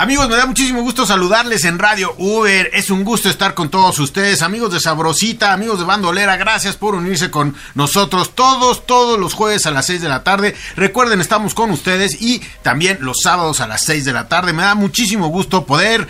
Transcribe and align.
Amigos, 0.00 0.28
me 0.28 0.36
da 0.36 0.46
muchísimo 0.46 0.80
gusto 0.82 1.04
saludarles 1.04 1.64
en 1.64 1.76
Radio 1.76 2.14
Uber. 2.18 2.70
Es 2.72 2.88
un 2.88 3.02
gusto 3.02 3.28
estar 3.28 3.54
con 3.54 3.68
todos 3.68 3.98
ustedes, 3.98 4.42
amigos 4.42 4.72
de 4.72 4.78
Sabrosita, 4.78 5.52
amigos 5.52 5.80
de 5.80 5.86
Bandolera. 5.86 6.36
Gracias 6.36 6.76
por 6.76 6.94
unirse 6.94 7.32
con 7.32 7.56
nosotros 7.74 8.36
todos, 8.36 8.86
todos 8.86 9.18
los 9.18 9.34
jueves 9.34 9.66
a 9.66 9.72
las 9.72 9.86
6 9.86 10.00
de 10.00 10.08
la 10.08 10.22
tarde. 10.22 10.54
Recuerden, 10.76 11.20
estamos 11.20 11.52
con 11.52 11.72
ustedes 11.72 12.22
y 12.22 12.40
también 12.62 12.98
los 13.00 13.22
sábados 13.22 13.60
a 13.60 13.66
las 13.66 13.84
6 13.86 14.04
de 14.04 14.12
la 14.12 14.28
tarde. 14.28 14.52
Me 14.52 14.62
da 14.62 14.76
muchísimo 14.76 15.30
gusto 15.30 15.66
poder 15.66 16.06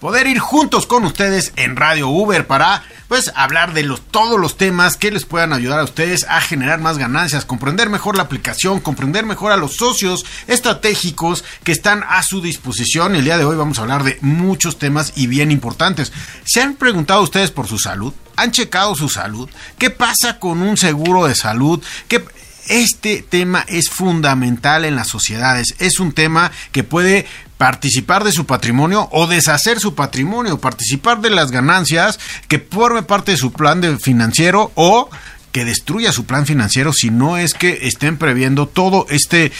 poder 0.00 0.26
ir 0.26 0.38
juntos 0.38 0.86
con 0.86 1.04
ustedes 1.04 1.52
en 1.56 1.76
Radio 1.76 2.08
Uber 2.08 2.46
para 2.46 2.82
pues 3.06 3.30
hablar 3.34 3.74
de 3.74 3.82
los, 3.82 4.00
todos 4.00 4.40
los 4.40 4.56
temas 4.56 4.96
que 4.96 5.10
les 5.10 5.26
puedan 5.26 5.52
ayudar 5.52 5.78
a 5.78 5.84
ustedes 5.84 6.24
a 6.28 6.40
generar 6.40 6.80
más 6.80 6.96
ganancias, 6.96 7.44
comprender 7.44 7.90
mejor 7.90 8.16
la 8.16 8.22
aplicación, 8.22 8.80
comprender 8.80 9.26
mejor 9.26 9.52
a 9.52 9.56
los 9.56 9.76
socios 9.76 10.24
estratégicos 10.46 11.44
que 11.64 11.72
están 11.72 12.02
a 12.08 12.22
su 12.22 12.40
disposición. 12.40 13.14
El 13.14 13.24
día 13.24 13.36
de 13.36 13.44
hoy 13.44 13.56
vamos 13.56 13.78
a 13.78 13.82
hablar 13.82 14.04
de 14.04 14.16
muchos 14.22 14.78
temas 14.78 15.12
y 15.16 15.26
bien 15.26 15.50
importantes. 15.50 16.12
¿Se 16.44 16.62
han 16.62 16.74
preguntado 16.74 17.22
ustedes 17.22 17.50
por 17.50 17.66
su 17.66 17.78
salud? 17.78 18.14
¿Han 18.36 18.52
checado 18.52 18.94
su 18.94 19.08
salud? 19.08 19.50
¿Qué 19.76 19.90
pasa 19.90 20.38
con 20.38 20.62
un 20.62 20.78
seguro 20.78 21.26
de 21.26 21.34
salud? 21.34 21.82
¿Qué, 22.08 22.24
este 22.68 23.24
tema 23.28 23.64
es 23.68 23.88
fundamental 23.90 24.84
en 24.84 24.96
las 24.96 25.08
sociedades. 25.08 25.74
Es 25.78 26.00
un 26.00 26.12
tema 26.12 26.50
que 26.72 26.84
puede 26.84 27.26
participar 27.60 28.24
de 28.24 28.32
su 28.32 28.46
patrimonio 28.46 29.08
o 29.12 29.26
deshacer 29.26 29.80
su 29.80 29.94
patrimonio, 29.94 30.60
participar 30.60 31.20
de 31.20 31.28
las 31.28 31.50
ganancias 31.50 32.18
que 32.48 32.58
forme 32.58 33.02
parte 33.02 33.32
de 33.32 33.36
su 33.36 33.52
plan 33.52 33.82
de 33.82 33.98
financiero 33.98 34.72
o 34.76 35.10
que 35.52 35.64
destruya 35.64 36.12
su 36.12 36.24
plan 36.24 36.46
financiero 36.46 36.92
si 36.92 37.10
no 37.10 37.36
es 37.36 37.54
que 37.54 37.86
estén 37.86 38.16
previendo 38.16 38.66
todo 38.66 39.06
este 39.10 39.52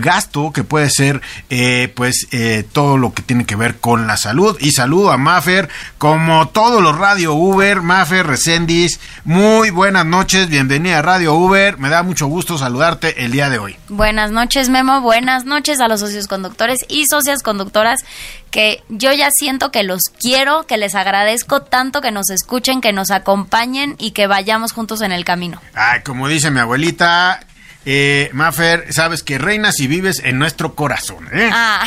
gasto 0.00 0.52
que 0.52 0.64
puede 0.64 0.90
ser 0.90 1.20
eh, 1.50 1.92
pues 1.94 2.26
eh, 2.32 2.64
todo 2.72 2.98
lo 2.98 3.14
que 3.14 3.22
tiene 3.22 3.44
que 3.44 3.56
ver 3.56 3.76
con 3.76 4.06
la 4.06 4.16
salud. 4.16 4.56
Y 4.60 4.72
saludo 4.72 5.12
a 5.12 5.18
Maffer 5.18 5.68
como 5.98 6.48
todos 6.48 6.82
los 6.82 6.96
Radio 6.96 7.34
Uber 7.34 7.82
Maffer 7.82 8.26
Recendis 8.26 9.00
muy 9.24 9.70
buenas 9.70 10.06
noches 10.06 10.48
bienvenida 10.48 10.98
a 10.98 11.02
Radio 11.02 11.34
Uber 11.34 11.78
me 11.78 11.88
da 11.88 12.02
mucho 12.02 12.26
gusto 12.26 12.58
saludarte 12.58 13.24
el 13.24 13.32
día 13.32 13.48
de 13.50 13.58
hoy. 13.58 13.76
Buenas 13.88 14.30
noches 14.30 14.68
Memo 14.68 15.00
buenas 15.00 15.44
noches 15.44 15.80
a 15.80 15.88
los 15.88 16.00
socios 16.00 16.26
conductores 16.26 16.80
y 16.88 17.06
socias 17.06 17.42
conductoras 17.42 18.04
que 18.54 18.84
yo 18.88 19.12
ya 19.12 19.32
siento 19.32 19.72
que 19.72 19.82
los 19.82 20.02
quiero, 20.20 20.64
que 20.64 20.76
les 20.76 20.94
agradezco 20.94 21.62
tanto 21.62 22.00
que 22.00 22.12
nos 22.12 22.30
escuchen, 22.30 22.80
que 22.80 22.92
nos 22.92 23.10
acompañen 23.10 23.96
y 23.98 24.12
que 24.12 24.28
vayamos 24.28 24.70
juntos 24.70 25.02
en 25.02 25.10
el 25.10 25.24
camino. 25.24 25.60
Ay, 25.74 26.02
como 26.04 26.28
dice 26.28 26.52
mi 26.52 26.60
abuelita, 26.60 27.40
eh, 27.84 28.30
Mafer, 28.32 28.92
sabes 28.92 29.24
que 29.24 29.38
reinas 29.38 29.80
y 29.80 29.88
vives 29.88 30.22
en 30.22 30.38
nuestro 30.38 30.76
corazón, 30.76 31.28
¿eh? 31.32 31.50
Ah. 31.52 31.84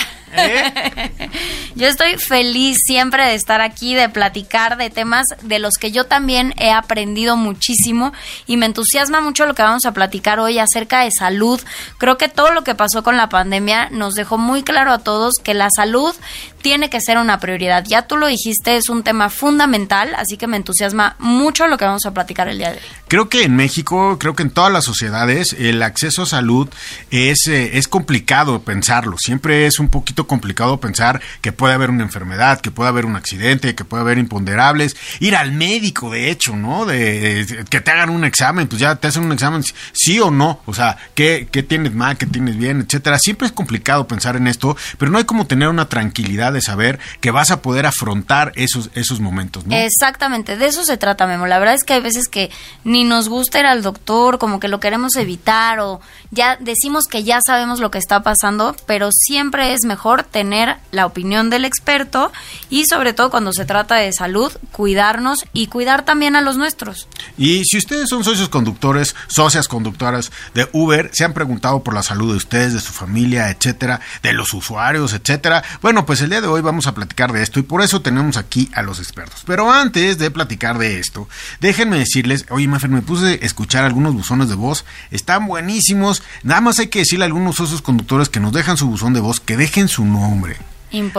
Yo 1.76 1.88
estoy 1.88 2.18
feliz 2.18 2.78
siempre 2.86 3.24
de 3.24 3.36
estar 3.36 3.62
aquí, 3.62 3.96
de 3.96 4.10
platicar 4.10 4.78
de 4.78 4.90
temas 4.90 5.26
de 5.44 5.60
los 5.60 5.76
que 5.76 5.92
yo 5.92 6.06
también 6.06 6.54
he 6.58 6.72
aprendido 6.72 7.38
muchísimo 7.38 8.14
y 8.46 8.58
me 8.58 8.66
entusiasma 8.66 9.22
mucho 9.22 9.46
lo 9.46 9.54
que 9.54 9.62
vamos 9.62 9.86
a 9.86 9.94
platicar 9.94 10.40
hoy 10.40 10.60
acerca 10.60 11.02
de 11.02 11.12
salud. 11.12 11.62
Creo 11.98 12.18
que 12.18 12.30
todo 12.30 12.52
lo 12.52 12.64
que 12.64 12.76
pasó 12.76 13.04
con 13.04 13.18
la 13.18 13.30
pandemia 13.30 13.90
nos 13.92 14.14
dejó 14.14 14.38
muy 14.38 14.64
claro 14.64 14.92
a 14.92 15.00
todos 15.00 15.36
que 15.44 15.54
la 15.54 15.70
salud 15.70 16.16
tiene 16.62 16.90
que 16.90 17.00
ser 17.00 17.18
una 17.18 17.40
prioridad. 17.40 17.86
Ya 17.88 18.08
tú 18.08 18.18
lo 18.18 18.28
dijiste, 18.28 18.76
es 18.76 18.90
un 18.90 19.04
tema 19.04 19.30
fundamental, 19.30 20.14
así 20.16 20.38
que 20.38 20.48
me 20.48 20.58
entusiasma 20.58 21.16
mucho 21.20 21.68
lo 21.68 21.78
que 21.78 21.86
vamos 21.86 22.06
a 22.06 22.14
platicar 22.14 22.48
el 22.50 22.58
día 22.58 22.72
de 22.72 22.78
hoy. 22.78 22.84
Creo 23.08 23.30
que 23.30 23.44
en 23.44 23.56
México, 23.56 24.18
creo 24.20 24.36
que 24.36 24.44
en 24.44 24.50
todas 24.50 24.72
las 24.72 24.84
sociedades, 24.84 25.54
el 25.54 25.82
acceso 25.82 26.24
a 26.24 26.26
salud 26.26 26.68
es, 27.10 27.48
eh, 27.48 27.78
es 27.78 27.88
complicado 27.88 28.62
pensarlo. 28.62 29.18
Siempre 29.18 29.66
es 29.66 29.80
un 29.80 29.88
poquito 29.88 30.17
complicado 30.26 30.80
pensar 30.80 31.22
que 31.42 31.52
puede 31.52 31.76
haber 31.76 31.92
una 31.92 32.04
enfermedad, 32.04 32.60
que 32.62 32.72
puede 32.72 32.90
haber 32.90 33.06
un 33.06 33.16
accidente, 33.16 33.76
que 33.76 33.86
puede 33.86 34.02
haber 34.02 34.18
imponderables. 34.18 34.96
Ir 35.20 35.36
al 35.36 35.52
médico, 35.52 36.10
de 36.10 36.32
hecho, 36.32 36.56
¿no? 36.56 36.86
De, 36.86 37.66
que 37.70 37.82
te 37.82 37.92
hagan 37.92 38.10
un 38.10 38.24
examen, 38.26 38.68
pues 38.68 38.82
ya 38.82 38.96
te 38.96 39.08
hacen 39.08 39.26
un 39.26 39.32
examen, 39.32 39.64
sí 39.94 40.20
o 40.20 40.32
no. 40.32 40.62
O 40.66 40.74
sea, 40.74 40.98
¿qué, 41.14 41.48
qué 41.52 41.62
tienes 41.62 41.94
mal, 41.94 42.18
qué 42.18 42.26
tienes 42.26 42.58
bien, 42.58 42.82
etcétera. 42.82 43.20
Siempre 43.20 43.48
es 43.48 43.54
complicado 43.54 44.08
pensar 44.08 44.36
en 44.36 44.48
esto, 44.48 44.76
pero 44.98 45.12
no 45.12 45.18
hay 45.18 45.26
como 45.26 45.46
tener 45.46 45.68
una 45.68 45.90
tranquilidad 45.90 46.54
de 46.54 46.62
saber 46.62 47.00
que 47.22 47.32
vas 47.32 47.52
a 47.52 47.62
poder 47.62 47.86
afrontar 47.86 48.54
esos, 48.56 48.90
esos 48.96 49.20
momentos, 49.20 49.66
¿no? 49.66 49.76
Exactamente, 49.76 50.58
de 50.58 50.66
eso 50.66 50.84
se 50.84 50.98
trata, 50.98 51.28
Memo. 51.28 51.48
La 51.48 51.60
verdad 51.60 51.76
es 51.76 51.84
que 51.84 51.94
hay 51.94 52.02
veces 52.02 52.28
que 52.28 52.50
ni 52.84 53.04
nos 53.04 53.30
gusta 53.30 53.60
ir 53.60 53.66
al 53.66 53.84
doctor, 53.84 54.38
como 54.38 54.60
que 54.60 54.68
lo 54.68 54.80
queremos 54.80 55.16
evitar 55.16 55.80
o 55.80 56.02
ya 56.32 56.58
decimos 56.58 57.06
que 57.06 57.24
ya 57.24 57.40
sabemos 57.46 57.80
lo 57.80 57.92
que 57.92 57.98
está 57.98 58.22
pasando, 58.22 58.76
pero 58.86 59.10
siempre 59.12 59.74
es 59.74 59.86
mejor 59.86 60.07
tener 60.24 60.78
la 60.92 61.06
opinión 61.06 61.50
del 61.50 61.66
experto 61.66 62.32
y 62.70 62.86
sobre 62.86 63.14
todo 63.14 63.30
cuando 63.30 63.54
se 63.54 63.66
trata 63.66 63.96
de 63.96 64.14
salud, 64.14 64.52
cuidarnos 64.72 65.46
y 65.54 65.68
cuidar 65.68 66.06
también 66.06 66.36
a 66.36 66.42
los 66.42 66.58
nuestros. 66.58 67.08
Y 67.38 67.64
si 67.66 67.78
ustedes 67.78 68.10
son 68.10 68.24
socios 68.24 68.50
conductores, 68.50 69.16
socias 69.28 69.68
conductoras 69.68 70.32
de 70.54 70.68
Uber, 70.72 71.10
se 71.14 71.26
han 71.26 71.34
preguntado 71.34 71.84
por 71.84 71.94
la 71.94 72.04
salud 72.04 72.32
de 72.32 72.38
ustedes, 72.38 72.74
de 72.74 72.80
su 72.80 72.94
familia, 72.94 73.50
etcétera, 73.50 74.00
de 74.24 74.34
los 74.34 74.54
usuarios, 74.54 75.14
etcétera. 75.14 75.64
Bueno, 75.82 76.06
pues 76.06 76.22
el 76.22 76.30
día 76.30 76.42
de 76.42 76.48
hoy 76.48 76.62
vamos 76.62 76.88
a 76.88 76.94
platicar 76.94 77.34
de 77.34 77.44
esto 77.44 77.60
y 77.60 77.64
por 77.64 77.82
eso 77.82 78.02
tenemos 78.02 78.38
aquí 78.38 78.70
a 78.74 78.82
los 78.82 79.00
expertos. 79.00 79.44
Pero 79.46 79.72
antes 79.72 80.18
de 80.18 80.32
platicar 80.32 80.78
de 80.78 81.00
esto, 81.00 81.28
déjenme 81.60 82.00
decirles, 82.00 82.46
oye, 82.50 82.68
Mafer, 82.68 82.90
me 82.90 83.02
puse 83.02 83.26
a 83.26 83.46
escuchar 83.46 83.84
algunos 83.84 84.14
buzones 84.14 84.50
de 84.50 84.56
voz, 84.56 84.86
están 85.12 85.48
buenísimos. 85.48 86.24
Nada 86.44 86.62
más 86.62 86.80
hay 86.80 86.88
que 86.88 87.00
decirle 87.00 87.26
a 87.26 87.28
algunos 87.28 87.56
socios 87.58 87.82
conductores 87.82 88.30
que 88.30 88.40
nos 88.40 88.54
dejan 88.54 88.78
su 88.78 88.88
buzón 88.88 89.14
de 89.14 89.20
voz, 89.20 89.40
que 89.40 89.58
dejen 89.58 89.88
su 89.88 89.97
nombre. 90.06 90.58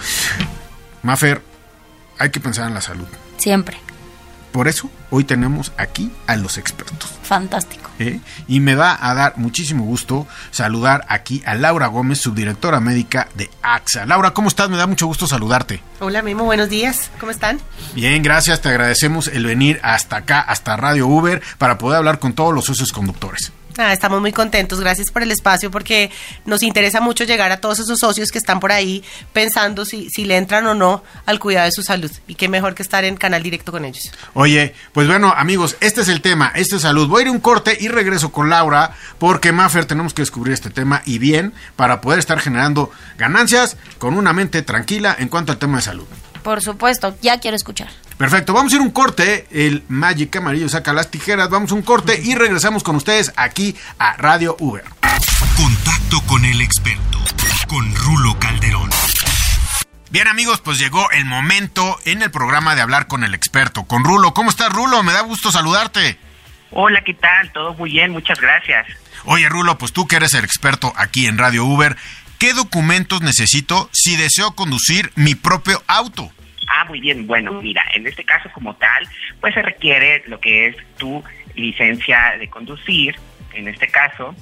Mafer, 1.03 1.43
hay 2.19 2.31
que 2.31 2.39
pensar 2.39 2.69
en 2.69 2.75
la 2.75 2.81
salud. 2.81 3.09
Siempre. 3.39 3.86
Por 4.57 4.69
eso 4.69 4.89
hoy 5.11 5.25
tenemos 5.25 5.71
aquí 5.77 6.11
a 6.27 6.35
los 6.35 6.57
expertos. 6.57 7.13
Fantástico. 7.23 7.91
¿Eh? 7.99 8.21
Y 8.49 8.61
me 8.61 8.75
va 8.75 8.97
a 8.99 9.13
dar 9.13 9.37
muchísimo 9.37 9.85
gusto 9.85 10.27
saludar 10.51 11.05
aquí 11.11 11.43
a 11.45 11.55
Laura 11.55 11.89
Gómez, 11.89 12.23
subdirectora 12.23 12.81
médica 12.81 13.29
de 13.35 13.51
AXA. 13.61 14.07
Laura, 14.07 14.31
¿cómo 14.31 14.49
estás? 14.49 14.71
Me 14.71 14.79
da 14.79 14.87
mucho 14.87 15.07
gusto 15.07 15.27
saludarte. 15.27 15.83
Hola, 16.01 16.23
Mimo, 16.23 16.45
buenos 16.45 16.71
días. 16.71 17.11
¿Cómo 17.21 17.33
están? 17.33 17.61
Bien, 17.95 18.23
gracias. 18.23 18.63
Te 18.63 18.71
agradecemos 18.71 19.29
el 19.29 19.45
venir 19.45 19.79
hasta 19.83 20.17
acá, 20.17 20.41
hasta 20.41 20.75
Radio 20.79 21.07
Uber, 21.07 21.43
para 21.59 21.77
poder 21.77 21.99
hablar 21.99 22.19
con 22.19 22.33
todos 22.33 22.55
los 22.55 22.65
socios 22.65 22.93
conductores. 22.93 23.53
Ah, 23.79 23.93
estamos 23.93 24.23
muy 24.23 24.33
contentos, 24.33 24.81
gracias 24.81 25.11
por 25.11 25.23
el 25.23 25.31
espacio 25.31 25.71
porque 25.71 26.11
nos 26.47 26.63
interesa 26.63 27.01
mucho 27.01 27.25
llegar 27.25 27.53
a 27.53 27.61
todos 27.61 27.79
esos 27.79 27.99
socios 27.99 28.31
que 28.31 28.39
están 28.39 28.59
por 28.59 28.73
ahí 28.73 29.05
pensando 29.35 29.85
si, 29.85 30.09
si 30.09 30.25
le 30.25 30.39
entran 30.39 30.67
o 30.67 30.75
no 30.75 31.05
al 31.27 31.39
cuidado 31.39 31.67
de 31.67 31.73
su 31.73 31.83
salud 31.83 32.11
y 32.27 32.37
qué 32.37 32.49
mejor 32.49 32.75
que 32.75 32.83
estar 32.83 33.05
en 33.05 33.17
canal 33.17 33.43
directo 33.43 33.73
con 33.73 33.85
ellos. 33.85 34.11
Oye, 34.33 34.75
pues 34.93 35.07
bueno 35.07 35.35
amigos, 35.37 35.77
este 35.81 36.01
es 36.01 36.09
el 36.09 36.23
tema, 36.23 36.53
este 36.55 36.77
es 36.77 36.83
salud. 36.83 37.07
Voy 37.07 37.21
a 37.21 37.27
ir 37.27 37.31
un 37.31 37.41
corte 37.41 37.77
y 37.79 37.89
regreso 37.89 38.33
con 38.33 38.49
Laura 38.49 38.93
porque 39.19 39.53
Maffer 39.53 39.85
tenemos 39.85 40.15
que 40.15 40.23
descubrir 40.23 40.55
este 40.55 40.71
tema 40.71 41.03
y 41.05 41.19
bien 41.19 41.53
para 41.77 42.01
poder 42.01 42.19
estar 42.19 42.41
generando 42.41 42.91
ganancias 43.19 43.77
con 43.99 44.17
una 44.17 44.33
mente 44.33 44.63
tranquila 44.63 45.15
en 45.19 45.29
cuanto 45.29 45.53
al 45.53 45.59
tema 45.59 45.77
de 45.77 45.83
salud. 45.83 46.07
Por 46.47 46.63
supuesto, 46.63 47.17
ya 47.23 47.41
quiero 47.41 47.57
escuchar. 47.57 47.89
Perfecto, 48.19 48.53
vamos 48.53 48.73
a 48.73 48.77
ir 48.77 48.81
un 48.81 48.93
corte. 48.93 49.49
El 49.51 49.83
Magic 49.89 50.37
Amarillo 50.37 50.69
saca 50.69 50.93
las 50.93 51.11
tijeras. 51.11 51.51
Vamos 51.51 51.73
a 51.73 51.75
un 51.75 51.83
corte 51.83 52.21
y 52.23 52.37
regresamos 52.37 52.85
con 52.85 52.95
ustedes 52.95 53.33
aquí 53.35 53.75
a 53.99 54.13
Radio 54.13 54.55
Uber. 54.61 54.85
Contacto 55.57 56.21
con 56.29 56.45
el 56.45 56.61
experto, 56.61 57.19
con 57.67 57.93
Rulo 57.97 58.39
Calderón. 58.39 58.91
Bien 60.11 60.29
amigos, 60.29 60.61
pues 60.61 60.79
llegó 60.79 61.11
el 61.11 61.25
momento 61.25 61.99
en 62.05 62.23
el 62.23 62.31
programa 62.31 62.77
de 62.77 62.83
hablar 62.83 63.09
con 63.09 63.25
el 63.25 63.35
experto, 63.35 63.83
con 63.83 64.05
Rulo. 64.05 64.33
¿Cómo 64.33 64.51
estás 64.51 64.73
Rulo? 64.73 65.03
Me 65.03 65.15
da 65.15 65.23
gusto 65.23 65.51
saludarte. 65.51 66.17
Hola, 66.71 67.03
¿qué 67.05 67.15
tal? 67.15 67.51
Todo 67.53 67.75
muy 67.75 67.91
bien, 67.91 68.13
muchas 68.13 68.41
gracias. 68.41 68.87
Oye 69.25 69.49
Rulo, 69.49 69.79
pues 69.79 69.93
tú 69.93 70.07
que 70.07 70.15
eres 70.15 70.33
el 70.35 70.45
experto 70.45 70.93
aquí 70.95 71.27
en 71.27 71.39
Radio 71.39 71.65
Uber, 71.65 71.97
¿qué 72.39 72.55
documentos 72.55 73.21
necesito 73.21 73.91
si 73.93 74.15
deseo 74.15 74.53
conducir 74.53 75.11
mi 75.17 75.35
propio 75.35 75.83
auto? 75.89 76.31
Ah, 76.69 76.85
muy 76.85 77.01
bien. 77.01 77.27
Bueno, 77.27 77.53
mira, 77.61 77.83
en 77.95 78.07
este 78.07 78.25
caso 78.25 78.51
como 78.53 78.75
tal, 78.77 79.09
pues 79.41 79.55
se 79.55 79.63
requiere 79.63 80.23
lo 80.27 80.41
que 80.41 80.69
es 80.69 80.77
tu 80.99 81.23
licencia 81.55 82.37
de 82.39 82.49
conducir, 82.49 83.17
en 83.55 83.69
este 83.69 83.89
caso. 83.89 84.35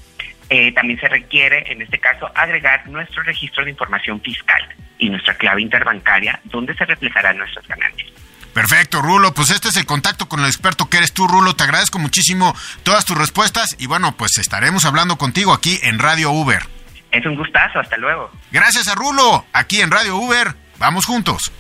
Eh, 0.51 0.73
también 0.73 1.01
se 1.01 1.09
requiere, 1.09 1.65
en 1.73 1.81
este 1.83 1.99
caso, 1.99 2.31
agregar 2.35 2.87
nuestro 2.89 3.23
registro 3.23 3.65
de 3.65 3.71
información 3.71 4.21
fiscal 4.21 4.63
y 4.99 5.09
nuestra 5.09 5.35
clave 5.35 5.63
interbancaria, 5.63 6.39
donde 6.45 6.75
se 6.75 6.85
reflejarán 6.85 7.39
nuestras 7.39 7.67
ganancias. 7.67 8.11
Perfecto, 8.53 9.03
Rulo. 9.03 9.35
Pues 9.35 9.51
este 9.51 9.69
es 9.69 9.77
el 9.77 9.85
contacto 9.85 10.29
con 10.29 10.41
el 10.41 10.47
experto 10.47 10.89
que 10.89 10.99
eres 10.99 11.13
tú, 11.13 11.27
Rulo. 11.27 11.57
Te 11.57 11.65
agradezco 11.65 11.99
muchísimo 11.99 12.55
todas 12.85 13.05
tus 13.05 13.19
respuestas 13.19 13.75
y 13.81 13.87
bueno, 13.87 14.17
pues 14.17 14.39
estaremos 14.39 14.85
hablando 14.85 15.19
contigo 15.19 15.53
aquí 15.53 15.81
en 15.83 15.99
Radio 15.99 16.31
Uber. 16.31 16.63
Es 17.11 17.27
un 17.27 17.35
gustazo, 17.35 17.81
hasta 17.81 17.97
luego. 17.97 18.31
Gracias 18.53 18.87
a 18.87 18.95
Rulo, 18.95 19.45
aquí 19.53 19.81
en 19.81 19.91
Radio 19.91 20.17
Uber. 20.17 20.55
Vamos 20.79 21.05
juntos. 21.05 21.53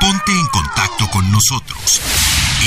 Ponte 0.00 0.32
en 0.32 0.46
contacto 0.46 1.08
con 1.10 1.30
nosotros. 1.30 2.00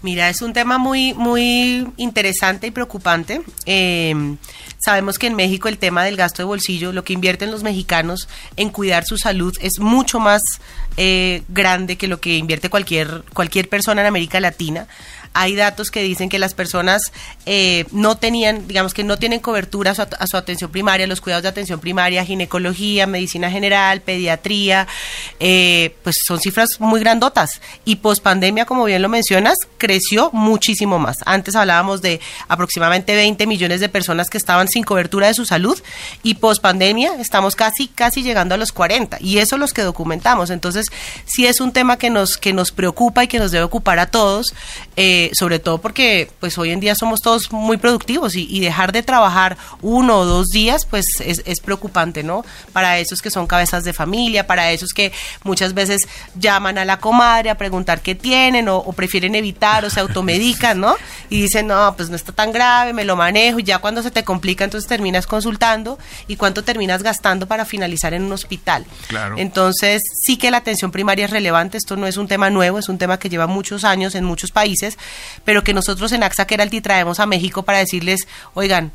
Mira, 0.00 0.30
es 0.30 0.40
un 0.40 0.54
tema 0.54 0.78
muy, 0.78 1.12
muy 1.12 1.86
interesante 1.98 2.68
y 2.68 2.70
preocupante. 2.70 3.42
Eh, 3.66 4.36
sabemos 4.84 5.18
que 5.18 5.26
en 5.26 5.34
México 5.34 5.68
el 5.68 5.78
tema 5.78 6.04
del 6.04 6.16
gasto 6.16 6.42
de 6.42 6.46
bolsillo, 6.46 6.92
lo 6.92 7.04
que 7.04 7.12
invierten 7.12 7.50
los 7.50 7.62
mexicanos 7.62 8.28
en 8.56 8.70
cuidar 8.70 9.04
su 9.04 9.16
salud 9.16 9.56
es 9.60 9.78
mucho 9.78 10.18
más 10.20 10.42
eh, 10.96 11.42
grande 11.48 11.96
que 11.96 12.08
lo 12.08 12.20
que 12.20 12.36
invierte 12.36 12.68
cualquier, 12.68 13.24
cualquier 13.32 13.68
persona 13.68 14.00
en 14.00 14.08
América 14.08 14.40
Latina 14.40 14.88
hay 15.34 15.54
datos 15.54 15.90
que 15.90 16.02
dicen 16.02 16.28
que 16.28 16.38
las 16.38 16.54
personas 16.54 17.12
eh, 17.46 17.86
no 17.90 18.16
tenían, 18.16 18.68
digamos 18.68 18.94
que 18.94 19.04
no 19.04 19.18
tienen 19.18 19.40
cobertura 19.40 19.92
a 19.92 20.26
su, 20.26 20.36
atención 20.36 20.70
primaria, 20.70 21.06
los 21.06 21.20
cuidados 21.20 21.42
de 21.42 21.48
atención 21.48 21.80
primaria, 21.80 22.24
ginecología, 22.24 23.06
medicina 23.06 23.50
general, 23.50 24.02
pediatría, 24.02 24.86
eh, 25.40 25.96
pues 26.02 26.16
son 26.26 26.40
cifras 26.40 26.80
muy 26.80 27.00
grandotas. 27.00 27.60
Y 27.84 27.96
pospandemia, 27.96 28.66
como 28.66 28.84
bien 28.84 29.02
lo 29.02 29.08
mencionas, 29.08 29.56
creció 29.78 30.30
muchísimo 30.32 30.98
más. 30.98 31.18
Antes 31.24 31.56
hablábamos 31.56 32.02
de 32.02 32.20
aproximadamente 32.48 33.14
20 33.14 33.46
millones 33.46 33.80
de 33.80 33.88
personas 33.88 34.28
que 34.28 34.38
estaban 34.38 34.68
sin 34.72 34.84
cobertura 34.84 35.28
de 35.28 35.34
su 35.34 35.44
salud 35.44 35.80
y 36.22 36.34
pospandemia 36.34 37.14
estamos 37.18 37.56
casi, 37.56 37.88
casi 37.88 38.22
llegando 38.22 38.54
a 38.54 38.58
los 38.58 38.72
40. 38.72 39.18
Y 39.20 39.38
eso 39.38 39.56
los 39.56 39.72
que 39.72 39.82
documentamos. 39.82 40.50
Entonces, 40.50 40.86
sí 41.24 41.46
es 41.46 41.60
un 41.60 41.72
tema 41.72 41.98
que 41.98 42.10
nos, 42.10 42.36
que 42.36 42.52
nos 42.52 42.72
preocupa 42.72 43.24
y 43.24 43.28
que 43.28 43.38
nos 43.38 43.50
debe 43.50 43.64
ocupar 43.64 43.98
a 43.98 44.06
todos. 44.06 44.54
Eh, 44.96 45.30
sobre 45.32 45.58
todo 45.58 45.78
porque 45.78 46.30
pues 46.38 46.58
hoy 46.58 46.70
en 46.70 46.80
día 46.80 46.94
somos 46.94 47.20
todos 47.20 47.50
muy 47.50 47.78
productivos 47.78 48.36
y, 48.36 48.60
dejar 48.60 48.92
de 48.92 49.02
trabajar 49.02 49.56
uno 49.80 50.18
o 50.18 50.24
dos 50.24 50.48
días 50.48 50.84
pues 50.84 51.06
es, 51.20 51.60
preocupante, 51.60 52.22
¿no? 52.22 52.44
Para 52.72 52.98
esos 52.98 53.22
que 53.22 53.30
son 53.30 53.46
cabezas 53.46 53.84
de 53.84 53.92
familia, 53.92 54.46
para 54.46 54.70
esos 54.70 54.92
que 54.92 55.12
muchas 55.42 55.74
veces 55.74 56.02
llaman 56.38 56.78
a 56.78 56.84
la 56.84 56.98
comadre 56.98 57.50
a 57.50 57.56
preguntar 57.56 58.02
qué 58.02 58.14
tienen 58.14 58.68
o, 58.68 58.84
prefieren 58.92 59.34
evitar 59.34 59.84
o 59.84 59.90
se 59.90 60.00
automedican, 60.00 60.78
¿no? 60.78 60.94
y 61.28 61.40
dicen, 61.40 61.66
no, 61.66 61.94
pues 61.96 62.10
no 62.10 62.16
está 62.16 62.32
tan 62.32 62.52
grave, 62.52 62.92
me 62.92 63.04
lo 63.04 63.16
manejo 63.16 63.58
y 63.58 63.62
ya 63.62 63.78
cuando 63.78 64.02
se 64.02 64.10
te 64.10 64.22
complica 64.22 64.61
entonces 64.64 64.88
terminas 64.88 65.26
consultando 65.26 65.98
y 66.26 66.36
cuánto 66.36 66.64
terminas 66.64 67.02
gastando 67.02 67.46
para 67.46 67.64
finalizar 67.64 68.14
en 68.14 68.22
un 68.22 68.32
hospital. 68.32 68.84
Claro. 69.08 69.36
Entonces 69.38 70.02
sí 70.24 70.36
que 70.36 70.50
la 70.50 70.58
atención 70.58 70.90
primaria 70.90 71.24
es 71.24 71.30
relevante, 71.30 71.78
esto 71.78 71.96
no 71.96 72.06
es 72.06 72.16
un 72.16 72.28
tema 72.28 72.50
nuevo, 72.50 72.78
es 72.78 72.88
un 72.88 72.98
tema 72.98 73.18
que 73.18 73.28
lleva 73.28 73.46
muchos 73.46 73.84
años 73.84 74.14
en 74.14 74.24
muchos 74.24 74.50
países, 74.50 74.98
pero 75.44 75.64
que 75.64 75.74
nosotros 75.74 76.12
en 76.12 76.22
AXA 76.22 76.46
Keralty 76.46 76.80
traemos 76.80 77.20
a 77.20 77.26
México 77.26 77.62
para 77.62 77.78
decirles, 77.78 78.26
oigan, 78.54 78.92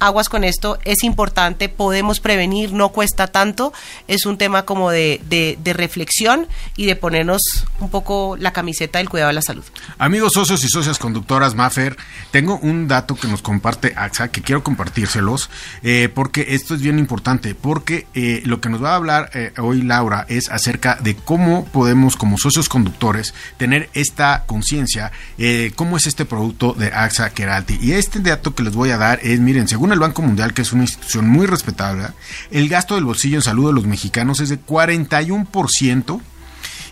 aguas 0.00 0.28
con 0.28 0.44
esto, 0.44 0.78
es 0.84 1.02
importante, 1.02 1.68
podemos 1.68 2.20
prevenir, 2.20 2.72
no 2.72 2.90
cuesta 2.90 3.26
tanto, 3.26 3.72
es 4.06 4.26
un 4.26 4.38
tema 4.38 4.64
como 4.64 4.90
de, 4.90 5.20
de, 5.28 5.72
reflexión 5.72 6.48
y 6.76 6.86
de 6.86 6.96
ponernos 6.96 7.40
un 7.78 7.90
poco 7.90 8.36
la 8.38 8.52
camiseta 8.52 8.98
del 8.98 9.08
cuidado 9.08 9.28
de 9.28 9.34
la 9.34 9.42
salud. 9.42 9.64
Amigos 9.98 10.32
socios 10.32 10.64
y 10.64 10.68
socias 10.68 10.98
conductoras, 10.98 11.54
Maffer, 11.54 11.96
tengo 12.30 12.58
un 12.58 12.88
dato 12.88 13.14
que 13.14 13.28
nos 13.28 13.42
comparte 13.42 13.94
AXA, 13.96 14.28
que 14.28 14.42
quiero 14.42 14.64
compartírselos, 14.64 15.50
eh, 15.82 16.08
porque 16.12 16.46
esto 16.50 16.74
es 16.74 16.80
bien 16.80 16.98
importante, 16.98 17.54
porque 17.54 18.06
eh, 18.14 18.42
lo 18.44 18.60
que 18.60 18.68
nos 18.68 18.82
va 18.82 18.92
a 18.92 18.96
hablar 18.96 19.30
eh, 19.34 19.52
hoy 19.58 19.82
Laura 19.82 20.26
es 20.28 20.48
acerca 20.48 20.96
de 20.96 21.14
cómo 21.16 21.64
podemos 21.66 22.16
como 22.16 22.38
socios 22.38 22.68
conductores 22.68 23.34
tener 23.56 23.90
esta 23.94 24.44
conciencia, 24.46 25.12
cómo 25.76 25.96
es 25.96 26.06
este 26.06 26.24
producto 26.24 26.72
de 26.72 26.88
AXA 26.88 27.30
Keralty. 27.30 27.78
Y 27.80 27.92
este 27.92 28.20
dato 28.20 28.54
que 28.54 28.62
les 28.62 28.74
voy 28.74 28.90
a 28.90 28.96
dar 28.96 29.20
es, 29.22 29.40
miren, 29.40 29.68
según 29.68 29.87
el 29.92 30.00
Banco 30.00 30.22
Mundial, 30.22 30.54
que 30.54 30.62
es 30.62 30.72
una 30.72 30.82
institución 30.82 31.28
muy 31.28 31.46
respetable, 31.46 32.08
el 32.50 32.68
gasto 32.68 32.94
del 32.94 33.04
bolsillo 33.04 33.36
en 33.36 33.42
salud 33.42 33.68
de 33.68 33.72
los 33.72 33.86
mexicanos 33.86 34.40
es 34.40 34.48
de 34.48 34.60
41% 34.60 36.20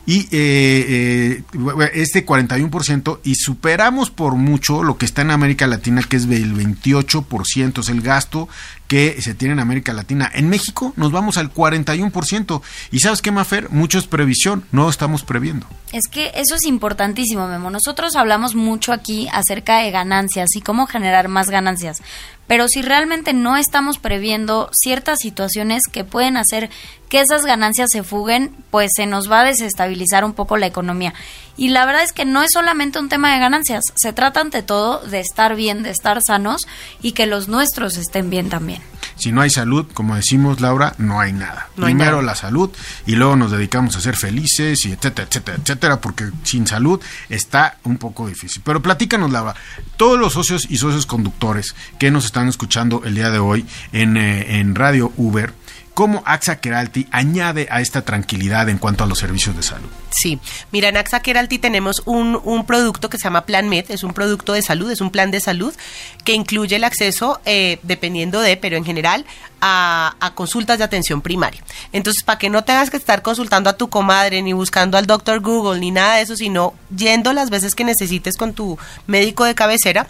y 0.06 0.20
eh, 0.30 1.42
eh, 1.50 1.90
este 1.94 2.24
41% 2.24 3.18
y 3.24 3.34
superamos 3.34 4.10
por 4.10 4.36
mucho 4.36 4.84
lo 4.84 4.98
que 4.98 5.04
está 5.04 5.22
en 5.22 5.32
América 5.32 5.66
Latina 5.66 6.00
que 6.08 6.16
es 6.16 6.28
del 6.28 6.54
28% 6.54 7.80
es 7.80 7.88
el 7.88 8.02
gasto 8.02 8.48
que 8.88 9.20
se 9.20 9.34
tiene 9.34 9.54
en 9.54 9.60
América 9.60 9.92
Latina. 9.92 10.30
En 10.34 10.48
México 10.48 10.92
nos 10.96 11.12
vamos 11.12 11.36
al 11.38 11.52
41%. 11.52 12.62
¿Y 12.92 13.00
sabes 13.00 13.22
qué, 13.22 13.30
Mafer? 13.30 13.70
Mucho 13.70 13.98
es 13.98 14.06
previsión, 14.06 14.64
no 14.72 14.88
estamos 14.88 15.22
previendo. 15.24 15.66
Es 15.92 16.08
que 16.08 16.32
eso 16.34 16.54
es 16.54 16.64
importantísimo, 16.64 17.46
Memo. 17.48 17.70
Nosotros 17.70 18.16
hablamos 18.16 18.54
mucho 18.54 18.92
aquí 18.92 19.28
acerca 19.32 19.78
de 19.78 19.90
ganancias 19.90 20.54
y 20.54 20.60
cómo 20.60 20.86
generar 20.86 21.28
más 21.28 21.50
ganancias. 21.50 22.02
Pero 22.46 22.68
si 22.68 22.80
realmente 22.80 23.32
no 23.32 23.56
estamos 23.56 23.98
previendo 23.98 24.70
ciertas 24.72 25.18
situaciones 25.18 25.82
que 25.90 26.04
pueden 26.04 26.36
hacer 26.36 26.70
que 27.08 27.20
esas 27.20 27.44
ganancias 27.44 27.88
se 27.90 28.04
fuguen, 28.04 28.54
pues 28.70 28.90
se 28.94 29.06
nos 29.06 29.30
va 29.30 29.40
a 29.40 29.44
desestabilizar 29.44 30.24
un 30.24 30.32
poco 30.32 30.56
la 30.56 30.66
economía. 30.66 31.12
Y 31.56 31.68
la 31.68 31.86
verdad 31.86 32.04
es 32.04 32.12
que 32.12 32.24
no 32.24 32.42
es 32.42 32.50
solamente 32.52 32.98
un 32.98 33.08
tema 33.08 33.32
de 33.32 33.40
ganancias, 33.40 33.82
se 33.94 34.12
trata 34.12 34.40
ante 34.40 34.62
todo 34.62 35.00
de 35.06 35.20
estar 35.20 35.56
bien, 35.56 35.82
de 35.82 35.90
estar 35.90 36.20
sanos 36.24 36.66
y 37.02 37.12
que 37.12 37.26
los 37.26 37.48
nuestros 37.48 37.96
estén 37.96 38.30
bien 38.30 38.48
también. 38.48 38.75
Si 39.16 39.32
no 39.32 39.40
hay 39.40 39.50
salud, 39.50 39.86
como 39.94 40.14
decimos 40.14 40.60
Laura, 40.60 40.94
no 40.98 41.20
hay 41.20 41.32
nada. 41.32 41.68
No 41.76 41.86
Primero 41.86 42.16
nada. 42.16 42.22
la 42.22 42.34
salud 42.34 42.70
y 43.06 43.14
luego 43.16 43.34
nos 43.34 43.50
dedicamos 43.50 43.96
a 43.96 44.00
ser 44.00 44.14
felices 44.14 44.84
y 44.84 44.92
etcétera, 44.92 45.26
etcétera, 45.28 45.58
etcétera, 45.60 46.00
porque 46.00 46.30
sin 46.42 46.66
salud 46.66 47.00
está 47.28 47.78
un 47.84 47.96
poco 47.96 48.28
difícil. 48.28 48.62
Pero 48.64 48.82
platícanos 48.82 49.32
Laura, 49.32 49.54
todos 49.96 50.18
los 50.18 50.34
socios 50.34 50.66
y 50.68 50.76
socios 50.76 51.06
conductores 51.06 51.74
que 51.98 52.10
nos 52.10 52.26
están 52.26 52.48
escuchando 52.48 53.02
el 53.04 53.14
día 53.14 53.30
de 53.30 53.38
hoy 53.38 53.64
en, 53.92 54.16
eh, 54.16 54.60
en 54.60 54.74
Radio 54.74 55.12
Uber, 55.16 55.52
¿Cómo 55.96 56.22
AXA 56.26 56.56
Keralty 56.60 57.06
añade 57.10 57.68
a 57.70 57.80
esta 57.80 58.02
tranquilidad 58.02 58.68
en 58.68 58.76
cuanto 58.76 59.02
a 59.02 59.06
los 59.06 59.18
servicios 59.18 59.56
de 59.56 59.62
salud? 59.62 59.88
Sí, 60.10 60.38
mira, 60.70 60.90
en 60.90 60.98
AXA 60.98 61.20
Keralty 61.20 61.58
tenemos 61.58 62.02
un, 62.04 62.38
un 62.44 62.66
producto 62.66 63.08
que 63.08 63.16
se 63.16 63.24
llama 63.24 63.46
Plan 63.46 63.66
Med, 63.70 63.86
es 63.88 64.04
un 64.04 64.12
producto 64.12 64.52
de 64.52 64.60
salud, 64.60 64.90
es 64.90 65.00
un 65.00 65.10
plan 65.10 65.30
de 65.30 65.40
salud 65.40 65.74
que 66.22 66.34
incluye 66.34 66.76
el 66.76 66.84
acceso, 66.84 67.40
eh, 67.46 67.78
dependiendo 67.82 68.42
de, 68.42 68.58
pero 68.58 68.76
en 68.76 68.84
general, 68.84 69.24
a, 69.62 70.16
a, 70.20 70.34
consultas 70.34 70.76
de 70.76 70.84
atención 70.84 71.22
primaria. 71.22 71.62
Entonces, 71.92 72.22
para 72.24 72.38
que 72.38 72.50
no 72.50 72.62
tengas 72.62 72.90
que 72.90 72.98
estar 72.98 73.22
consultando 73.22 73.70
a 73.70 73.78
tu 73.78 73.88
comadre, 73.88 74.42
ni 74.42 74.52
buscando 74.52 74.98
al 74.98 75.06
doctor 75.06 75.40
Google, 75.40 75.80
ni 75.80 75.92
nada 75.92 76.16
de 76.16 76.24
eso, 76.24 76.36
sino 76.36 76.74
yendo 76.94 77.32
las 77.32 77.48
veces 77.48 77.74
que 77.74 77.84
necesites 77.84 78.36
con 78.36 78.52
tu 78.52 78.78
médico 79.06 79.44
de 79.44 79.54
cabecera, 79.54 80.08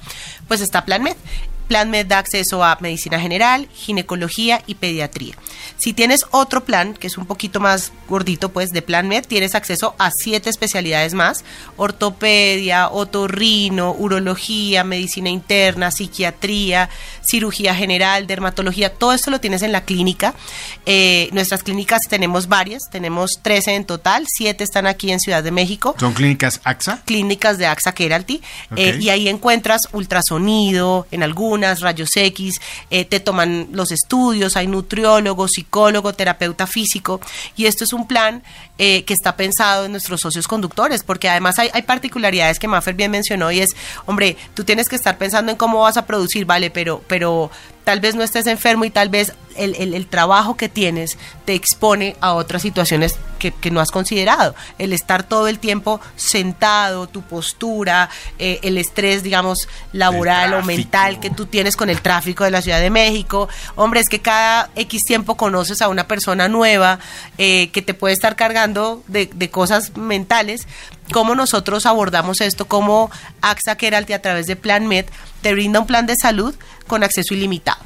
pues 0.48 0.62
está 0.62 0.84
Plan 0.84 1.04
Med. 1.04 1.16
Plan 1.66 1.90
Med 1.90 2.06
da 2.06 2.18
acceso 2.18 2.62
a 2.62 2.78
medicina 2.80 3.18
general, 3.18 3.68
ginecología 3.74 4.62
y 4.66 4.76
pediatría. 4.76 5.34
Si 5.78 5.92
tienes 5.92 6.24
otro 6.30 6.64
plan, 6.64 6.94
que 6.94 7.08
es 7.08 7.18
un 7.18 7.26
poquito 7.26 7.60
más 7.60 7.92
gordito, 8.08 8.50
pues 8.50 8.70
de 8.70 8.82
Plan 8.82 9.08
Med, 9.08 9.26
tienes 9.26 9.54
acceso 9.54 9.94
a 9.98 10.10
siete 10.10 10.48
especialidades 10.48 11.14
más: 11.14 11.44
ortopedia, 11.76 12.88
otorrino, 12.88 13.92
urología, 13.92 14.84
medicina 14.84 15.28
interna, 15.28 15.90
psiquiatría, 15.90 16.88
cirugía 17.22 17.74
general, 17.74 18.26
dermatología. 18.26 18.92
Todo 18.94 19.12
esto 19.12 19.30
lo 19.30 19.40
tienes 19.40 19.62
en 19.62 19.72
la 19.72 19.84
clínica. 19.84 20.34
Eh, 20.86 21.28
nuestras 21.32 21.62
clínicas 21.62 22.02
tenemos 22.08 22.46
varias, 22.46 22.84
tenemos 22.90 23.32
13 23.42 23.74
en 23.74 23.84
total, 23.84 24.24
siete 24.28 24.62
están 24.62 24.86
aquí 24.86 25.10
en 25.10 25.18
Ciudad 25.20 25.42
de 25.42 25.50
México. 25.50 25.96
¿Son 25.98 26.12
clínicas 26.12 26.60
AXA? 26.62 27.02
Clínicas 27.04 27.58
de 27.58 27.66
AXA 27.66 27.92
Keralty. 27.92 28.40
Okay. 28.70 28.88
Eh, 28.88 28.98
y 29.00 29.08
ahí 29.08 29.28
encuentras 29.28 29.82
ultrasonido 29.92 31.06
en 31.10 31.22
algunos 31.22 31.55
rayos 31.80 32.10
X, 32.14 32.60
eh, 32.90 33.04
te 33.04 33.20
toman 33.20 33.68
los 33.72 33.92
estudios, 33.92 34.56
hay 34.56 34.66
nutriólogo, 34.66 35.48
psicólogo, 35.48 36.12
terapeuta 36.12 36.66
físico, 36.66 37.20
y 37.56 37.66
esto 37.66 37.84
es 37.84 37.92
un 37.92 38.06
plan 38.06 38.42
eh, 38.78 39.04
que 39.04 39.14
está 39.14 39.36
pensado 39.36 39.86
en 39.86 39.92
nuestros 39.92 40.20
socios 40.20 40.46
conductores, 40.46 41.02
porque 41.02 41.28
además 41.28 41.58
hay, 41.58 41.70
hay 41.72 41.82
particularidades 41.82 42.58
que 42.58 42.68
Maffer 42.68 42.94
bien 42.94 43.10
mencionó, 43.10 43.50
y 43.50 43.60
es, 43.60 43.70
hombre, 44.06 44.36
tú 44.54 44.64
tienes 44.64 44.88
que 44.88 44.96
estar 44.96 45.18
pensando 45.18 45.52
en 45.52 45.58
cómo 45.58 45.80
vas 45.80 45.96
a 45.96 46.06
producir, 46.06 46.44
vale, 46.44 46.70
pero, 46.70 47.02
pero 47.06 47.50
tal 47.86 48.00
vez 48.00 48.16
no 48.16 48.24
estés 48.24 48.48
enfermo 48.48 48.84
y 48.84 48.90
tal 48.90 49.10
vez 49.10 49.32
el, 49.54 49.76
el, 49.76 49.94
el, 49.94 50.08
trabajo 50.08 50.56
que 50.56 50.68
tienes 50.68 51.16
te 51.44 51.54
expone 51.54 52.16
a 52.20 52.34
otras 52.34 52.60
situaciones 52.60 53.16
que, 53.38 53.52
que, 53.52 53.70
no 53.70 53.80
has 53.80 53.92
considerado. 53.92 54.56
El 54.76 54.92
estar 54.92 55.22
todo 55.22 55.46
el 55.46 55.60
tiempo 55.60 56.00
sentado, 56.16 57.06
tu 57.06 57.22
postura, 57.22 58.10
eh, 58.40 58.58
el 58.64 58.76
estrés, 58.76 59.22
digamos, 59.22 59.68
laboral 59.92 60.54
o 60.54 60.62
mental 60.62 61.20
que 61.20 61.30
tú 61.30 61.46
tienes 61.46 61.76
con 61.76 61.88
el 61.88 62.02
tráfico 62.02 62.42
de 62.42 62.50
la 62.50 62.60
Ciudad 62.60 62.80
de 62.80 62.90
México. 62.90 63.48
Hombre, 63.76 64.00
es 64.00 64.08
que 64.08 64.20
cada 64.20 64.68
X 64.74 65.02
tiempo 65.04 65.36
conoces 65.36 65.80
a 65.80 65.88
una 65.88 66.08
persona 66.08 66.48
nueva 66.48 66.98
eh, 67.38 67.70
que 67.70 67.82
te 67.82 67.94
puede 67.94 68.14
estar 68.14 68.34
cargando 68.34 69.04
de, 69.06 69.30
de 69.32 69.48
cosas 69.48 69.96
mentales 69.96 70.66
cómo 71.12 71.34
nosotros 71.34 71.86
abordamos 71.86 72.40
esto, 72.40 72.66
cómo 72.66 73.10
AXA 73.40 73.76
Keralty 73.76 74.12
a 74.12 74.22
través 74.22 74.46
de 74.46 74.56
Plan 74.56 74.86
Med 74.86 75.06
te 75.42 75.52
brinda 75.52 75.80
un 75.80 75.86
plan 75.86 76.06
de 76.06 76.16
salud 76.16 76.54
con 76.86 77.02
acceso 77.02 77.34
ilimitado. 77.34 77.78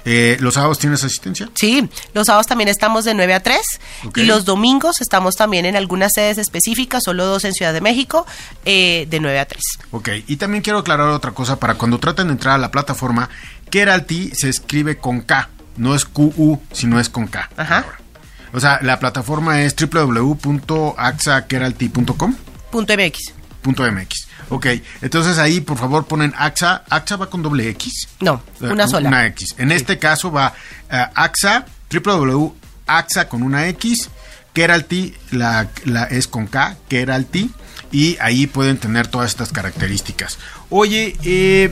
Eh, 0.05 0.38
¿Los 0.39 0.53
sábados 0.53 0.79
tienes 0.79 1.03
asistencia? 1.03 1.50
Sí, 1.55 1.89
los 2.13 2.27
sábados 2.27 2.47
también 2.47 2.69
estamos 2.69 3.03
de 3.05 3.13
9 3.15 3.33
a 3.33 3.39
3 3.41 3.59
Ok. 4.05 4.17
y 4.19 4.24
los 4.24 4.45
domingos 4.45 5.01
estamos 5.01 5.35
también 5.35 5.65
en 5.65 5.75
algunas 5.75 6.13
sedes 6.13 6.38
específicas, 6.38 7.03
solo 7.03 7.25
dos 7.25 7.43
en 7.43 7.53
Ciudad 7.53 7.74
de 7.74 7.81
México, 7.81 8.25
eh, 8.65 9.07
de 9.09 9.19
9 9.19 9.39
a 9.39 9.45
3. 9.45 9.62
Ok, 9.91 10.09
y 10.27 10.38
también 10.38 10.62
quiero 10.62 10.79
aclarar 10.79 11.09
otra 11.09 11.31
cosa 11.31 11.59
para 11.59 11.74
cuando 11.75 11.97
traten 12.00 12.27
de 12.27 12.33
entrar 12.33 12.53
a 12.55 12.59
la 12.59 12.69
plataforma, 12.71 13.29
Keralty 13.71 14.31
se 14.35 14.47
escribe 14.50 14.97
con 14.97 15.21
K, 15.21 15.50
no 15.77 15.95
es 15.95 16.05
QU, 16.05 16.62
sino 16.71 17.00
es 17.00 17.09
con 17.09 17.25
K. 17.27 17.50
Ajá. 17.57 17.77
Ahora. 17.79 18.00
O 18.53 18.59
sea, 18.59 18.79
la 18.83 19.00
plataforma 19.00 19.62
es 19.63 19.75
www.axakeralty.com. 19.75 22.35
Punto 22.71 22.93
MX. 22.97 23.33
Punto 23.62 23.83
MX. 23.91 24.25
Ok, 24.50 24.68
entonces 25.02 25.38
ahí 25.38 25.62
por 25.62 25.78
favor 25.78 26.06
ponen 26.06 26.34
AXA. 26.38 26.84
¿AXA 26.90 27.16
va 27.18 27.30
con 27.30 27.42
doble 27.42 27.70
X? 27.70 28.08
No, 28.20 28.42
Eh, 28.62 28.68
una 28.68 28.88
sola. 28.88 29.10
Una 29.10 29.25
X. 29.28 29.56
En 29.58 29.72
este 29.72 29.98
caso 30.00 30.32
va 30.32 30.54
eh, 30.92 31.06
AXA, 31.16 31.66
www.axa 31.92 33.28
con 33.30 33.44
una 33.44 33.68
X, 33.70 34.10
Keralty 34.54 35.14
la, 35.32 35.68
la 35.86 36.04
es 36.06 36.28
con 36.28 36.48
K, 36.48 36.75
Keralty, 36.88 37.52
y 37.96 38.18
ahí 38.20 38.46
pueden 38.46 38.75
tener 38.78 39.08
todas 39.08 39.30
estas 39.32 39.54
características. 39.54 40.38
Oye, 40.70 41.16
eh, 41.24 41.72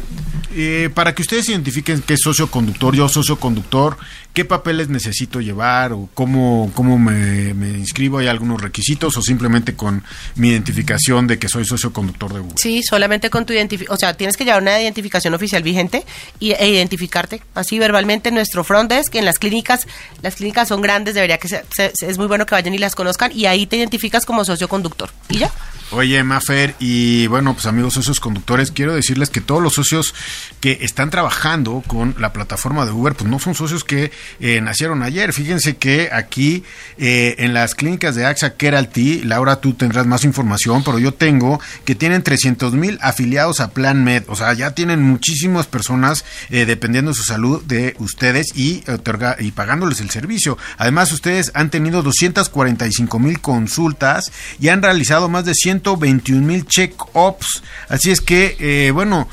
eh, 0.56 0.90
para 0.94 1.14
que 1.14 1.22
ustedes 1.22 1.50
identifiquen 1.50 2.02
qué 2.02 2.14
es 2.14 2.22
socio 2.22 2.50
conductor, 2.50 2.96
yo 2.96 3.10
socio 3.10 3.38
conductor, 3.38 3.98
qué 4.34 4.46
papeles 4.46 4.88
necesito 4.88 5.42
llevar 5.42 5.92
o 5.92 6.08
cómo, 6.14 6.72
cómo 6.76 6.98
me, 6.98 7.50
inscribo, 7.78 8.20
hay 8.20 8.28
algunos 8.28 8.62
requisitos 8.62 9.18
o 9.18 9.22
simplemente 9.22 9.76
con 9.76 10.02
mi 10.36 10.50
identificación 10.50 11.28
de 11.28 11.38
que 11.40 11.50
soy 11.50 11.66
socio 11.66 11.92
conductor 11.92 12.32
de 12.34 12.40
Uber. 12.40 12.54
Sí, 12.58 12.84
solamente 12.84 13.30
con 13.30 13.46
tu 13.46 13.52
identificación, 13.52 13.94
o 13.94 13.98
sea, 14.00 14.14
tienes 14.14 14.38
que 14.38 14.46
llevar 14.46 14.62
una 14.62 14.80
identificación 14.80 15.34
oficial 15.34 15.62
vigente 15.62 16.06
y, 16.40 16.52
e 16.52 16.70
identificarte 16.70 17.42
así 17.54 17.80
verbalmente 17.80 18.30
en 18.30 18.36
nuestro 18.36 18.64
front 18.64 18.90
desk, 18.90 19.14
en 19.16 19.26
las 19.26 19.40
clínicas, 19.40 19.88
las 20.22 20.36
clínicas 20.36 20.70
son 20.70 20.82
grandes, 20.82 21.16
debería 21.16 21.38
que 21.38 21.50
se- 21.50 21.66
se- 21.76 21.92
es 22.00 22.18
muy 22.18 22.28
bueno 22.28 22.46
que 22.46 22.56
vayan 22.56 22.74
y 22.74 22.78
las 22.78 22.96
conozcan 22.96 23.32
y 23.36 23.46
ahí 23.48 23.66
te 23.68 23.76
identificas 23.76 24.26
como 24.26 24.46
socio 24.46 24.70
conductor. 24.70 25.10
¿Y 25.30 25.40
ya? 25.40 25.52
Oye, 25.96 26.24
Mafer, 26.24 26.74
y 26.80 27.28
bueno, 27.28 27.54
pues 27.54 27.68
amigos 27.68 27.94
socios 27.94 28.20
conductores, 28.20 28.72
quiero 28.72 28.96
decirles 28.96 29.30
que 29.30 29.42
todos 29.42 29.62
los 29.62 29.74
socios 29.74 30.16
que 30.60 30.80
están 30.82 31.12
trabajando 31.12 31.84
con 31.86 32.16
la 32.18 32.34
plataforma 32.34 32.84
de 32.86 32.92
Uber, 32.92 33.14
pues 33.14 33.30
no 33.30 33.38
son 33.38 33.54
socios 33.54 33.84
que 33.84 34.12
eh, 34.40 34.60
nacieron 34.62 35.04
ayer. 35.04 35.34
Fíjense 35.34 35.76
que 35.78 36.10
aquí 36.12 36.64
eh, 36.98 37.36
en 37.38 37.54
las 37.54 37.76
clínicas 37.76 38.16
de 38.16 38.26
AXA 38.26 38.56
Keralty, 38.56 39.22
Laura, 39.22 39.58
tú 39.58 39.76
tendrás 39.76 40.08
más 40.08 40.24
información, 40.24 40.84
pero 40.84 40.98
yo 40.98 41.14
tengo 41.14 41.60
que 41.86 41.94
tienen 41.94 42.24
300 42.24 42.74
mil 42.74 42.98
afiliados 43.04 43.60
a 43.60 43.70
Plan 43.70 44.04
Med, 44.04 44.24
o 44.30 44.36
sea, 44.36 44.52
ya 44.54 44.72
tienen 44.72 45.04
muchísimas 45.04 45.68
personas 45.68 46.26
eh, 46.50 46.66
dependiendo 46.66 47.12
de 47.12 47.18
su 47.18 47.24
salud 47.24 47.62
de 47.66 47.96
ustedes 48.00 48.48
y, 48.56 48.82
otorga- 48.88 49.36
y 49.40 49.52
pagándoles 49.52 50.00
el 50.02 50.10
servicio. 50.10 50.58
Además, 50.80 51.12
ustedes 51.12 51.52
han 51.54 51.70
tenido 51.70 52.02
245 52.02 53.20
mil 53.20 53.40
consultas 53.42 54.32
y 54.60 54.70
han 54.70 54.82
realizado 54.82 55.30
más 55.30 55.46
de 55.46 55.54
121 55.84 56.46
mil 56.46 56.66
check-ups. 56.66 57.62
Así 57.90 58.12
es 58.12 58.22
que, 58.22 58.56
eh, 58.60 58.92
bueno, 58.92 59.28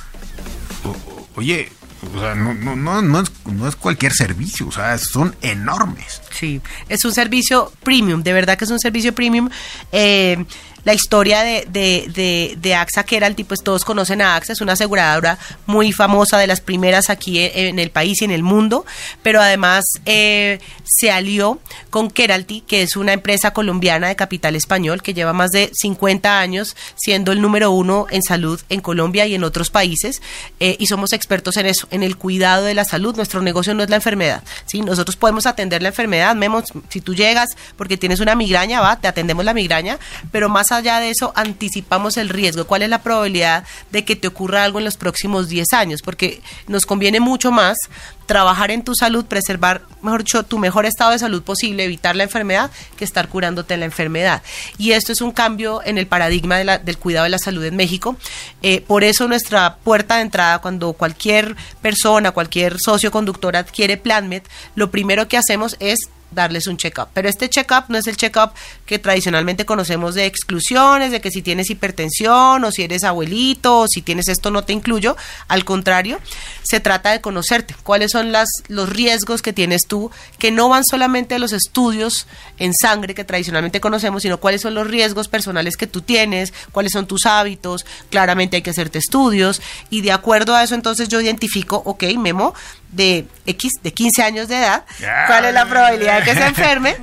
oye, 1.37 1.69
o 2.15 2.19
sea, 2.19 2.35
no, 2.35 2.55
no, 2.55 2.77
no, 2.77 3.03
no 3.03 3.21
es, 3.21 3.31
no 3.45 3.69
es 3.69 3.77
cualquier 3.77 4.13
servicio, 4.13 4.69
o 4.69 4.73
sea, 4.73 4.97
son 4.99 5.37
enormes. 5.43 6.23
Sí, 6.33 6.61
es 6.89 7.05
un 7.05 7.13
servicio 7.13 7.71
premium, 7.83 8.23
de 8.23 8.33
verdad 8.33 8.57
que 8.57 8.65
es 8.65 8.71
un 8.71 8.81
servicio 8.81 9.15
premium. 9.15 9.51
Eh, 9.93 10.45
la 10.85 10.95
historia 10.95 11.43
de, 11.43 11.67
de, 11.71 12.07
de, 12.15 12.57
de 12.61 12.75
AXA 12.75 13.05
Keralty, 13.05 13.45
pues 13.45 13.63
todos 13.63 13.85
conocen 13.85 14.23
a 14.23 14.37
AXA, 14.37 14.53
es 14.53 14.61
una 14.61 14.73
aseguradora 14.73 15.39
muy 15.67 15.93
famosa, 15.93 16.39
de 16.39 16.47
las 16.47 16.61
primeras 16.61 17.11
aquí 17.11 17.39
en, 17.39 17.51
en 17.55 17.79
el 17.79 17.91
país 17.91 18.21
y 18.23 18.25
en 18.25 18.31
el 18.31 18.43
mundo, 18.43 18.85
pero 19.23 19.41
además 19.41 19.85
eh, 20.07 20.59
se 20.85 21.11
alió 21.11 21.61
con 21.91 22.11
Keralty, 22.11 22.63
que 22.63 22.83
es 22.83 22.97
una 22.97 23.13
empresa 23.13 23.53
colombiana 23.53 24.09
de 24.09 24.17
capital 24.17 24.57
español 24.57 25.03
que 25.03 25.15
lleva 25.15 25.33
más 25.33 25.51
de 25.51 25.71
50 25.73 26.41
años 26.41 26.77
siendo 26.97 27.33
el 27.33 27.41
número 27.41 27.71
uno 27.71 28.07
en 28.11 28.23
salud 28.23 28.61
en 28.69 28.81
Colombia 28.81 29.27
y 29.27 29.35
en 29.35 29.45
otros 29.45 29.71
países, 29.71 30.23
eh, 30.61 30.77
y 30.79 30.87
somos 30.87 31.13
expertos 31.13 31.57
en 31.57 31.67
eso, 31.67 31.87
en 31.91 32.03
el 32.03 32.17
cuidado 32.17 32.65
de 32.65 32.75
la 32.75 32.85
salud. 32.85 33.17
Nuestro 33.17 33.43
negocio 33.43 33.75
no 33.75 33.83
es 33.83 33.91
la 33.91 33.97
enfermedad, 33.97 34.43
¿sí? 34.67 34.83
Nosotros 34.83 35.17
podemos 35.17 35.47
atender 35.47 35.83
la 35.83 35.89
enfermedad, 35.89 36.35
Memo, 36.35 36.63
si 36.89 37.01
tú 37.01 37.15
llegas 37.15 37.51
porque 37.77 37.97
tienes 37.97 38.21
una 38.21 38.35
migraña, 38.35 38.81
va, 38.81 38.97
te 39.01 39.09
atendemos 39.09 39.45
la 39.45 39.55
migraña, 39.55 39.99
pero 40.31 40.49
más 40.49 40.70
allá 40.73 41.01
de 41.01 41.11
eso, 41.11 41.33
anticipamos 41.37 42.17
el 42.17 42.29
riesgo. 42.29 42.67
¿Cuál 42.67 42.83
es 42.83 42.89
la 42.89 43.03
probabilidad 43.03 43.65
de 43.91 44.05
que 44.05 44.17
te 44.17 44.29
ocurra 44.29 44.65
algo 44.65 44.79
en 44.79 44.85
los 44.85 44.97
próximos 44.97 45.49
10 45.49 45.73
años? 45.73 46.03
Porque 46.03 46.41
nos 46.67 46.87
conviene 46.87 47.21
mucho 47.21 47.51
más 47.51 47.79
trabajar 48.27 48.71
en 48.71 48.85
tu 48.85 48.95
salud, 48.95 49.25
preservar, 49.25 49.83
mejor 50.03 50.23
dicho, 50.23 50.45
tu 50.45 50.59
mejor 50.59 50.87
estado 50.87 51.11
de 51.11 51.19
salud 51.19 51.43
posible, 51.43 51.83
evitar 51.83 52.15
la 52.15 52.23
enfermedad, 52.23 52.71
que 52.97 53.05
estar 53.05 53.29
curándote 53.29 53.77
la 53.77 53.87
enfermedad. 53.87 54.43
Y 54.79 54.93
esto 54.93 55.13
es 55.13 55.21
un 55.21 55.33
cambio 55.33 55.81
en 55.85 55.99
el 55.99 56.07
paradigma 56.07 56.59
del 56.59 56.99
cuidado 56.99 57.25
de 57.25 57.31
la 57.31 57.39
salud 57.39 57.65
en 57.65 57.75
México. 57.75 58.17
Eh, 58.63 58.83
por 58.87 59.03
eso 59.03 59.27
nuestra 59.27 59.79
puerta 59.79 60.17
de 60.17 60.23
entrada, 60.23 60.61
cuando 60.61 60.93
cualquier 60.93 61.57
persona, 61.83 62.31
cualquier 62.31 62.79
socio 62.79 63.11
conductor 63.11 63.57
adquiere 63.57 63.97
PlanMed, 63.97 64.43
lo 64.77 64.93
primero 64.93 65.27
que 65.27 65.37
hacemos 65.37 65.77
es 65.81 65.99
darles 66.31 66.67
un 66.67 66.77
check-up. 66.77 67.09
Pero 67.15 67.29
este 67.29 67.49
check-up 67.49 67.85
no 67.89 67.99
es 67.99 68.07
el 68.07 68.17
check-up 68.17 68.51
que 68.87 68.99
tradicionalmente 68.99 69.65
conocemos 69.65 70.15
de 70.15 70.27
exclusiones, 70.27 71.11
de 71.11 71.21
que 71.21 71.31
si 71.31 71.43
tienes 71.43 71.71
hipertensión 71.71 72.65
o 72.65 72.73
si 72.73 72.83
eres 72.83 73.05
abuelito 73.05 73.81
o 73.81 73.89
si 73.89 74.03
tienes 74.03 74.29
esto 74.29 74.51
no 74.51 74.65
te 74.65 74.73
incluyo. 74.73 75.17
Al 75.49 75.65
contrario, 75.65 76.19
se 76.63 76.81
trata 76.81 77.11
de 77.11 77.21
conocerte. 77.21 77.75
¿Cuáles 77.83 78.13
son 78.13 78.33
las, 78.33 78.49
los 78.69 78.89
riesgos 78.89 79.43
que 79.43 79.53
tienes 79.53 79.83
tú 79.87 80.11
que 80.39 80.51
no 80.51 80.69
van 80.69 80.85
solamente 80.85 81.35
de 81.35 81.41
los 81.41 81.53
estudios 81.53 82.27
en 82.59 82.73
sangre 82.75 83.15
que 83.15 83.25
tradicionalmente 83.25 83.81
conocemos, 83.81 84.23
sino 84.23 84.39
cuáles 84.39 84.63
son 84.63 84.75
los 84.75 84.87
riesgos 84.87 85.29
personales 85.29 85.77
que 85.77 85.87
tú 85.87 86.03
tienes, 86.03 86.53
cuáles 86.73 86.93
son 86.93 87.07
tus 87.07 87.27
hábitos. 87.27 87.87
Claramente 88.11 88.57
hay 88.57 88.63
que 88.63 88.71
hacerte 88.71 88.99
estudios 88.99 89.61
y 89.91 90.03
de 90.03 90.13
acuerdo 90.13 90.55
a 90.55 90.63
eso 90.63 90.75
entonces 90.75 91.09
yo 91.09 91.21
identifico, 91.21 91.83
ok, 91.85 92.05
Memo, 92.19 92.55
de 92.93 93.27
X, 93.47 93.73
de 93.83 93.93
15 93.93 94.23
años 94.23 94.49
de 94.49 94.59
edad, 94.59 94.85
cuál 95.27 95.45
es 95.45 95.55
la 95.55 95.67
probabilidad 95.67 96.19
de 96.19 96.25
que 96.25 96.35
se 96.35 96.47
enferme 96.47 96.97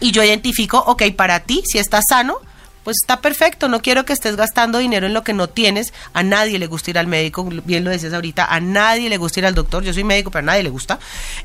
y 0.00 0.12
yo 0.12 0.24
identifico, 0.24 0.78
ok, 0.78 1.02
para 1.16 1.40
ti, 1.40 1.62
si 1.66 1.78
estás 1.78 2.04
sano, 2.08 2.36
pues 2.84 2.96
está 3.02 3.20
perfecto, 3.20 3.68
no 3.68 3.82
quiero 3.82 4.04
que 4.04 4.12
estés 4.12 4.36
gastando 4.36 4.78
dinero 4.78 5.06
en 5.06 5.14
lo 5.14 5.22
que 5.22 5.34
no 5.34 5.48
tienes, 5.48 5.92
a 6.14 6.22
nadie 6.22 6.58
le 6.58 6.66
gusta 6.66 6.90
ir 6.90 6.98
al 6.98 7.06
médico, 7.06 7.44
bien 7.44 7.84
lo 7.84 7.90
decías 7.90 8.14
ahorita, 8.14 8.46
a 8.46 8.60
nadie 8.60 9.10
le 9.10 9.18
gusta 9.18 9.40
ir 9.40 9.46
al 9.46 9.54
doctor, 9.54 9.82
yo 9.82 9.92
soy 9.92 10.04
médico, 10.04 10.30
pero 10.30 10.40
a 10.40 10.46
nadie 10.46 10.62
le 10.62 10.70
gusta. 10.70 10.98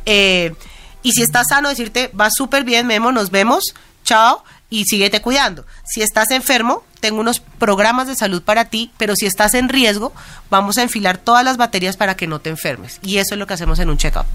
Eh, 0.06 0.56
y 1.04 1.12
si 1.12 1.22
estás 1.22 1.48
sano, 1.50 1.70
decirte, 1.70 2.10
va 2.20 2.30
súper 2.32 2.64
bien, 2.64 2.88
Memo, 2.88 3.12
nos 3.12 3.30
vemos, 3.30 3.76
chao, 4.04 4.44
y 4.70 4.86
síguete 4.86 5.22
cuidando. 5.22 5.66
Si 5.86 6.02
estás 6.02 6.32
enfermo, 6.32 6.84
tengo 7.00 7.20
unos 7.22 7.40
programas 7.40 8.08
de 8.08 8.16
salud 8.16 8.42
para 8.42 8.66
ti, 8.66 8.92
pero 8.98 9.16
si 9.16 9.26
estás 9.26 9.54
en 9.54 9.70
riesgo, 9.70 10.14
vamos 10.50 10.78
a 10.78 10.84
enfilar 10.84 11.18
todas 11.18 11.44
las 11.46 11.58
baterías 11.58 11.98
para 11.98 12.16
que 12.16 12.28
no 12.28 12.40
te 12.40 12.50
enfermes. 12.50 13.00
Y 13.02 13.18
eso 13.18 13.36
es 13.36 13.40
lo 13.40 13.48
que 13.48 13.54
hacemos 13.54 13.80
en 13.80 13.90
un 13.90 13.98
check-up. 13.98 14.26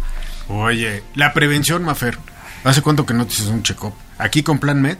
Oye, 0.49 1.03
la 1.15 1.33
prevención, 1.33 1.83
Mafer. 1.83 2.19
¿Hace 2.65 2.83
cuánto 2.83 3.07
que 3.07 3.15
no 3.15 3.27
te 3.27 3.33
haces 3.35 3.47
un 3.47 3.63
check-up? 3.63 3.95
Aquí 4.19 4.43
con 4.43 4.59
Plan 4.59 4.81
Med. 4.83 4.99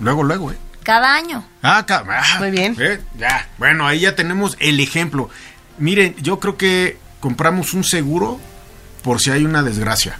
Luego, 0.00 0.22
luego, 0.22 0.52
¿eh? 0.52 0.56
Cada 0.82 1.14
año. 1.14 1.46
Ah, 1.62 1.84
ca- 1.86 2.04
ah, 2.08 2.36
Muy 2.40 2.50
bien. 2.50 2.76
eh, 2.78 3.00
ya, 3.18 3.48
bueno, 3.58 3.86
ahí 3.86 4.00
ya 4.00 4.14
tenemos 4.14 4.56
el 4.60 4.78
ejemplo. 4.80 5.30
Miren, 5.78 6.14
yo 6.20 6.38
creo 6.40 6.56
que 6.58 6.98
compramos 7.20 7.72
un 7.72 7.84
seguro 7.84 8.38
por 9.02 9.20
si 9.20 9.30
hay 9.30 9.44
una 9.44 9.62
desgracia, 9.62 10.18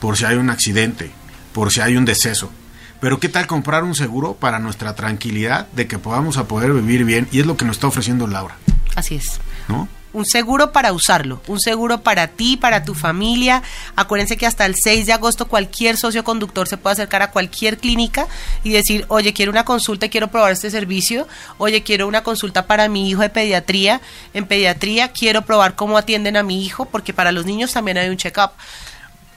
por 0.00 0.16
si 0.16 0.24
hay 0.24 0.36
un 0.36 0.48
accidente, 0.50 1.10
por 1.52 1.72
si 1.72 1.80
hay 1.80 1.96
un 1.96 2.04
deceso. 2.04 2.52
Pero 3.00 3.20
¿qué 3.20 3.28
tal 3.28 3.46
comprar 3.46 3.84
un 3.84 3.94
seguro 3.94 4.34
para 4.34 4.58
nuestra 4.58 4.94
tranquilidad 4.94 5.66
de 5.72 5.86
que 5.86 5.98
podamos 5.98 6.36
a 6.38 6.48
poder 6.48 6.72
vivir 6.72 7.04
bien? 7.04 7.28
Y 7.30 7.40
es 7.40 7.46
lo 7.46 7.56
que 7.56 7.64
nos 7.64 7.76
está 7.76 7.86
ofreciendo 7.86 8.26
Laura, 8.26 8.56
Así 8.94 9.16
es. 9.16 9.40
¿no? 9.68 9.88
Un 10.14 10.24
seguro 10.24 10.72
para 10.72 10.94
usarlo, 10.94 11.42
un 11.46 11.60
seguro 11.60 12.00
para 12.00 12.28
ti, 12.28 12.56
para 12.56 12.84
tu 12.84 12.94
familia. 12.94 13.62
Acuérdense 13.96 14.38
que 14.38 14.46
hasta 14.46 14.64
el 14.64 14.74
6 14.74 15.04
de 15.04 15.12
agosto 15.12 15.46
cualquier 15.46 15.98
socio 15.98 16.24
conductor 16.24 16.66
se 16.66 16.78
puede 16.78 16.94
acercar 16.94 17.20
a 17.20 17.30
cualquier 17.30 17.76
clínica 17.76 18.26
y 18.64 18.70
decir, 18.70 19.04
oye, 19.08 19.34
quiero 19.34 19.52
una 19.52 19.66
consulta 19.66 20.06
y 20.06 20.08
quiero 20.08 20.28
probar 20.28 20.52
este 20.52 20.70
servicio. 20.70 21.28
Oye, 21.58 21.82
quiero 21.82 22.08
una 22.08 22.22
consulta 22.22 22.66
para 22.66 22.88
mi 22.88 23.10
hijo 23.10 23.20
de 23.20 23.28
pediatría. 23.28 24.00
En 24.32 24.46
pediatría 24.46 25.12
quiero 25.12 25.42
probar 25.42 25.74
cómo 25.74 25.98
atienden 25.98 26.38
a 26.38 26.42
mi 26.42 26.64
hijo, 26.64 26.86
porque 26.86 27.12
para 27.12 27.30
los 27.30 27.44
niños 27.44 27.74
también 27.74 27.98
hay 27.98 28.08
un 28.08 28.16
check-up. 28.16 28.52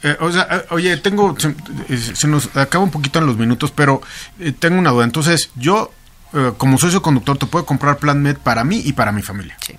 Eh, 0.02 0.18
o 0.20 0.32
sea, 0.32 0.48
eh, 0.50 0.66
oye, 0.70 0.98
tengo, 0.98 1.36
se, 1.38 1.50
eh, 1.90 1.98
se 1.98 2.28
nos 2.28 2.56
acaba 2.56 2.84
un 2.84 2.92
poquito 2.92 3.20
en 3.20 3.26
los 3.26 3.38
minutos, 3.38 3.72
pero 3.72 4.02
eh, 4.40 4.54
tengo 4.58 4.80
una 4.80 4.92
duda. 4.92 5.04
Entonces, 5.04 5.50
yo, 5.56 5.92
eh, 6.34 6.54
como 6.58 6.78
socio 6.78 7.02
conductor, 7.02 7.38
te 7.38 7.46
puedo 7.46 7.66
comprar 7.66 7.98
Plan 7.98 8.22
Med 8.22 8.38
para 8.38 8.64
mí 8.64 8.82
y 8.84 8.94
para 8.94 9.12
mi 9.12 9.22
familia. 9.22 9.58
Sí. 9.66 9.74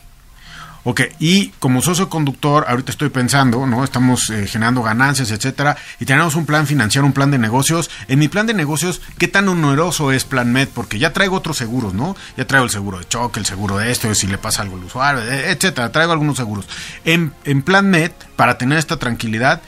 Ok, 0.82 1.02
y 1.18 1.48
como 1.58 1.82
socio 1.82 2.08
conductor, 2.08 2.64
ahorita 2.66 2.90
estoy 2.90 3.10
pensando, 3.10 3.66
¿no? 3.66 3.84
Estamos 3.84 4.30
eh, 4.30 4.46
generando 4.46 4.82
ganancias, 4.82 5.30
etcétera, 5.30 5.76
y 5.98 6.06
tenemos 6.06 6.36
un 6.36 6.46
plan 6.46 6.66
financiero, 6.66 7.06
un 7.06 7.12
plan 7.12 7.30
de 7.30 7.36
negocios. 7.36 7.90
En 8.08 8.18
mi 8.18 8.28
plan 8.28 8.46
de 8.46 8.54
negocios, 8.54 9.02
¿qué 9.18 9.28
tan 9.28 9.46
oneroso 9.50 10.10
es 10.10 10.24
Plan 10.24 10.50
Med? 10.50 10.68
Porque 10.72 10.98
ya 10.98 11.12
traigo 11.12 11.36
otros 11.36 11.58
seguros, 11.58 11.92
¿no? 11.92 12.16
Ya 12.38 12.46
traigo 12.46 12.64
el 12.64 12.70
seguro 12.70 12.98
de 12.98 13.06
choque, 13.06 13.40
el 13.40 13.44
seguro 13.44 13.76
de 13.76 13.90
esto, 13.90 14.14
si 14.14 14.26
le 14.26 14.38
pasa 14.38 14.62
algo 14.62 14.76
al 14.76 14.84
usuario, 14.84 15.22
eh, 15.22 15.50
etcétera. 15.50 15.92
Traigo 15.92 16.12
algunos 16.12 16.38
seguros. 16.38 16.66
En, 17.04 17.34
en 17.44 17.60
Plan 17.60 17.90
Med, 17.90 18.12
para 18.36 18.56
tener 18.56 18.78
esta 18.78 18.96
tranquilidad, 18.96 19.60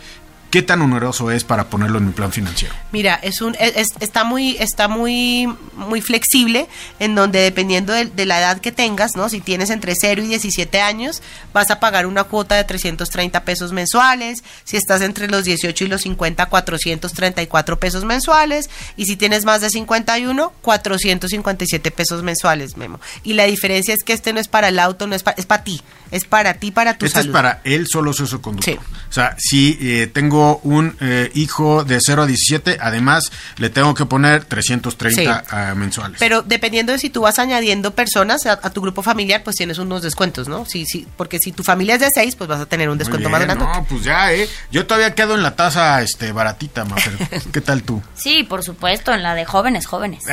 ¿qué 0.53 0.63
tan 0.63 0.81
oneroso 0.83 1.33
es 1.33 1.43
para 1.43 1.65
ponerlo 1.69 1.99
en 1.99 2.07
mi 2.07 2.13
plan 2.13 2.31
financiero? 2.31 2.73
Mira, 2.93 3.15
es 3.23 3.41
un, 3.41 3.57
es- 3.59 3.75
es- 3.77 3.89
está 3.99 4.23
muy, 4.23 4.57
está 4.61 4.87
muy, 4.87 5.49
muy 5.75 6.01
flexible, 6.01 6.69
en 7.01 7.17
donde 7.17 7.41
dependiendo 7.41 7.93
de, 7.93 8.05
de 8.05 8.27
la 8.27 8.39
edad 8.39 8.61
que 8.61 8.71
tengas, 8.71 9.17
¿no? 9.17 9.29
Si 9.29 9.41
tienes 9.41 9.71
entre 9.71 9.95
0 10.01 10.23
y 10.23 10.29
17 10.29 10.81
años, 10.81 11.23
vas 11.53 11.71
a 11.73 11.81
pagar 11.81 12.07
una 12.07 12.23
cuota 12.25 12.55
de 12.55 12.63
330 12.65 13.45
pesos 13.45 13.73
mensuales. 13.73 14.45
Si 14.63 14.77
estás 14.77 15.01
entre 15.03 15.27
los 15.27 15.43
18 15.45 15.85
y 15.85 15.89
los 15.89 16.03
50, 16.03 16.47
434 16.47 17.81
pesos 17.81 18.05
mensuales. 18.05 18.69
Y 18.97 19.07
si 19.07 19.17
tienes 19.17 19.45
más 19.45 19.63
de 19.63 19.71
51, 19.71 20.53
457 20.61 21.91
pesos 21.91 22.23
mensuales, 22.23 22.77
Memo. 22.77 23.01
Y 23.23 23.33
la 23.33 23.45
diferencia 23.45 23.95
es 23.95 24.05
que 24.05 24.13
este 24.13 24.33
no 24.33 24.41
es 24.41 24.49
para 24.49 24.69
el 24.69 24.79
auto, 24.79 25.07
no 25.07 25.15
es 25.15 25.23
para, 25.23 25.37
es 25.39 25.47
para 25.47 25.65
ti. 25.65 25.81
Es 26.11 26.25
para 26.27 26.55
ti, 26.55 26.71
para 26.71 26.99
tu 26.99 27.07
Este 27.07 27.21
salud. 27.21 27.31
es 27.31 27.33
para 27.33 27.61
él 27.65 27.87
solo 27.87 28.13
socio 28.13 28.43
conductor. 28.43 28.75
Sí. 28.75 28.81
O 29.09 29.13
sea, 29.13 29.35
si 29.39 29.79
eh, 29.81 30.11
tengo 30.13 30.42
un 30.63 30.97
eh, 31.01 31.31
hijo 31.35 31.85
de 31.85 31.99
0 32.01 32.23
a 32.23 32.27
17, 32.27 32.79
además 32.81 33.31
le 33.57 33.71
tengo 33.71 33.95
que 33.95 34.07
poner 34.07 34.45
330 34.45 35.13
Sí. 35.13 35.27
ah, 35.51 35.75
mensuales. 35.77 36.19
Pero 36.19 36.43
dependiendo 36.43 36.93
de 36.93 36.99
si 36.99 37.11
tú 37.11 37.23
vas 37.23 37.39
añadiendo 37.39 37.95
personas 37.95 38.47
a, 38.47 38.53
a 38.63 38.71
tu 38.71 38.81
grupo 38.81 39.03
familiar, 39.03 39.43
pues 39.45 39.57
tienes 39.57 39.79
unos 39.79 40.03
descuentos, 40.03 40.49
¿no? 40.49 40.65
Sí, 40.67 40.87
sí, 40.87 41.07
porque 41.17 41.39
si 41.39 41.53
tu 41.53 41.63
familia 41.63 41.95
es 41.95 42.01
de 42.01 42.09
seis, 42.15 42.37
pues 42.37 42.49
vas 42.49 42.61
a 42.61 42.67
tener 42.67 42.89
un 42.89 42.99
descuento 42.99 43.29
bien, 43.29 43.33
más 43.33 43.41
grande. 43.43 43.65
No, 43.65 43.85
pues 43.89 44.05
ya, 44.05 44.33
¿eh? 44.33 44.49
Yo 44.71 44.87
todavía 44.87 45.15
quedo 45.15 45.35
en 45.35 45.43
la 45.43 45.57
tasa 45.57 46.01
este, 46.03 46.33
baratita, 46.33 46.85
Mafer. 46.85 47.17
¿Qué 47.53 47.61
tal 47.61 47.83
tú? 47.83 48.03
Sí, 48.15 48.45
por 48.45 48.63
supuesto, 48.63 49.13
en 49.13 49.23
la 49.23 49.35
de 49.35 49.45
jóvenes, 49.45 49.87
jóvenes. 49.87 50.25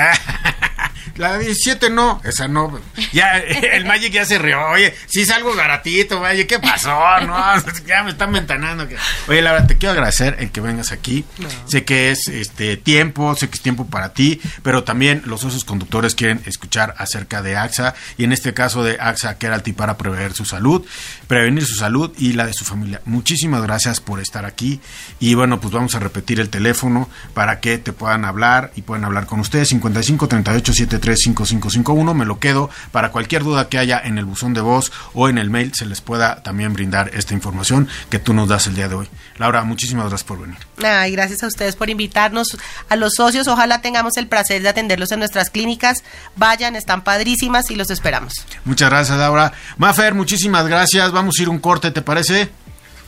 La 1.19 1.37
17 1.37 1.89
no, 1.89 2.21
esa 2.23 2.47
no. 2.47 2.79
Ya, 3.11 3.37
el 3.73 3.83
Magic 3.83 4.13
ya 4.13 4.23
se 4.23 4.39
rió. 4.39 4.57
Oye, 4.69 4.95
si 5.05 5.19
es 5.21 5.29
algo 5.31 5.53
baratito, 5.53 6.21
Magic, 6.21 6.47
¿qué 6.47 6.59
pasó? 6.59 6.89
No, 7.27 7.37
ya 7.85 8.03
me 8.03 8.11
están 8.11 8.31
ventanando. 8.31 8.87
que- 8.87 8.95
Oye, 9.27 9.41
la 9.41 9.51
verdad, 9.51 9.67
te 9.67 9.77
quiero 9.77 9.91
agradecer 9.91 10.37
el 10.39 10.49
que 10.51 10.61
vengas 10.61 10.93
aquí. 10.93 11.25
Sé 11.65 11.83
que 11.83 12.11
es 12.11 12.29
este 12.29 12.77
tiempo, 12.77 13.35
sé 13.35 13.49
que 13.49 13.55
es 13.55 13.61
tiempo 13.61 13.85
para 13.87 14.13
ti, 14.13 14.39
pero 14.63 14.85
también 14.85 15.21
los 15.25 15.43
osos 15.43 15.65
conductores 15.65 16.15
quieren 16.15 16.41
escuchar 16.45 16.95
acerca 16.97 17.41
de 17.41 17.57
AXA 17.57 17.95
y 18.17 18.23
en 18.23 18.31
este 18.31 18.53
caso 18.53 18.81
de 18.85 18.97
AXA 19.01 19.37
Keralty 19.37 19.73
para 19.73 19.97
prever 19.97 20.31
su 20.31 20.45
salud, 20.45 20.85
prevenir 21.27 21.65
su 21.65 21.75
salud 21.75 22.13
y 22.17 22.31
la 22.31 22.45
de 22.45 22.53
su 22.53 22.63
familia. 22.63 23.01
Muchísimas 23.03 23.61
gracias 23.61 23.99
por 23.99 24.21
estar 24.21 24.45
aquí 24.45 24.79
y 25.19 25.33
bueno, 25.33 25.59
pues 25.59 25.73
vamos 25.73 25.95
a 25.95 25.99
repetir 25.99 26.39
el 26.39 26.49
teléfono 26.49 27.09
para 27.33 27.59
que 27.59 27.77
te 27.77 27.91
puedan 27.91 28.23
hablar 28.23 28.71
y 28.77 28.83
puedan 28.83 29.03
hablar 29.03 29.25
con 29.25 29.41
ustedes 29.41 29.67
55 29.67 30.27
38 30.29 30.71
73 30.73 31.08
5551 31.15 32.13
me 32.13 32.25
lo 32.25 32.39
quedo 32.39 32.69
para 32.91 33.11
cualquier 33.11 33.43
duda 33.43 33.69
que 33.69 33.77
haya 33.77 33.99
en 33.99 34.17
el 34.17 34.25
buzón 34.25 34.53
de 34.53 34.61
voz 34.61 34.91
o 35.13 35.29
en 35.29 35.37
el 35.37 35.49
mail 35.49 35.73
se 35.73 35.85
les 35.85 36.01
pueda 36.01 36.43
también 36.43 36.73
brindar 36.73 37.11
esta 37.13 37.33
información 37.33 37.87
que 38.09 38.19
tú 38.19 38.33
nos 38.33 38.47
das 38.47 38.67
el 38.67 38.75
día 38.75 38.87
de 38.87 38.95
hoy. 38.95 39.09
Laura, 39.37 39.63
muchísimas 39.63 40.07
gracias 40.07 40.27
por 40.27 40.41
venir. 40.41 40.57
Ay, 40.83 41.11
gracias 41.11 41.43
a 41.43 41.47
ustedes 41.47 41.75
por 41.75 41.89
invitarnos 41.89 42.57
a 42.89 42.95
los 42.95 43.13
socios. 43.15 43.47
Ojalá 43.47 43.81
tengamos 43.81 44.17
el 44.17 44.27
placer 44.27 44.61
de 44.61 44.69
atenderlos 44.69 45.11
en 45.11 45.19
nuestras 45.19 45.49
clínicas. 45.49 46.03
Vayan, 46.35 46.75
están 46.75 47.03
padrísimas 47.03 47.69
y 47.71 47.75
los 47.75 47.89
esperamos. 47.89 48.33
Muchas 48.65 48.89
gracias, 48.89 49.17
Laura. 49.17 49.53
Mafer, 49.77 50.13
muchísimas 50.13 50.67
gracias. 50.67 51.11
Vamos 51.11 51.35
a 51.37 51.41
ir 51.41 51.47
a 51.47 51.51
un 51.51 51.59
corte, 51.59 51.91
¿te 51.91 52.01
parece? 52.01 52.49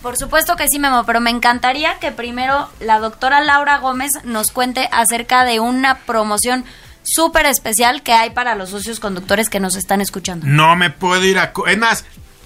Por 0.02 0.18
supuesto 0.18 0.56
que 0.56 0.68
sí, 0.68 0.80
Memo, 0.80 1.04
pero 1.06 1.22
me 1.22 1.30
encantaría 1.30 2.00
que 2.00 2.12
primero 2.12 2.70
la 2.80 3.00
doctora 3.00 3.40
Laura 3.42 3.78
Gómez 3.78 4.12
nos 4.24 4.50
cuente 4.52 4.90
acerca 4.92 5.46
de 5.46 5.60
una 5.60 6.00
promoción 6.00 6.66
súper 7.04 7.46
especial 7.46 8.04
que 8.04 8.14
hay 8.14 8.32
para 8.32 8.56
los 8.56 8.70
socios 8.70 9.00
conductores 9.00 9.50
que 9.50 9.60
nos 9.60 9.76
están 9.76 10.02
escuchando. 10.02 10.46
No 10.48 10.76
me 10.76 10.90
puedo 10.90 11.24
ir 11.24 11.40
a... 11.40 11.54
Es 11.68 11.78
más, 11.78 12.06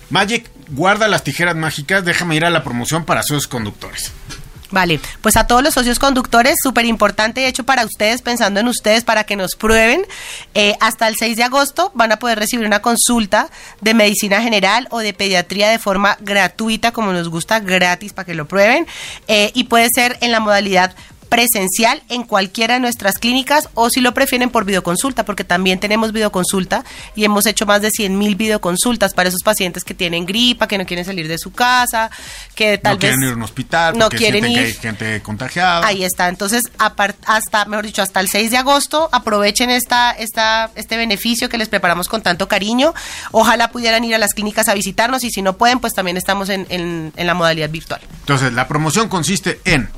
Magic, 0.09 0.49
guarda 0.69 1.07
las 1.07 1.23
tijeras 1.23 1.55
mágicas, 1.55 2.05
déjame 2.05 2.35
ir 2.35 2.45
a 2.45 2.49
la 2.49 2.63
promoción 2.63 3.05
para 3.05 3.23
sus 3.23 3.47
conductores. 3.47 4.11
Vale, 4.71 4.99
pues 5.21 5.37
a 5.37 5.47
todos 5.47 5.63
los 5.63 5.73
socios 5.73 5.99
conductores, 5.99 6.55
súper 6.61 6.85
importante, 6.85 7.47
hecho 7.47 7.63
para 7.63 7.85
ustedes, 7.85 8.21
pensando 8.21 8.59
en 8.59 8.67
ustedes, 8.67 9.03
para 9.03 9.23
que 9.23 9.35
nos 9.35 9.55
prueben. 9.55 10.05
Eh, 10.53 10.75
hasta 10.81 11.07
el 11.07 11.15
6 11.15 11.37
de 11.37 11.43
agosto 11.43 11.91
van 11.93 12.11
a 12.11 12.17
poder 12.17 12.39
recibir 12.39 12.65
una 12.65 12.81
consulta 12.81 13.49
de 13.81 13.93
medicina 13.93 14.41
general 14.41 14.87
o 14.91 14.99
de 14.99 15.13
pediatría 15.13 15.69
de 15.69 15.79
forma 15.79 16.17
gratuita, 16.19 16.91
como 16.91 17.13
nos 17.13 17.29
gusta, 17.29 17.59
gratis, 17.59 18.11
para 18.13 18.25
que 18.25 18.33
lo 18.33 18.47
prueben. 18.47 18.87
Eh, 19.27 19.51
y 19.53 19.65
puede 19.65 19.89
ser 19.93 20.17
en 20.21 20.31
la 20.31 20.39
modalidad 20.39 20.95
presencial 21.35 22.01
en 22.09 22.23
cualquiera 22.23 22.75
de 22.75 22.79
nuestras 22.79 23.17
clínicas 23.19 23.67
o 23.73 23.89
si 23.89 23.99
lo 24.01 24.13
prefieren 24.13 24.49
por 24.49 24.63
videoconsulta, 24.63 25.25
porque 25.25 25.43
también 25.43 25.79
tenemos 25.79 26.13
videoconsulta 26.13 26.83
y 27.15 27.25
hemos 27.25 27.45
hecho 27.45 27.65
más 27.65 27.81
de 27.81 27.91
100 27.91 28.17
mil 28.17 28.35
videoconsultas 28.35 29.13
para 29.13 29.27
esos 29.29 29.41
pacientes 29.43 29.83
que 29.83 29.93
tienen 29.93 30.25
gripa, 30.25 30.67
que 30.67 30.77
no 30.77 30.85
quieren 30.85 31.05
salir 31.05 31.27
de 31.27 31.37
su 31.37 31.51
casa, 31.51 32.09
que 32.55 32.77
tal 32.77 32.93
no 32.93 32.99
vez 32.99 33.09
quieren 33.11 33.23
ir 33.27 33.33
a 33.33 33.35
un 33.35 33.43
hospital, 33.43 33.97
no 33.97 34.09
quieren 34.09 34.45
ir. 34.45 34.57
que 34.57 34.65
hay 34.65 34.73
gente 34.73 35.21
contagiada. 35.21 35.85
Ahí 35.85 36.03
está. 36.05 36.29
Entonces, 36.29 36.63
hasta, 37.25 37.65
mejor 37.65 37.85
dicho, 37.85 38.01
hasta 38.01 38.19
el 38.21 38.29
6 38.29 38.51
de 38.51 38.57
agosto, 38.57 39.09
aprovechen 39.11 39.69
esta, 39.69 40.11
esta, 40.11 40.71
este 40.75 40.97
beneficio 40.97 41.49
que 41.49 41.57
les 41.57 41.69
preparamos 41.69 42.07
con 42.07 42.21
tanto 42.21 42.47
cariño. 42.47 42.93
Ojalá 43.31 43.71
pudieran 43.71 44.03
ir 44.03 44.15
a 44.15 44.17
las 44.17 44.33
clínicas 44.33 44.67
a 44.69 44.73
visitarnos 44.73 45.23
y 45.23 45.31
si 45.31 45.41
no 45.41 45.57
pueden, 45.57 45.79
pues 45.79 45.93
también 45.93 46.17
estamos 46.17 46.49
en, 46.49 46.65
en- 46.69 47.11
en 47.15 47.27
la 47.27 47.33
modalidad 47.33 47.69
virtual. 47.69 47.99
Entonces, 48.21 48.53
la 48.53 48.67
promoción 48.67 49.09
consiste 49.09 49.59
en... 49.65 49.89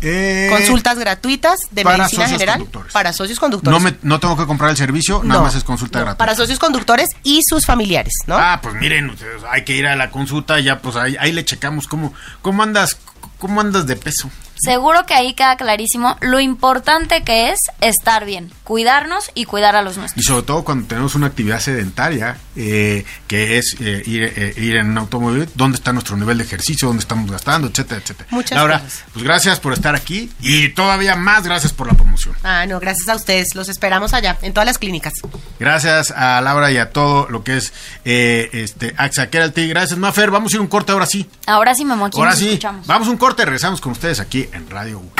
eh, 0.00 0.48
Consultas 0.50 0.98
gratuitas 0.98 1.58
de 1.70 1.82
para 1.82 1.98
medicina 1.98 2.24
socios 2.24 2.38
general 2.40 2.58
conductores. 2.60 2.92
para 2.92 3.12
socios 3.12 3.38
conductores. 3.40 3.78
No, 3.78 3.84
me, 3.84 3.96
no 4.02 4.20
tengo 4.20 4.36
que 4.36 4.46
comprar 4.46 4.70
el 4.70 4.76
servicio, 4.76 5.22
nada 5.24 5.40
No, 5.40 5.46
más 5.46 5.54
es 5.54 5.64
consulta 5.64 5.98
no, 5.98 6.04
gratuita. 6.06 6.18
Para 6.18 6.34
socios 6.34 6.58
conductores 6.58 7.08
y 7.22 7.40
sus 7.48 7.64
familiares, 7.66 8.12
¿no? 8.26 8.36
Ah, 8.36 8.60
pues 8.62 8.74
miren, 8.74 9.10
ustedes, 9.10 9.42
hay 9.50 9.64
que 9.64 9.74
ir 9.74 9.86
a 9.86 9.96
la 9.96 10.10
consulta, 10.10 10.58
ya 10.60 10.80
pues 10.80 10.96
ahí, 10.96 11.16
ahí 11.18 11.32
le 11.32 11.44
checamos 11.44 11.86
cómo, 11.86 12.12
cómo 12.42 12.62
andas, 12.62 12.96
cómo 13.38 13.60
andas 13.60 13.86
de 13.86 13.96
peso. 13.96 14.30
Seguro 14.56 15.04
que 15.06 15.14
ahí 15.14 15.34
queda 15.34 15.56
clarísimo 15.56 16.16
lo 16.20 16.40
importante 16.40 17.22
que 17.22 17.50
es 17.50 17.60
estar 17.80 18.24
bien, 18.24 18.52
cuidarnos 18.64 19.30
y 19.34 19.44
cuidar 19.44 19.76
a 19.76 19.82
los 19.82 19.96
Y 19.96 20.00
nuestros. 20.00 20.24
sobre 20.24 20.42
todo 20.44 20.64
cuando 20.64 20.88
tenemos 20.88 21.14
una 21.14 21.26
actividad 21.26 21.60
sedentaria, 21.60 22.38
eh, 22.56 23.04
que 23.28 23.58
es 23.58 23.76
eh, 23.80 24.02
ir, 24.06 24.24
eh, 24.24 24.54
ir 24.56 24.76
en 24.76 24.90
un 24.90 24.98
automóvil, 24.98 25.48
dónde 25.54 25.76
está 25.76 25.92
nuestro 25.92 26.16
nivel 26.16 26.38
de 26.38 26.44
ejercicio, 26.44 26.88
dónde 26.88 27.02
estamos 27.02 27.30
gastando, 27.30 27.68
etcétera, 27.68 28.00
etcétera. 28.00 28.28
Muchas 28.30 28.56
Laura, 28.56 28.80
cosas. 28.80 29.04
pues 29.12 29.24
gracias 29.24 29.60
por 29.60 29.72
estar 29.74 29.94
aquí 29.94 30.30
y 30.40 30.70
todavía 30.70 31.16
más 31.16 31.44
gracias 31.44 31.72
por 31.72 31.86
la 31.86 31.92
promoción. 31.94 32.34
Ah, 32.42 32.64
no, 32.66 32.80
gracias 32.80 33.08
a 33.08 33.14
ustedes. 33.16 33.54
Los 33.54 33.68
esperamos 33.68 34.14
allá, 34.14 34.38
en 34.42 34.52
todas 34.54 34.66
las 34.66 34.78
clínicas. 34.78 35.12
Gracias 35.60 36.10
a 36.10 36.40
Laura 36.40 36.70
y 36.72 36.78
a 36.78 36.90
todo 36.90 37.28
lo 37.28 37.44
que 37.44 37.58
es 37.58 37.72
eh, 38.04 38.48
este 38.52 38.94
AXA 38.96 39.28
Keralty. 39.28 39.68
Gracias, 39.68 39.98
Mafer. 39.98 40.30
Vamos 40.30 40.52
a 40.52 40.56
ir 40.56 40.60
a 40.60 40.62
un 40.62 40.68
corte 40.68 40.92
ahora 40.92 41.06
sí. 41.06 41.28
Ahora 41.46 41.74
sí, 41.74 41.84
Memo, 41.84 42.06
aquí 42.06 42.18
Ahora 42.18 42.30
nos 42.30 42.38
sí. 42.40 42.48
escuchamos. 42.48 42.86
Vamos 42.86 43.08
a 43.08 43.10
un 43.10 43.16
corte, 43.18 43.44
regresamos 43.44 43.80
con 43.80 43.92
ustedes 43.92 44.18
aquí 44.20 44.45
en 44.52 44.68
Radio 44.70 44.98
U. 44.98 45.12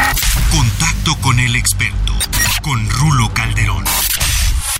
Contacto 0.50 1.16
con 1.20 1.38
el 1.40 1.56
experto, 1.56 2.12
con 2.62 2.88
Rulo 2.90 3.32
Calderón. 3.34 3.84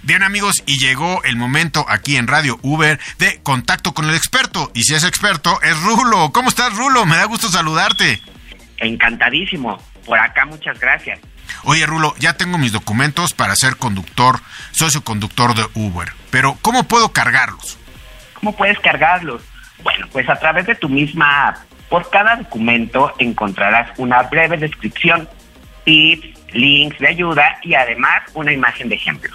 Bien 0.02 0.22
amigos, 0.22 0.62
y 0.66 0.78
llegó 0.78 1.22
el 1.24 1.36
momento 1.36 1.84
aquí 1.88 2.16
en 2.16 2.26
Radio 2.26 2.58
Uber 2.62 3.00
de 3.18 3.40
contacto 3.42 3.92
con 3.92 4.08
el 4.08 4.14
experto. 4.14 4.70
Y 4.74 4.82
si 4.84 4.94
es 4.94 5.04
experto, 5.04 5.60
es 5.62 5.80
Rulo. 5.82 6.30
¿Cómo 6.32 6.48
estás, 6.48 6.76
Rulo? 6.76 7.06
Me 7.06 7.16
da 7.16 7.24
gusto 7.24 7.48
saludarte. 7.48 8.20
Encantadísimo. 8.78 9.82
Por 10.04 10.18
acá, 10.18 10.44
muchas 10.44 10.78
gracias. 10.78 11.18
Oye, 11.64 11.86
Rulo, 11.86 12.14
ya 12.18 12.34
tengo 12.36 12.58
mis 12.58 12.72
documentos 12.72 13.32
para 13.32 13.56
ser 13.56 13.76
conductor, 13.76 14.40
socio 14.70 15.02
conductor 15.02 15.54
de 15.54 15.66
Uber. 15.74 16.12
Pero, 16.30 16.56
¿cómo 16.62 16.84
puedo 16.84 17.12
cargarlos? 17.12 17.78
¿Cómo 18.34 18.54
puedes 18.54 18.78
cargarlos? 18.78 19.42
Bueno, 19.82 20.06
pues 20.12 20.28
a 20.28 20.36
través 20.36 20.66
de 20.66 20.74
tu 20.74 20.88
misma 20.88 21.48
app. 21.48 21.65
Por 21.88 22.10
cada 22.10 22.36
documento 22.36 23.12
encontrarás 23.18 23.90
una 23.98 24.22
breve 24.24 24.56
descripción, 24.56 25.28
tips, 25.84 26.52
links 26.52 26.98
de 26.98 27.08
ayuda 27.08 27.58
y 27.62 27.74
además 27.74 28.22
una 28.34 28.52
imagen 28.52 28.88
de 28.88 28.96
ejemplo. 28.96 29.30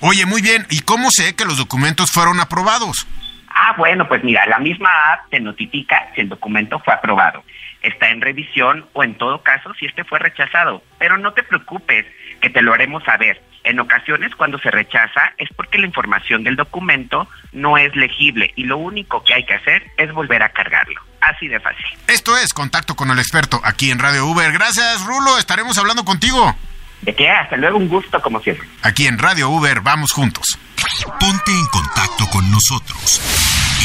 Oye, 0.00 0.26
muy 0.26 0.42
bien. 0.42 0.66
¿Y 0.70 0.80
cómo 0.80 1.10
sé 1.10 1.34
que 1.34 1.44
los 1.44 1.56
documentos 1.56 2.10
fueron 2.10 2.40
aprobados? 2.40 3.06
Ah, 3.48 3.74
bueno, 3.78 4.08
pues 4.08 4.24
mira, 4.24 4.44
la 4.46 4.58
misma 4.58 4.90
app 5.12 5.30
te 5.30 5.38
notifica 5.38 6.10
si 6.14 6.22
el 6.22 6.28
documento 6.28 6.80
fue 6.80 6.92
aprobado, 6.92 7.44
está 7.82 8.10
en 8.10 8.20
revisión 8.20 8.86
o 8.92 9.04
en 9.04 9.16
todo 9.16 9.42
caso 9.42 9.72
si 9.78 9.86
este 9.86 10.02
fue 10.04 10.18
rechazado. 10.18 10.82
Pero 10.98 11.16
no 11.18 11.32
te 11.32 11.44
preocupes, 11.44 12.04
que 12.40 12.50
te 12.50 12.62
lo 12.62 12.74
haremos 12.74 13.04
saber. 13.04 13.40
En 13.64 13.80
ocasiones 13.80 14.34
cuando 14.36 14.58
se 14.58 14.70
rechaza 14.70 15.32
es 15.38 15.48
porque 15.56 15.78
la 15.78 15.86
información 15.86 16.44
del 16.44 16.54
documento 16.54 17.26
no 17.52 17.78
es 17.78 17.96
legible 17.96 18.52
y 18.56 18.64
lo 18.64 18.76
único 18.76 19.24
que 19.24 19.32
hay 19.34 19.46
que 19.46 19.54
hacer 19.54 19.90
es 19.96 20.12
volver 20.12 20.42
a 20.42 20.50
cargarlo. 20.50 21.00
Así 21.20 21.48
de 21.48 21.58
fácil. 21.58 21.86
Esto 22.06 22.36
es 22.36 22.52
Contacto 22.52 22.94
con 22.94 23.10
el 23.10 23.18
Experto 23.18 23.60
aquí 23.64 23.90
en 23.90 23.98
Radio 23.98 24.26
Uber. 24.26 24.52
Gracias, 24.52 25.06
Rulo. 25.06 25.38
Estaremos 25.38 25.78
hablando 25.78 26.04
contigo. 26.04 26.54
De 27.00 27.14
qué, 27.14 27.30
hasta 27.30 27.56
luego, 27.56 27.78
un 27.78 27.88
gusto 27.88 28.20
como 28.20 28.40
siempre. 28.40 28.68
Aquí 28.82 29.06
en 29.06 29.18
Radio 29.18 29.48
Uber, 29.48 29.80
vamos 29.80 30.12
juntos. 30.12 30.58
Ponte 31.18 31.52
en 31.52 31.66
contacto 31.66 32.28
con 32.30 32.50
nosotros. 32.50 33.22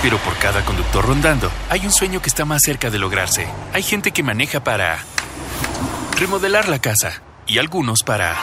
Pero 0.00 0.16
por 0.20 0.38
cada 0.38 0.64
conductor 0.64 1.04
rondando, 1.04 1.52
hay 1.68 1.84
un 1.84 1.92
sueño 1.92 2.22
que 2.22 2.30
está 2.30 2.46
más 2.46 2.62
cerca 2.62 2.88
de 2.88 2.98
lograrse. 2.98 3.46
Hay 3.74 3.82
gente 3.82 4.12
que 4.12 4.22
maneja 4.22 4.64
para 4.64 5.04
remodelar 6.18 6.66
la 6.70 6.80
casa 6.80 7.20
y 7.46 7.58
algunos 7.58 8.02
para 8.02 8.34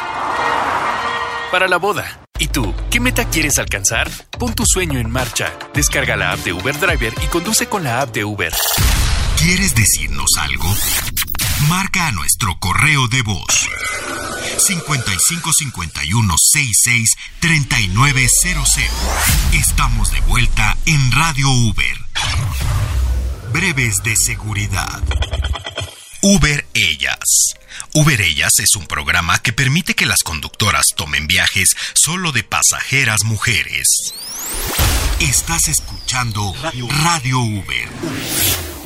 para 1.52 1.68
la 1.68 1.78
boda. 1.78 2.20
¿Y 2.38 2.50
tú, 2.50 2.76
qué 2.92 3.00
meta 3.00 3.26
quieres 3.28 3.58
alcanzar? 3.58 4.12
Pon 4.38 4.54
tu 4.54 4.64
sueño 4.64 5.00
en 5.00 5.10
marcha. 5.10 5.52
Descarga 5.74 6.16
la 6.16 6.34
app 6.34 6.40
de 6.42 6.54
Uber 6.54 6.80
Driver 6.80 7.16
y 7.24 7.26
conduce 7.30 7.66
con 7.66 7.84
la 7.84 8.02
app 8.02 8.14
de 8.14 8.24
Uber. 8.24 8.54
¿Quieres 9.40 9.74
decirnos 9.74 10.30
algo? 10.40 10.72
Marca 11.68 12.06
a 12.06 12.12
nuestro 12.12 12.60
correo 12.60 13.08
de 13.08 13.24
voz 13.24 13.68
5551 14.60 16.36
66 16.38 17.16
3900. 17.40 18.78
Estamos 19.54 20.12
de 20.12 20.20
vuelta 20.22 20.78
en 20.86 21.12
Radio 21.12 21.50
Uber. 21.50 21.98
Breves 23.54 24.04
de 24.04 24.16
seguridad. 24.16 25.02
Uber 26.22 26.66
Ellas. 26.74 27.54
Uber 27.94 28.20
Ellas 28.20 28.60
es 28.60 28.76
un 28.76 28.88
programa 28.88 29.40
que 29.40 29.54
permite 29.54 29.94
que 29.94 30.06
las 30.06 30.24
conductoras 30.24 30.88
tomen 30.96 31.28
viajes 31.28 31.76
solo 31.94 32.32
de 32.32 32.44
pasajeras 32.44 33.24
mujeres. 33.24 34.14
Estás 35.20 35.68
escuchando 35.68 36.54
Radio 37.04 37.40
Uber. 37.40 38.77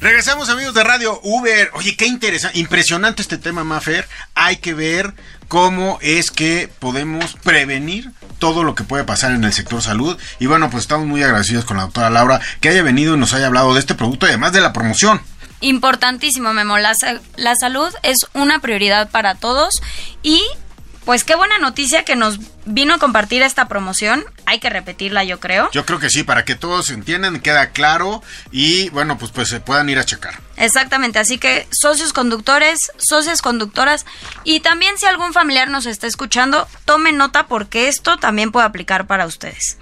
Regresamos 0.00 0.50
amigos 0.50 0.74
de 0.74 0.84
Radio 0.84 1.18
Uber. 1.22 1.70
Oye, 1.72 1.96
qué 1.96 2.06
interesante, 2.06 2.58
impresionante 2.58 3.22
este 3.22 3.38
tema, 3.38 3.64
Mafer. 3.64 4.06
Hay 4.34 4.58
que 4.58 4.74
ver 4.74 5.14
cómo 5.48 5.98
es 6.02 6.30
que 6.30 6.70
podemos 6.78 7.34
prevenir 7.42 8.10
todo 8.38 8.62
lo 8.62 8.74
que 8.74 8.84
puede 8.84 9.04
pasar 9.04 9.32
en 9.32 9.42
el 9.42 9.54
sector 9.54 9.80
salud. 9.80 10.18
Y 10.38 10.46
bueno, 10.46 10.70
pues 10.70 10.82
estamos 10.82 11.06
muy 11.06 11.22
agradecidos 11.22 11.64
con 11.64 11.78
la 11.78 11.84
doctora 11.84 12.10
Laura 12.10 12.40
que 12.60 12.68
haya 12.68 12.82
venido 12.82 13.14
y 13.14 13.18
nos 13.18 13.32
haya 13.32 13.46
hablado 13.46 13.72
de 13.72 13.80
este 13.80 13.94
producto 13.94 14.26
y 14.26 14.30
además 14.30 14.52
de 14.52 14.60
la 14.60 14.74
promoción. 14.74 15.22
Importantísimo, 15.60 16.52
Memo. 16.52 16.76
La, 16.76 16.92
la 17.36 17.54
salud 17.56 17.88
es 18.02 18.18
una 18.34 18.58
prioridad 18.60 19.08
para 19.08 19.34
todos 19.34 19.80
y 20.22 20.42
pues 21.06 21.22
qué 21.22 21.36
buena 21.36 21.58
noticia 21.58 22.04
que 22.04 22.16
nos 22.16 22.40
vino 22.64 22.94
a 22.94 22.98
compartir 22.98 23.40
esta 23.42 23.68
promoción. 23.68 24.24
Hay 24.44 24.58
que 24.58 24.68
repetirla, 24.68 25.22
yo 25.22 25.38
creo. 25.38 25.70
Yo 25.70 25.86
creo 25.86 26.00
que 26.00 26.10
sí, 26.10 26.24
para 26.24 26.44
que 26.44 26.56
todos 26.56 26.90
entiendan, 26.90 27.40
queda 27.40 27.70
claro 27.70 28.24
y 28.50 28.90
bueno, 28.90 29.16
pues 29.16 29.30
pues 29.30 29.48
se 29.48 29.60
puedan 29.60 29.88
ir 29.88 30.00
a 30.00 30.04
checar. 30.04 30.40
Exactamente, 30.56 31.20
así 31.20 31.38
que 31.38 31.68
socios 31.70 32.12
conductores, 32.12 32.90
socias 32.98 33.40
conductoras 33.40 34.04
y 34.42 34.60
también 34.60 34.98
si 34.98 35.06
algún 35.06 35.32
familiar 35.32 35.70
nos 35.70 35.86
está 35.86 36.08
escuchando, 36.08 36.66
tomen 36.84 37.16
nota 37.16 37.46
porque 37.46 37.86
esto 37.86 38.16
también 38.16 38.50
puede 38.50 38.66
aplicar 38.66 39.06
para 39.06 39.26
ustedes. 39.26 39.78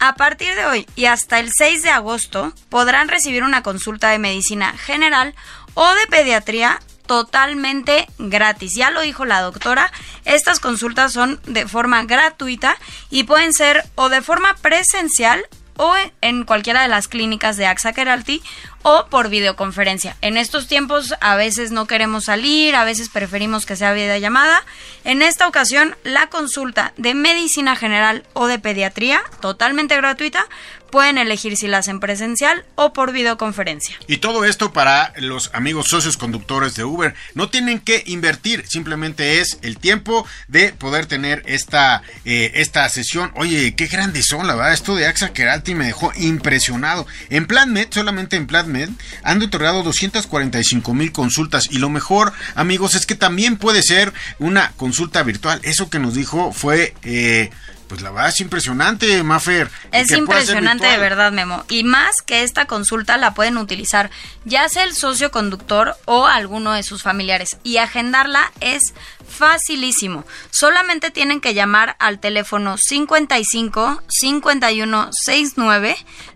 A 0.00 0.16
partir 0.16 0.54
de 0.54 0.66
hoy 0.66 0.86
y 0.96 1.06
hasta 1.06 1.40
el 1.40 1.50
6 1.50 1.82
de 1.82 1.90
agosto 1.90 2.52
podrán 2.68 3.08
recibir 3.08 3.42
una 3.42 3.62
consulta 3.62 4.10
de 4.10 4.18
medicina 4.18 4.76
general 4.76 5.34
o 5.72 5.94
de 5.94 6.06
pediatría 6.08 6.78
totalmente 7.06 8.06
gratis. 8.18 8.74
Ya 8.74 8.90
lo 8.90 9.00
dijo 9.00 9.24
la 9.24 9.40
doctora, 9.40 9.92
estas 10.24 10.60
consultas 10.60 11.12
son 11.12 11.40
de 11.44 11.66
forma 11.66 12.04
gratuita 12.04 12.76
y 13.10 13.24
pueden 13.24 13.52
ser 13.52 13.84
o 13.94 14.08
de 14.08 14.22
forma 14.22 14.54
presencial 14.56 15.44
o 15.76 15.94
en 16.20 16.44
cualquiera 16.44 16.82
de 16.82 16.88
las 16.88 17.08
clínicas 17.08 17.56
de 17.56 17.66
AXA 17.66 17.92
Keralty 17.92 18.42
o 18.82 19.06
por 19.06 19.28
videoconferencia. 19.28 20.16
En 20.20 20.36
estos 20.36 20.66
tiempos 20.66 21.14
a 21.20 21.36
veces 21.36 21.70
no 21.70 21.86
queremos 21.86 22.24
salir, 22.24 22.74
a 22.74 22.84
veces 22.84 23.08
preferimos 23.08 23.64
que 23.64 23.76
sea 23.76 23.92
videollamada. 23.92 24.62
En 25.04 25.22
esta 25.22 25.48
ocasión, 25.48 25.96
la 26.04 26.28
consulta 26.28 26.92
de 26.96 27.14
medicina 27.14 27.76
general 27.76 28.24
o 28.32 28.46
de 28.46 28.58
pediatría, 28.58 29.22
totalmente 29.40 29.96
gratuita, 29.96 30.46
pueden 30.92 31.18
elegir 31.18 31.56
si 31.56 31.66
la 31.66 31.78
hacen 31.78 31.98
presencial 31.98 32.64
o 32.76 32.92
por 32.92 33.12
videoconferencia. 33.12 33.96
Y 34.06 34.18
todo 34.18 34.44
esto 34.44 34.72
para 34.72 35.12
los 35.16 35.50
amigos 35.54 35.86
socios 35.88 36.16
conductores 36.16 36.76
de 36.76 36.84
Uber. 36.84 37.14
No 37.34 37.48
tienen 37.48 37.80
que 37.80 38.04
invertir, 38.06 38.64
simplemente 38.68 39.40
es 39.40 39.58
el 39.62 39.78
tiempo 39.78 40.24
de 40.46 40.72
poder 40.74 41.06
tener 41.06 41.42
esta, 41.46 42.02
eh, 42.24 42.52
esta 42.54 42.88
sesión. 42.90 43.32
Oye, 43.34 43.74
qué 43.74 43.86
grandes 43.86 44.26
son, 44.26 44.46
la 44.46 44.54
verdad. 44.54 44.74
Esto 44.74 44.94
de 44.94 45.06
AXA 45.06 45.32
Keralty 45.32 45.74
me 45.74 45.86
dejó 45.86 46.12
impresionado. 46.14 47.06
En 47.30 47.46
Plan 47.46 47.72
Med, 47.72 47.88
solamente 47.90 48.36
en 48.36 48.46
Plan 48.46 48.70
Med, 48.70 48.90
han 49.24 49.42
otorgado 49.42 49.82
245 49.82 50.92
mil 50.94 51.10
consultas. 51.10 51.68
Y 51.70 51.78
lo 51.78 51.88
mejor, 51.88 52.34
amigos, 52.54 52.94
es 52.94 53.06
que 53.06 53.14
también 53.14 53.56
puede 53.56 53.82
ser 53.82 54.12
una 54.38 54.72
consulta 54.76 55.22
virtual. 55.22 55.58
Eso 55.64 55.88
que 55.90 55.98
nos 55.98 56.14
dijo 56.14 56.52
fue... 56.52 56.94
Eh, 57.02 57.50
pues 57.92 58.00
la 58.00 58.10
verdad 58.10 58.30
es 58.30 58.40
impresionante, 58.40 59.22
Mafer. 59.22 59.70
Es 59.92 60.12
impresionante 60.12 60.86
de 60.86 60.96
verdad, 60.96 61.30
Memo. 61.30 61.62
Y 61.68 61.84
más 61.84 62.22
que 62.22 62.42
esta 62.42 62.64
consulta 62.64 63.18
la 63.18 63.34
pueden 63.34 63.58
utilizar 63.58 64.08
ya 64.46 64.66
sea 64.70 64.84
el 64.84 64.94
socio 64.94 65.30
conductor 65.30 65.94
o 66.06 66.24
alguno 66.24 66.72
de 66.72 66.84
sus 66.84 67.02
familiares. 67.02 67.58
Y 67.64 67.76
agendarla 67.76 68.50
es 68.60 68.94
facilísimo. 69.28 70.24
Solamente 70.50 71.10
tienen 71.10 71.42
que 71.42 71.52
llamar 71.52 71.96
al 71.98 72.18
teléfono 72.18 72.78
55 72.78 74.02
51 74.08 75.10
69 75.12 75.94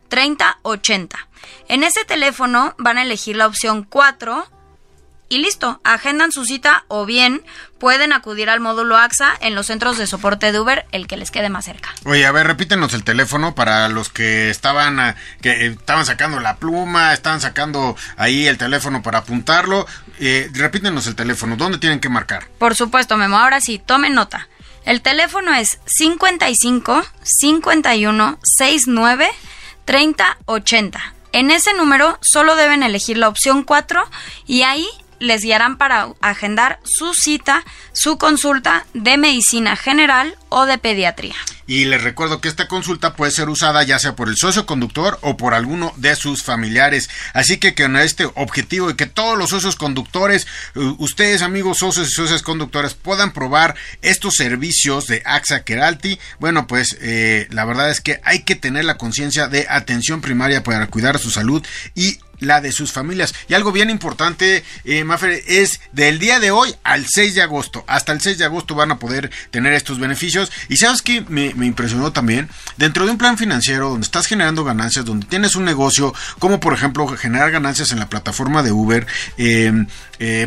30 0.08 0.58
80. 0.60 1.28
En 1.68 1.84
ese 1.84 2.04
teléfono 2.04 2.74
van 2.76 2.98
a 2.98 3.02
elegir 3.02 3.36
la 3.36 3.46
opción 3.46 3.84
4 3.84 4.46
y 5.28 5.38
listo, 5.38 5.80
agendan 5.84 6.32
su 6.32 6.44
cita 6.44 6.84
o 6.88 7.04
bien 7.04 7.42
pueden 7.78 8.12
acudir 8.12 8.48
al 8.48 8.60
módulo 8.60 8.96
AXA 8.96 9.34
en 9.40 9.54
los 9.54 9.66
centros 9.66 9.98
de 9.98 10.06
soporte 10.06 10.52
de 10.52 10.60
Uber, 10.60 10.86
el 10.92 11.06
que 11.06 11.16
les 11.16 11.30
quede 11.30 11.48
más 11.48 11.64
cerca. 11.64 11.90
Oye, 12.04 12.24
a 12.24 12.32
ver, 12.32 12.46
repítenos 12.46 12.94
el 12.94 13.04
teléfono 13.04 13.54
para 13.54 13.88
los 13.88 14.08
que 14.08 14.50
estaban 14.50 15.00
ah, 15.00 15.16
que 15.42 15.50
eh, 15.50 15.66
estaban 15.68 16.06
sacando 16.06 16.40
la 16.40 16.56
pluma, 16.56 17.12
estaban 17.12 17.40
sacando 17.40 17.96
ahí 18.16 18.46
el 18.46 18.56
teléfono 18.56 19.02
para 19.02 19.18
apuntarlo. 19.18 19.86
Eh, 20.20 20.48
repítenos 20.52 21.06
el 21.06 21.16
teléfono, 21.16 21.56
¿dónde 21.56 21.78
tienen 21.78 22.00
que 22.00 22.08
marcar? 22.08 22.48
Por 22.58 22.74
supuesto, 22.74 23.16
Memo, 23.16 23.38
ahora 23.38 23.60
sí, 23.60 23.78
tomen 23.78 24.14
nota. 24.14 24.48
El 24.84 25.02
teléfono 25.02 25.52
es 25.52 25.80
55 25.86 27.04
51 27.22 28.38
69 28.42 29.28
30 29.84 30.38
80. 30.46 31.14
En 31.32 31.50
ese 31.50 31.74
número 31.74 32.18
solo 32.22 32.56
deben 32.56 32.82
elegir 32.82 33.18
la 33.18 33.28
opción 33.28 33.64
4 33.64 34.02
y 34.46 34.62
ahí 34.62 34.88
les 35.18 35.42
guiarán 35.42 35.79
para 35.79 36.09
agendar 36.20 36.81
su 36.85 37.14
cita, 37.14 37.64
su 37.92 38.18
consulta 38.18 38.87
de 38.94 39.16
medicina 39.16 39.76
general 39.76 40.37
o 40.48 40.66
de 40.66 40.79
pediatría. 40.79 41.37
Y 41.68 41.87
les 41.87 42.02
recuerdo 42.02 42.40
que 42.40 42.48
esta 42.48 42.68
consulta 42.68 43.16
puede 43.16 43.33
ser 43.33 43.48
usada 43.48 43.83
ya 43.83 43.98
sea 43.98 44.14
por 44.14 44.29
el 44.29 44.37
socio 44.37 44.66
conductor 44.66 45.18
o 45.22 45.37
por 45.37 45.52
alguno 45.52 45.92
de 45.96 46.14
sus 46.14 46.44
familiares. 46.44 47.11
Así 47.33 47.59
que 47.59 47.74
con 47.74 47.96
este 47.96 48.29
objetivo 48.35 48.88
de 48.88 48.96
que 48.96 49.07
todos 49.07 49.37
los 49.37 49.50
socios 49.50 49.74
conductores, 49.74 50.46
ustedes 50.98 51.42
amigos 51.42 51.79
socios 51.79 52.09
y 52.09 52.12
socios 52.12 52.42
conductores 52.42 52.94
puedan 52.94 53.33
probar 53.33 53.74
estos 54.00 54.35
servicios 54.35 55.09
de 55.09 55.22
AXA 55.24 55.64
Keralty, 55.64 56.20
bueno 56.38 56.66
pues 56.68 56.96
eh, 57.00 57.48
la 57.50 57.64
verdad 57.64 57.90
es 57.90 58.00
que 58.00 58.20
hay 58.22 58.44
que 58.44 58.55
tener 58.55 58.85
la 58.85 58.96
conciencia 58.96 59.48
de 59.48 59.66
atención 59.68 60.20
primaria 60.20 60.62
para 60.62 60.87
cuidar 60.87 61.18
su 61.18 61.31
salud 61.31 61.64
y 61.94 62.18
la 62.38 62.61
de 62.61 62.72
sus 62.72 62.92
familias. 62.92 63.35
Y 63.49 63.55
algo 63.55 63.72
bien 63.72 63.90
importante, 63.90 64.64
eh, 64.85 65.05
Maffer, 65.05 65.42
es 65.46 65.81
del 65.92 66.18
día 66.18 66.40
de 66.40 66.51
hoy 66.51 66.75
al 66.85 67.07
6 67.07 67.35
de 67.35 67.42
agosto. 67.42 67.85
Hasta 67.87 68.12
el 68.12 68.20
6 68.20 68.38
de 68.38 68.44
agosto 68.44 68.75
van 68.75 68.90
a 68.90 68.99
poder 68.99 69.31
tener 69.51 69.72
estos 69.72 69.99
beneficios. 69.99 70.51
Y 70.68 70.77
sabes 70.77 71.03
que 71.03 71.22
me, 71.29 71.46
impresionó 71.46 72.12
también, 72.12 72.49
dentro 72.77 73.05
de 73.05 73.12
un 73.12 73.18
plan 73.18 73.38
financiero 73.38 73.90
donde 73.90 74.05
estás 74.05 74.27
generando 74.27 74.64
ganancias, 74.64 75.05
donde 75.05 75.27
tienes 75.27 75.57
un 75.57 75.64
negocio, 75.64 76.14
como 76.38 76.61
por 76.61 76.75
ejemplo 76.75 77.07
generar 77.09 77.51
ganancias 77.51 77.92
en 77.92 77.99
la 77.99 78.09
plataforma 78.09 78.62
de 78.62 78.72
Uber, 78.72 79.07
eh, 79.38 79.72
eh, 80.18 80.46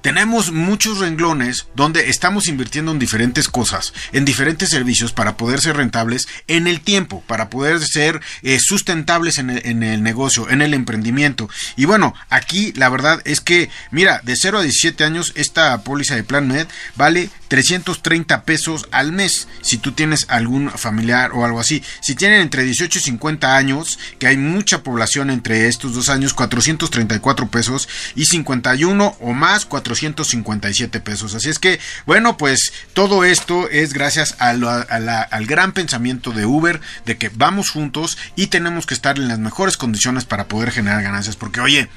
tenemos 0.00 0.52
muchos 0.52 0.98
renglones 0.98 1.66
donde 1.74 2.10
estamos 2.10 2.48
invirtiendo 2.48 2.92
en 2.92 2.98
diferentes 2.98 3.48
cosas, 3.48 3.92
en 4.12 4.24
diferentes 4.24 4.70
servicios 4.70 5.12
para 5.12 5.36
poder 5.36 5.60
ser 5.60 5.76
rentables 5.76 6.28
en 6.48 6.66
el 6.66 6.80
tiempo, 6.80 7.22
para 7.26 7.50
poder 7.50 7.80
ser 7.80 8.20
eh, 8.42 8.58
sustentables 8.60 9.38
en 9.38 9.50
el, 9.50 9.66
en 9.66 9.82
el 9.82 10.02
negocio, 10.02 10.48
en 10.50 10.62
el 10.62 10.74
emprendimiento. 10.74 11.48
Y 11.76 11.84
bueno, 11.84 12.14
aquí 12.30 12.72
la 12.76 12.88
verdad 12.88 13.20
es 13.24 13.40
que, 13.40 13.70
mira, 13.90 14.20
de 14.24 14.36
0 14.36 14.58
a 14.58 14.62
17 14.62 15.04
años, 15.04 15.32
esta 15.34 15.82
póliza 15.82 16.14
de 16.14 16.24
Plan 16.24 16.48
Med 16.48 16.66
vale 16.96 17.30
330 17.48 18.44
pesos 18.44 18.86
al 18.90 19.12
mes 19.12 19.48
si 19.62 19.78
tú 19.78 19.92
tienes 19.92 20.26
algún 20.28 20.70
familiar 20.70 21.32
o 21.32 21.44
algo 21.44 21.60
así. 21.60 21.82
Si 22.00 22.14
tienen 22.14 22.40
entre 22.40 22.64
18 22.64 22.98
y 22.98 23.02
50 23.02 23.56
años, 23.56 23.98
que 24.18 24.26
hay 24.26 24.36
mucha 24.36 24.82
población 24.82 25.30
entre 25.30 25.68
estos 25.68 25.94
dos 25.94 26.08
años, 26.08 26.34
434 26.34 27.48
pesos 27.48 27.88
y 28.14 28.26
51 28.26 29.16
o 29.20 29.32
más 29.32 29.66
457 29.66 31.00
pesos. 31.00 31.34
Así 31.34 31.48
es 31.48 31.58
que, 31.58 31.80
bueno, 32.06 32.36
pues 32.36 32.72
todo 32.92 33.24
esto 33.24 33.68
es 33.68 33.92
gracias 33.92 34.36
al 34.38 35.46
gran 35.46 35.72
pensamiento 35.72 36.32
de 36.32 36.46
Uber 36.46 36.80
de 37.06 37.16
que 37.16 37.30
vamos 37.34 37.70
juntos 37.70 38.18
y 38.36 38.48
tenemos 38.48 38.86
que 38.86 38.94
estar 38.94 39.18
en 39.18 39.28
las 39.28 39.38
mejores 39.38 39.76
condiciones 39.76 40.24
para 40.24 40.48
poder 40.48 40.70
generar 40.70 41.02
ganancias. 41.02 41.36
Porque, 41.36 41.60
oye, 41.60 41.88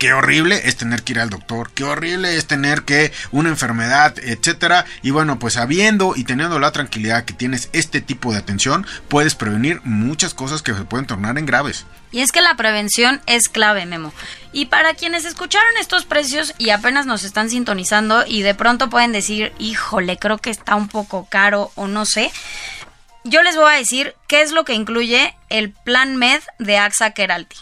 qué 0.00 0.14
horrible 0.14 0.62
es 0.64 0.76
tener 0.76 1.02
que 1.02 1.12
ir 1.12 1.20
al 1.20 1.28
doctor, 1.28 1.70
qué 1.74 1.84
horrible 1.84 2.34
es 2.34 2.46
tener 2.46 2.84
que 2.84 3.12
una 3.32 3.50
enfermedad, 3.50 4.18
etcétera. 4.18 4.86
Y 5.02 5.10
bueno, 5.10 5.38
pues 5.38 5.54
sabiendo 5.54 6.14
y 6.16 6.24
teniendo 6.24 6.58
la 6.58 6.72
tranquilidad 6.72 7.26
que 7.26 7.34
tienes 7.34 7.68
este 7.74 8.00
tipo 8.00 8.32
de 8.32 8.38
atención, 8.38 8.86
puedes 9.08 9.34
prevenir 9.34 9.82
muchas 9.84 10.32
cosas 10.32 10.62
que 10.62 10.72
se 10.72 10.84
pueden 10.84 11.06
tornar 11.06 11.36
en 11.36 11.44
graves. 11.44 11.84
Y 12.12 12.20
es 12.20 12.32
que 12.32 12.40
la 12.40 12.56
prevención 12.56 13.20
es 13.26 13.50
clave, 13.50 13.84
Memo. 13.84 14.14
Y 14.52 14.66
para 14.66 14.94
quienes 14.94 15.26
escucharon 15.26 15.76
estos 15.78 16.06
precios 16.06 16.54
y 16.56 16.70
apenas 16.70 17.04
nos 17.04 17.22
están 17.22 17.50
sintonizando 17.50 18.24
y 18.26 18.40
de 18.40 18.54
pronto 18.54 18.88
pueden 18.88 19.12
decir, 19.12 19.52
híjole, 19.58 20.16
creo 20.16 20.38
que 20.38 20.48
está 20.48 20.76
un 20.76 20.88
poco 20.88 21.28
caro 21.30 21.72
o 21.74 21.88
no 21.88 22.06
sé, 22.06 22.32
yo 23.24 23.42
les 23.42 23.54
voy 23.54 23.70
a 23.70 23.76
decir 23.76 24.14
qué 24.28 24.40
es 24.40 24.50
lo 24.52 24.64
que 24.64 24.72
incluye 24.72 25.36
el 25.50 25.72
Plan 25.72 26.16
Med 26.16 26.40
de 26.58 26.78
AXA 26.78 27.10
Keralty. 27.10 27.56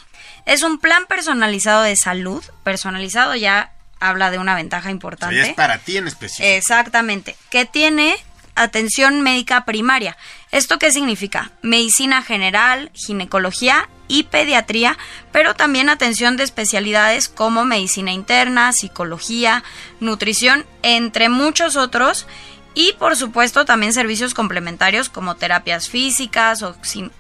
Es 0.48 0.62
un 0.62 0.78
plan 0.78 1.04
personalizado 1.06 1.82
de 1.82 1.94
salud. 1.94 2.42
Personalizado 2.64 3.34
ya 3.34 3.70
habla 4.00 4.30
de 4.30 4.38
una 4.38 4.54
ventaja 4.54 4.90
importante. 4.90 5.38
es 5.42 5.52
para 5.52 5.76
ti 5.76 5.98
en 5.98 6.08
específico. 6.08 6.48
Exactamente. 6.48 7.36
Que 7.50 7.66
tiene 7.66 8.16
atención 8.54 9.20
médica 9.20 9.66
primaria. 9.66 10.16
¿Esto 10.50 10.78
qué 10.78 10.90
significa? 10.90 11.50
Medicina 11.60 12.22
general, 12.22 12.90
ginecología 12.94 13.90
y 14.08 14.22
pediatría, 14.22 14.96
pero 15.32 15.54
también 15.54 15.90
atención 15.90 16.38
de 16.38 16.44
especialidades 16.44 17.28
como 17.28 17.66
medicina 17.66 18.12
interna, 18.12 18.72
psicología, 18.72 19.62
nutrición, 20.00 20.64
entre 20.82 21.28
muchos 21.28 21.76
otros. 21.76 22.26
Y 22.72 22.94
por 22.94 23.16
supuesto 23.16 23.66
también 23.66 23.92
servicios 23.92 24.32
complementarios 24.32 25.10
como 25.10 25.34
terapias 25.34 25.90
físicas, 25.90 26.64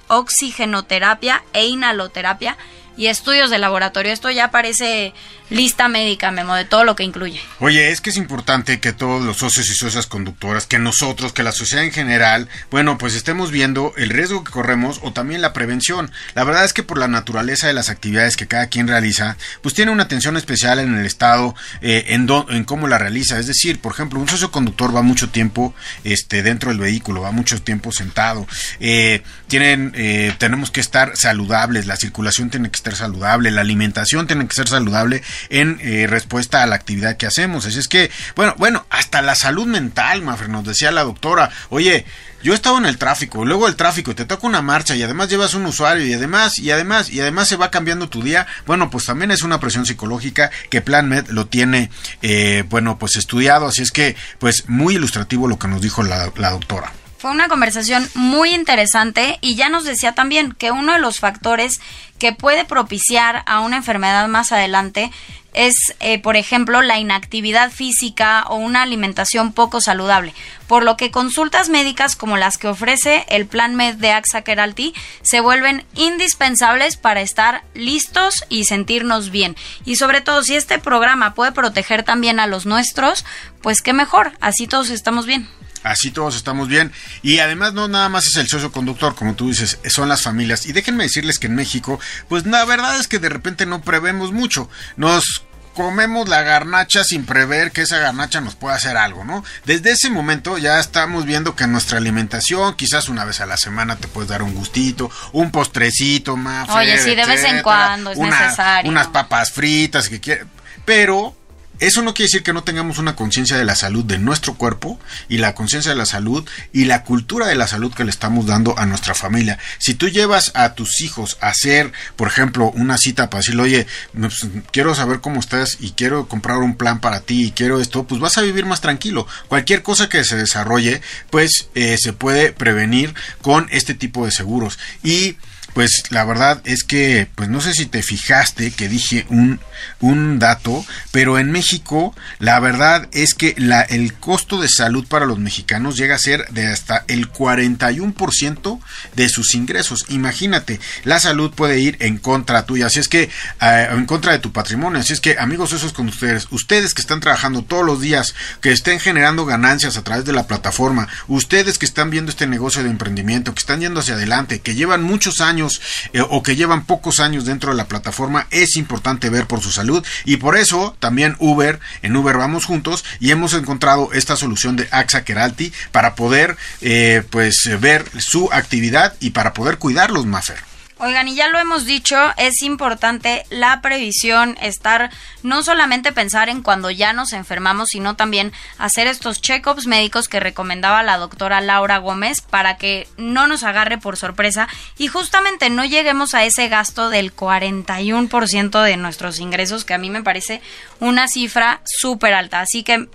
oxigenoterapia 0.08 1.44
e 1.52 1.66
inhaloterapia 1.66 2.56
y 2.98 3.06
estudios 3.06 3.48
de 3.48 3.58
laboratorio. 3.58 4.12
Esto 4.12 4.28
ya 4.30 4.50
parece 4.50 5.14
lista 5.50 5.88
médica, 5.88 6.30
Memo, 6.30 6.54
de 6.54 6.64
todo 6.64 6.84
lo 6.84 6.96
que 6.96 7.04
incluye. 7.04 7.40
Oye, 7.60 7.90
es 7.90 8.00
que 8.00 8.10
es 8.10 8.16
importante 8.16 8.80
que 8.80 8.92
todos 8.92 9.24
los 9.24 9.38
socios 9.38 9.70
y 9.70 9.74
socias 9.74 10.06
conductoras, 10.06 10.66
que 10.66 10.78
nosotros, 10.78 11.32
que 11.32 11.42
la 11.42 11.52
sociedad 11.52 11.84
en 11.84 11.92
general, 11.92 12.48
bueno, 12.70 12.98
pues 12.98 13.14
estemos 13.14 13.50
viendo 13.50 13.92
el 13.96 14.10
riesgo 14.10 14.44
que 14.44 14.50
corremos 14.50 14.98
o 15.02 15.12
también 15.12 15.40
la 15.40 15.52
prevención. 15.52 16.10
La 16.34 16.44
verdad 16.44 16.64
es 16.64 16.72
que 16.72 16.82
por 16.82 16.98
la 16.98 17.08
naturaleza 17.08 17.68
de 17.68 17.72
las 17.72 17.88
actividades 17.88 18.36
que 18.36 18.48
cada 18.48 18.66
quien 18.66 18.88
realiza, 18.88 19.36
pues 19.62 19.74
tiene 19.74 19.92
una 19.92 20.02
atención 20.02 20.36
especial 20.36 20.80
en 20.80 20.98
el 20.98 21.06
Estado, 21.06 21.54
eh, 21.80 22.06
en, 22.08 22.28
en 22.48 22.64
cómo 22.64 22.88
la 22.88 22.98
realiza. 22.98 23.38
Es 23.38 23.46
decir, 23.46 23.80
por 23.80 23.92
ejemplo, 23.92 24.18
un 24.18 24.28
socio 24.28 24.50
conductor 24.50 24.94
va 24.94 25.02
mucho 25.02 25.30
tiempo 25.30 25.72
este, 26.02 26.42
dentro 26.42 26.70
del 26.70 26.80
vehículo, 26.80 27.22
va 27.22 27.30
mucho 27.30 27.62
tiempo 27.62 27.92
sentado. 27.92 28.46
Eh, 28.80 29.22
tienen, 29.46 29.92
eh, 29.94 30.34
tenemos 30.38 30.72
que 30.72 30.80
estar 30.80 31.16
saludables, 31.16 31.86
la 31.86 31.96
circulación 31.96 32.50
tiene 32.50 32.70
que 32.70 32.76
estar 32.76 32.87
saludable, 32.94 33.50
la 33.50 33.60
alimentación 33.60 34.26
tiene 34.26 34.46
que 34.46 34.54
ser 34.54 34.68
saludable 34.68 35.22
en 35.50 35.78
eh, 35.80 36.06
respuesta 36.06 36.62
a 36.62 36.66
la 36.66 36.76
actividad 36.76 37.16
que 37.16 37.26
hacemos. 37.26 37.66
Así 37.66 37.78
es 37.78 37.88
que, 37.88 38.10
bueno, 38.36 38.54
bueno, 38.58 38.86
hasta 38.90 39.22
la 39.22 39.34
salud 39.34 39.66
mental, 39.66 40.22
Mafre, 40.22 40.48
nos 40.48 40.64
decía 40.64 40.90
la 40.90 41.04
doctora, 41.04 41.50
oye, 41.70 42.04
yo 42.42 42.52
he 42.52 42.54
estado 42.54 42.78
en 42.78 42.86
el 42.86 42.98
tráfico, 42.98 43.44
luego 43.44 43.66
el 43.66 43.76
tráfico, 43.76 44.14
te 44.14 44.24
toca 44.24 44.46
una 44.46 44.62
marcha 44.62 44.94
y 44.94 45.02
además 45.02 45.28
llevas 45.28 45.54
un 45.54 45.66
usuario 45.66 46.06
y 46.06 46.12
además, 46.12 46.58
y 46.58 46.70
además, 46.70 47.10
y 47.10 47.20
además 47.20 47.48
se 47.48 47.56
va 47.56 47.70
cambiando 47.70 48.08
tu 48.08 48.22
día, 48.22 48.46
bueno, 48.66 48.90
pues 48.90 49.04
también 49.06 49.30
es 49.30 49.42
una 49.42 49.58
presión 49.58 49.86
psicológica 49.86 50.50
que 50.70 50.80
Plan 50.80 51.08
Med 51.08 51.28
lo 51.28 51.46
tiene, 51.46 51.90
eh, 52.22 52.64
bueno, 52.68 52.98
pues 52.98 53.16
estudiado, 53.16 53.66
así 53.66 53.82
es 53.82 53.90
que, 53.90 54.16
pues 54.38 54.64
muy 54.68 54.94
ilustrativo 54.94 55.48
lo 55.48 55.58
que 55.58 55.68
nos 55.68 55.82
dijo 55.82 56.02
la 56.02 56.50
doctora. 56.50 56.92
Fue 57.18 57.32
una 57.32 57.48
conversación 57.48 58.08
muy 58.14 58.54
interesante 58.54 59.38
y 59.40 59.56
ya 59.56 59.68
nos 59.68 59.82
decía 59.82 60.14
también 60.14 60.52
que 60.52 60.70
uno 60.70 60.92
de 60.92 61.00
los 61.00 61.18
factores 61.18 61.80
que 62.20 62.32
puede 62.32 62.64
propiciar 62.64 63.42
a 63.46 63.58
una 63.58 63.76
enfermedad 63.76 64.28
más 64.28 64.52
adelante 64.52 65.10
es, 65.52 65.74
eh, 65.98 66.20
por 66.20 66.36
ejemplo, 66.36 66.80
la 66.80 67.00
inactividad 67.00 67.72
física 67.72 68.44
o 68.48 68.54
una 68.54 68.82
alimentación 68.82 69.52
poco 69.52 69.80
saludable, 69.80 70.32
por 70.68 70.84
lo 70.84 70.96
que 70.96 71.10
consultas 71.10 71.68
médicas 71.68 72.14
como 72.14 72.36
las 72.36 72.56
que 72.56 72.68
ofrece 72.68 73.26
el 73.28 73.46
Plan 73.46 73.74
Med 73.74 73.96
de 73.96 74.12
AXA 74.12 74.42
Keralty 74.42 74.94
se 75.22 75.40
vuelven 75.40 75.84
indispensables 75.96 76.96
para 76.96 77.20
estar 77.20 77.64
listos 77.74 78.44
y 78.48 78.64
sentirnos 78.64 79.30
bien. 79.30 79.56
Y 79.84 79.96
sobre 79.96 80.20
todo, 80.20 80.44
si 80.44 80.54
este 80.54 80.78
programa 80.78 81.34
puede 81.34 81.50
proteger 81.50 82.04
también 82.04 82.38
a 82.38 82.46
los 82.46 82.64
nuestros, 82.64 83.24
pues 83.60 83.82
qué 83.82 83.92
mejor, 83.92 84.34
así 84.40 84.68
todos 84.68 84.90
estamos 84.90 85.26
bien. 85.26 85.48
Así 85.82 86.10
todos 86.10 86.36
estamos 86.36 86.68
bien. 86.68 86.92
Y 87.22 87.38
además 87.38 87.72
no 87.72 87.88
nada 87.88 88.08
más 88.08 88.26
es 88.26 88.36
el 88.36 88.48
socio 88.48 88.72
conductor, 88.72 89.14
como 89.14 89.34
tú 89.34 89.48
dices, 89.48 89.78
son 89.88 90.08
las 90.08 90.22
familias. 90.22 90.66
Y 90.66 90.72
déjenme 90.72 91.04
decirles 91.04 91.38
que 91.38 91.46
en 91.46 91.54
México, 91.54 92.00
pues 92.28 92.46
la 92.46 92.64
verdad 92.64 92.98
es 92.98 93.08
que 93.08 93.18
de 93.18 93.28
repente 93.28 93.66
no 93.66 93.82
prevemos 93.82 94.32
mucho. 94.32 94.68
Nos 94.96 95.44
comemos 95.78 96.28
la 96.28 96.42
garnacha 96.42 97.04
sin 97.04 97.24
prever 97.24 97.70
que 97.70 97.82
esa 97.82 97.98
garnacha 97.98 98.40
nos 98.40 98.56
pueda 98.56 98.74
hacer 98.74 98.96
algo, 98.96 99.24
¿no? 99.24 99.44
Desde 99.64 99.92
ese 99.92 100.10
momento 100.10 100.58
ya 100.58 100.80
estamos 100.80 101.24
viendo 101.24 101.54
que 101.54 101.68
nuestra 101.68 101.98
alimentación, 101.98 102.74
quizás 102.74 103.08
una 103.08 103.24
vez 103.24 103.40
a 103.40 103.46
la 103.46 103.56
semana 103.56 103.94
te 103.94 104.08
puedes 104.08 104.28
dar 104.28 104.42
un 104.42 104.54
gustito, 104.54 105.08
un 105.30 105.52
postrecito 105.52 106.36
más. 106.36 106.68
Oye, 106.70 106.98
sí, 106.98 107.14
de 107.14 107.24
vez 107.24 107.44
en 107.44 107.62
cuando 107.62 108.10
es 108.10 108.18
necesario. 108.18 108.90
Unas 108.90 109.06
papas 109.06 109.52
fritas 109.52 110.08
que 110.08 110.18
quiere, 110.18 110.46
pero 110.84 111.36
eso 111.80 112.02
no 112.02 112.14
quiere 112.14 112.28
decir 112.28 112.42
que 112.42 112.52
no 112.52 112.64
tengamos 112.64 112.98
una 112.98 113.16
conciencia 113.16 113.56
de 113.56 113.64
la 113.64 113.76
salud 113.76 114.04
de 114.04 114.18
nuestro 114.18 114.54
cuerpo 114.54 114.98
y 115.28 115.38
la 115.38 115.54
conciencia 115.54 115.90
de 115.90 115.96
la 115.96 116.06
salud 116.06 116.46
y 116.72 116.84
la 116.86 117.04
cultura 117.04 117.46
de 117.46 117.54
la 117.54 117.68
salud 117.68 117.92
que 117.94 118.04
le 118.04 118.10
estamos 118.10 118.46
dando 118.46 118.78
a 118.78 118.86
nuestra 118.86 119.14
familia. 119.14 119.58
Si 119.78 119.94
tú 119.94 120.08
llevas 120.08 120.52
a 120.54 120.74
tus 120.74 121.00
hijos 121.00 121.38
a 121.40 121.48
hacer, 121.48 121.92
por 122.16 122.28
ejemplo, 122.28 122.70
una 122.74 122.98
cita 122.98 123.30
para 123.30 123.40
decirle, 123.40 123.62
oye, 123.62 123.86
pues, 124.18 124.46
quiero 124.72 124.94
saber 124.94 125.20
cómo 125.20 125.40
estás 125.40 125.76
y 125.80 125.92
quiero 125.92 126.28
comprar 126.28 126.58
un 126.58 126.76
plan 126.76 127.00
para 127.00 127.20
ti 127.20 127.46
y 127.46 127.50
quiero 127.52 127.80
esto, 127.80 128.04
pues 128.04 128.20
vas 128.20 128.38
a 128.38 128.42
vivir 128.42 128.66
más 128.66 128.80
tranquilo. 128.80 129.26
Cualquier 129.48 129.82
cosa 129.82 130.08
que 130.08 130.24
se 130.24 130.36
desarrolle, 130.36 131.00
pues 131.30 131.68
eh, 131.74 131.96
se 131.98 132.12
puede 132.12 132.52
prevenir 132.52 133.14
con 133.40 133.68
este 133.70 133.94
tipo 133.94 134.24
de 134.24 134.32
seguros. 134.32 134.78
Y 135.02 135.36
pues 135.78 136.02
la 136.10 136.24
verdad 136.24 136.60
es 136.64 136.82
que, 136.82 137.28
pues 137.36 137.48
no 137.48 137.60
sé 137.60 137.72
si 137.72 137.86
te 137.86 138.02
fijaste 138.02 138.72
que 138.72 138.88
dije 138.88 139.26
un, 139.28 139.60
un 140.00 140.40
dato, 140.40 140.84
pero 141.12 141.38
en 141.38 141.52
México 141.52 142.16
la 142.40 142.58
verdad 142.58 143.08
es 143.12 143.32
que 143.32 143.54
la, 143.58 143.82
el 143.82 144.14
costo 144.14 144.60
de 144.60 144.68
salud 144.68 145.06
para 145.06 145.24
los 145.24 145.38
mexicanos 145.38 145.96
llega 145.96 146.16
a 146.16 146.18
ser 146.18 146.48
de 146.48 146.66
hasta 146.66 147.04
el 147.06 147.32
41% 147.32 148.80
de 149.14 149.28
sus 149.28 149.54
ingresos. 149.54 150.06
Imagínate, 150.08 150.80
la 151.04 151.20
salud 151.20 151.52
puede 151.52 151.78
ir 151.78 151.96
en 152.00 152.18
contra 152.18 152.66
tuya, 152.66 152.86
así 152.86 152.98
es 152.98 153.06
que, 153.06 153.30
eh, 153.60 153.88
en 153.92 154.04
contra 154.06 154.32
de 154.32 154.40
tu 154.40 154.50
patrimonio, 154.50 154.98
así 154.98 155.12
es 155.12 155.20
que 155.20 155.38
amigos, 155.38 155.72
eso 155.72 155.86
es 155.86 155.92
con 155.92 156.08
ustedes, 156.08 156.48
ustedes 156.50 156.92
que 156.92 157.02
están 157.02 157.20
trabajando 157.20 157.62
todos 157.62 157.86
los 157.86 158.00
días, 158.00 158.34
que 158.60 158.72
estén 158.72 158.98
generando 158.98 159.46
ganancias 159.46 159.96
a 159.96 160.02
través 160.02 160.24
de 160.24 160.32
la 160.32 160.48
plataforma, 160.48 161.06
ustedes 161.28 161.78
que 161.78 161.86
están 161.86 162.10
viendo 162.10 162.32
este 162.32 162.48
negocio 162.48 162.82
de 162.82 162.90
emprendimiento, 162.90 163.54
que 163.54 163.60
están 163.60 163.78
yendo 163.78 164.00
hacia 164.00 164.14
adelante, 164.14 164.60
que 164.60 164.74
llevan 164.74 165.04
muchos 165.04 165.40
años 165.40 165.67
eh, 166.12 166.20
o 166.20 166.42
que 166.42 166.56
llevan 166.56 166.84
pocos 166.84 167.20
años 167.20 167.44
dentro 167.44 167.70
de 167.70 167.76
la 167.76 167.88
plataforma, 167.88 168.46
es 168.50 168.76
importante 168.76 169.30
ver 169.30 169.46
por 169.46 169.60
su 169.60 169.70
salud 169.70 170.04
y 170.24 170.36
por 170.36 170.56
eso 170.56 170.96
también 170.98 171.36
Uber, 171.38 171.80
en 172.02 172.16
Uber 172.16 172.36
vamos 172.36 172.64
juntos 172.64 173.04
y 173.20 173.30
hemos 173.30 173.54
encontrado 173.54 174.10
esta 174.12 174.36
solución 174.36 174.76
de 174.76 174.88
AXA 174.90 175.24
Keralty 175.24 175.72
para 175.92 176.14
poder 176.14 176.56
eh, 176.80 177.22
pues 177.30 177.68
ver 177.80 178.04
su 178.18 178.48
actividad 178.52 179.14
y 179.20 179.30
para 179.30 179.52
poder 179.52 179.78
cuidarlos, 179.78 180.26
Mafer. 180.26 180.68
Oigan, 181.00 181.28
y 181.28 181.36
ya 181.36 181.46
lo 181.46 181.60
hemos 181.60 181.84
dicho, 181.84 182.16
es 182.36 182.60
importante 182.62 183.46
la 183.50 183.80
previsión, 183.80 184.58
estar 184.60 185.10
no 185.44 185.62
solamente 185.62 186.10
pensar 186.10 186.48
en 186.48 186.60
cuando 186.60 186.90
ya 186.90 187.12
nos 187.12 187.32
enfermamos, 187.32 187.90
sino 187.90 188.16
también 188.16 188.52
hacer 188.78 189.06
estos 189.06 189.40
check-ups 189.40 189.86
médicos 189.86 190.28
que 190.28 190.40
recomendaba 190.40 191.04
la 191.04 191.16
doctora 191.16 191.60
Laura 191.60 191.98
Gómez 191.98 192.40
para 192.40 192.78
que 192.78 193.06
no 193.16 193.46
nos 193.46 193.62
agarre 193.62 193.98
por 193.98 194.16
sorpresa 194.16 194.66
y 194.96 195.06
justamente 195.06 195.70
no 195.70 195.84
lleguemos 195.84 196.34
a 196.34 196.44
ese 196.44 196.66
gasto 196.68 197.10
del 197.10 197.34
41% 197.34 198.82
de 198.82 198.96
nuestros 198.96 199.38
ingresos, 199.38 199.84
que 199.84 199.94
a 199.94 199.98
mí 199.98 200.10
me 200.10 200.24
parece 200.24 200.60
una 200.98 201.28
cifra 201.28 201.80
súper 201.84 202.34
alta. 202.34 202.60
Así 202.60 202.82
que 202.82 203.08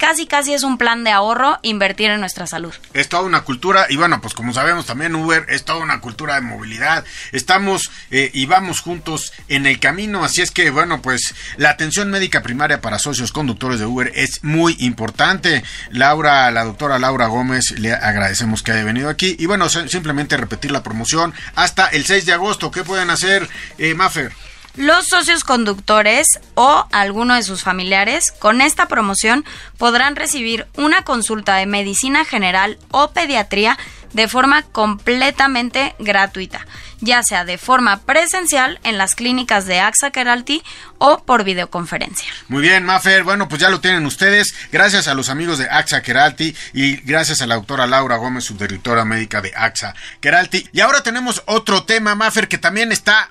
casi 0.00 0.26
casi 0.26 0.54
es 0.54 0.62
un 0.62 0.78
plan 0.78 1.04
de 1.04 1.10
ahorro 1.10 1.58
invertir 1.60 2.10
en 2.10 2.20
nuestra 2.20 2.46
salud. 2.46 2.72
Es 2.94 3.10
toda 3.10 3.22
una 3.22 3.42
cultura 3.42 3.86
y 3.90 3.96
bueno, 3.96 4.22
pues 4.22 4.32
como 4.32 4.54
sabemos 4.54 4.86
también 4.86 5.14
Uber 5.14 5.44
es 5.50 5.64
toda 5.66 5.80
una 5.80 6.00
cultura 6.00 6.36
de 6.36 6.40
movilidad. 6.40 7.04
Estamos 7.32 7.90
eh, 8.10 8.30
y 8.32 8.46
vamos 8.46 8.80
juntos 8.80 9.34
en 9.48 9.66
el 9.66 9.78
camino, 9.78 10.24
así 10.24 10.40
es 10.40 10.50
que 10.50 10.70
bueno, 10.70 11.02
pues 11.02 11.34
la 11.58 11.68
atención 11.68 12.10
médica 12.10 12.42
primaria 12.42 12.80
para 12.80 12.98
socios 12.98 13.30
conductores 13.30 13.78
de 13.78 13.84
Uber 13.84 14.10
es 14.14 14.42
muy 14.42 14.74
importante. 14.80 15.62
Laura, 15.90 16.50
la 16.50 16.64
doctora 16.64 16.98
Laura 16.98 17.26
Gómez, 17.26 17.72
le 17.78 17.92
agradecemos 17.92 18.62
que 18.62 18.72
haya 18.72 18.84
venido 18.84 19.10
aquí 19.10 19.36
y 19.38 19.44
bueno, 19.44 19.68
simplemente 19.68 20.38
repetir 20.38 20.70
la 20.70 20.82
promoción 20.82 21.34
hasta 21.56 21.88
el 21.88 22.06
6 22.06 22.24
de 22.24 22.32
agosto. 22.32 22.70
¿Qué 22.70 22.84
pueden 22.84 23.10
hacer, 23.10 23.46
eh, 23.76 23.94
Maffer? 23.94 24.32
Los 24.76 25.08
socios 25.08 25.42
conductores 25.42 26.26
o 26.54 26.86
alguno 26.92 27.34
de 27.34 27.42
sus 27.42 27.62
familiares 27.62 28.32
con 28.38 28.60
esta 28.60 28.86
promoción 28.86 29.44
podrán 29.78 30.14
recibir 30.14 30.66
una 30.76 31.02
consulta 31.02 31.56
de 31.56 31.66
medicina 31.66 32.24
general 32.24 32.78
o 32.90 33.10
pediatría 33.10 33.76
de 34.12 34.28
forma 34.28 34.62
completamente 34.62 35.94
gratuita, 35.98 36.66
ya 37.00 37.22
sea 37.22 37.44
de 37.44 37.58
forma 37.58 38.00
presencial 38.00 38.80
en 38.82 38.98
las 38.98 39.14
clínicas 39.14 39.66
de 39.66 39.80
AXA 39.80 40.10
Keralty 40.10 40.62
o 40.98 41.22
por 41.24 41.44
videoconferencia. 41.44 42.32
Muy 42.48 42.62
bien, 42.62 42.84
Mafer. 42.84 43.24
Bueno, 43.24 43.48
pues 43.48 43.60
ya 43.60 43.70
lo 43.70 43.80
tienen 43.80 44.06
ustedes. 44.06 44.54
Gracias 44.72 45.08
a 45.08 45.14
los 45.14 45.28
amigos 45.28 45.58
de 45.58 45.68
AXA 45.68 46.02
Keralty 46.02 46.54
y 46.72 46.96
gracias 46.98 47.40
a 47.40 47.46
la 47.46 47.56
doctora 47.56 47.86
Laura 47.86 48.16
Gómez, 48.16 48.44
subdirectora 48.44 49.04
médica 49.04 49.40
de 49.40 49.52
AXA 49.54 49.94
Keralty. 50.20 50.68
Y 50.72 50.80
ahora 50.80 51.02
tenemos 51.02 51.42
otro 51.46 51.84
tema, 51.84 52.14
Mafer, 52.14 52.48
que 52.48 52.58
también 52.58 52.92
está 52.92 53.30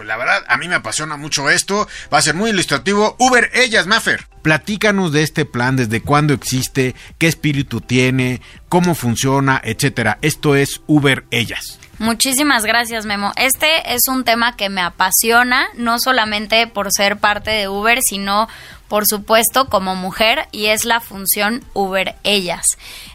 pues 0.00 0.08
la 0.08 0.16
verdad, 0.16 0.42
a 0.48 0.56
mí 0.56 0.66
me 0.66 0.76
apasiona 0.76 1.18
mucho 1.18 1.50
esto. 1.50 1.86
Va 2.10 2.16
a 2.16 2.22
ser 2.22 2.34
muy 2.34 2.48
ilustrativo. 2.48 3.16
Uber 3.18 3.50
Ellas, 3.52 3.86
Maffer. 3.86 4.26
Platícanos 4.40 5.12
de 5.12 5.22
este 5.22 5.44
plan, 5.44 5.76
desde 5.76 6.00
cuándo 6.00 6.32
existe, 6.32 6.94
qué 7.18 7.26
espíritu 7.26 7.82
tiene, 7.82 8.40
cómo 8.70 8.94
funciona, 8.94 9.60
etcétera. 9.62 10.16
Esto 10.22 10.54
es 10.54 10.80
Uber 10.86 11.26
Ellas. 11.30 11.78
Muchísimas 11.98 12.64
gracias, 12.64 13.04
Memo. 13.04 13.34
Este 13.36 13.94
es 13.94 14.08
un 14.08 14.24
tema 14.24 14.56
que 14.56 14.70
me 14.70 14.80
apasiona, 14.80 15.66
no 15.76 15.98
solamente 15.98 16.66
por 16.66 16.90
ser 16.90 17.18
parte 17.18 17.50
de 17.50 17.68
Uber, 17.68 17.98
sino 18.00 18.48
por 18.90 19.06
supuesto 19.06 19.68
como 19.68 19.94
mujer 19.94 20.48
y 20.50 20.66
es 20.66 20.84
la 20.84 20.98
función 20.98 21.64
Uber 21.74 22.16
Ellas. 22.24 22.66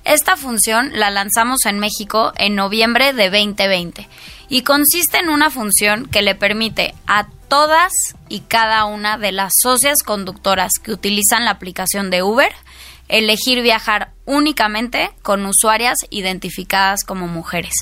Esta 0.05 0.37
función 0.37 0.97
la 0.97 1.11
lanzamos 1.11 1.65
en 1.65 1.79
México 1.79 2.31
en 2.37 2.55
noviembre 2.55 3.11
de 3.11 3.29
2020 3.29 4.07
y 4.47 4.61
consiste 4.61 5.17
en 5.17 5.27
una 5.27 5.51
función 5.51 6.05
que 6.05 6.21
le 6.21 6.33
permite 6.33 6.95
a 7.07 7.27
todas 7.49 7.91
y 8.29 8.39
cada 8.39 8.85
una 8.85 9.17
de 9.17 9.33
las 9.33 9.51
socias 9.61 10.01
conductoras 10.01 10.71
que 10.81 10.93
utilizan 10.93 11.43
la 11.43 11.51
aplicación 11.51 12.09
de 12.09 12.23
Uber 12.23 12.53
elegir 13.09 13.61
viajar 13.61 14.13
únicamente 14.23 15.11
con 15.23 15.45
usuarias 15.45 15.97
identificadas 16.09 17.03
como 17.03 17.27
mujeres. 17.27 17.73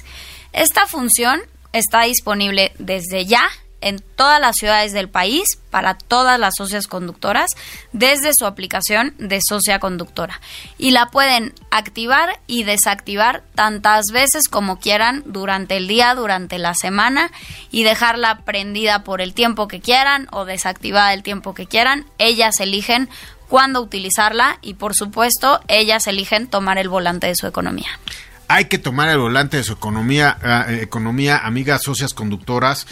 Esta 0.51 0.87
función 0.87 1.41
está 1.73 2.01
disponible 2.01 2.73
desde 2.79 3.27
ya 3.27 3.47
en 3.83 3.99
todas 3.99 4.39
las 4.39 4.55
ciudades 4.55 4.93
del 4.93 5.09
país 5.09 5.57
para 5.69 5.95
todas 5.95 6.39
las 6.39 6.55
socias 6.57 6.87
conductoras 6.87 7.51
desde 7.91 8.31
su 8.33 8.45
aplicación 8.45 9.13
de 9.17 9.39
socia 9.41 9.79
conductora. 9.79 10.39
Y 10.77 10.91
la 10.91 11.07
pueden 11.07 11.53
activar 11.71 12.39
y 12.47 12.63
desactivar 12.63 13.43
tantas 13.55 14.05
veces 14.11 14.47
como 14.47 14.79
quieran 14.79 15.23
durante 15.25 15.77
el 15.77 15.87
día, 15.87 16.15
durante 16.15 16.57
la 16.57 16.73
semana 16.73 17.31
y 17.71 17.83
dejarla 17.83 18.39
prendida 18.39 19.03
por 19.03 19.21
el 19.21 19.33
tiempo 19.33 19.67
que 19.67 19.81
quieran 19.81 20.27
o 20.31 20.45
desactivada 20.45 21.13
el 21.13 21.23
tiempo 21.23 21.53
que 21.53 21.65
quieran. 21.65 22.05
Ellas 22.17 22.59
eligen 22.59 23.09
cuándo 23.49 23.81
utilizarla 23.81 24.57
y 24.61 24.75
por 24.75 24.95
supuesto 24.95 25.59
ellas 25.67 26.07
eligen 26.07 26.47
tomar 26.47 26.77
el 26.77 26.89
volante 26.89 27.27
de 27.27 27.35
su 27.35 27.45
economía. 27.45 27.99
Hay 28.47 28.65
que 28.65 28.77
tomar 28.77 29.09
el 29.09 29.17
volante 29.17 29.57
de 29.57 29.63
su 29.63 29.73
economía, 29.73 30.37
eh, 30.67 30.79
economía, 30.81 31.37
amigas 31.37 31.81
socias 31.83 32.13
conductoras 32.13 32.87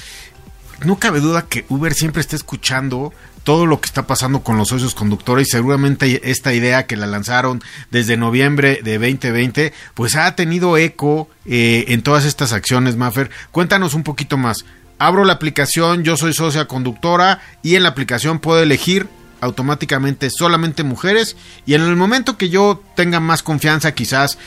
no 0.84 1.00
cabe 1.00 1.20
duda 1.20 1.46
que 1.48 1.66
Uber 1.70 1.94
siempre 1.94 2.22
está 2.22 2.36
escuchando 2.36 3.14
todo 3.44 3.66
lo 3.66 3.82
que 3.82 3.88
está 3.88 4.06
pasando 4.06 4.42
con 4.42 4.58
los 4.58 4.70
socios 4.70 4.94
conductores 4.94 5.48
y 5.48 5.52
seguramente 5.52 6.30
esta 6.30 6.54
idea 6.54 6.86
que 6.86 6.96
la 6.96 7.08
lanzaron 7.08 7.62
desde 7.90 8.18
noviembre 8.18 8.82
de 8.84 8.98
2020 8.98 9.74
pues 9.94 10.16
ha 10.16 10.36
tenido 10.36 10.78
eco 10.78 11.28
eh, 11.46 11.86
en 11.88 12.04
todas 12.04 12.26
estas 12.26 12.54
acciones, 12.54 12.98
Maffer. 12.98 13.32
Cuéntanos 13.52 13.94
un 13.94 14.04
poquito 14.04 14.38
más. 14.38 14.66
Abro 15.00 15.26
la 15.26 15.34
aplicación, 15.34 16.04
yo 16.04 16.18
soy 16.18 16.34
socia 16.34 16.66
conductora 16.66 17.42
y 17.64 17.76
en 17.76 17.84
la 17.84 17.90
aplicación 17.90 18.40
puedo 18.40 18.62
elegir 18.62 19.08
automáticamente 19.42 20.30
solamente 20.30 20.84
mujeres 20.84 21.36
y 21.66 21.74
en 21.74 21.82
el 21.82 21.96
momento 21.96 22.38
que 22.38 22.50
yo 22.50 22.84
tenga 22.96 23.20
más 23.20 23.42
confianza 23.42 23.94
quizás 23.94 24.38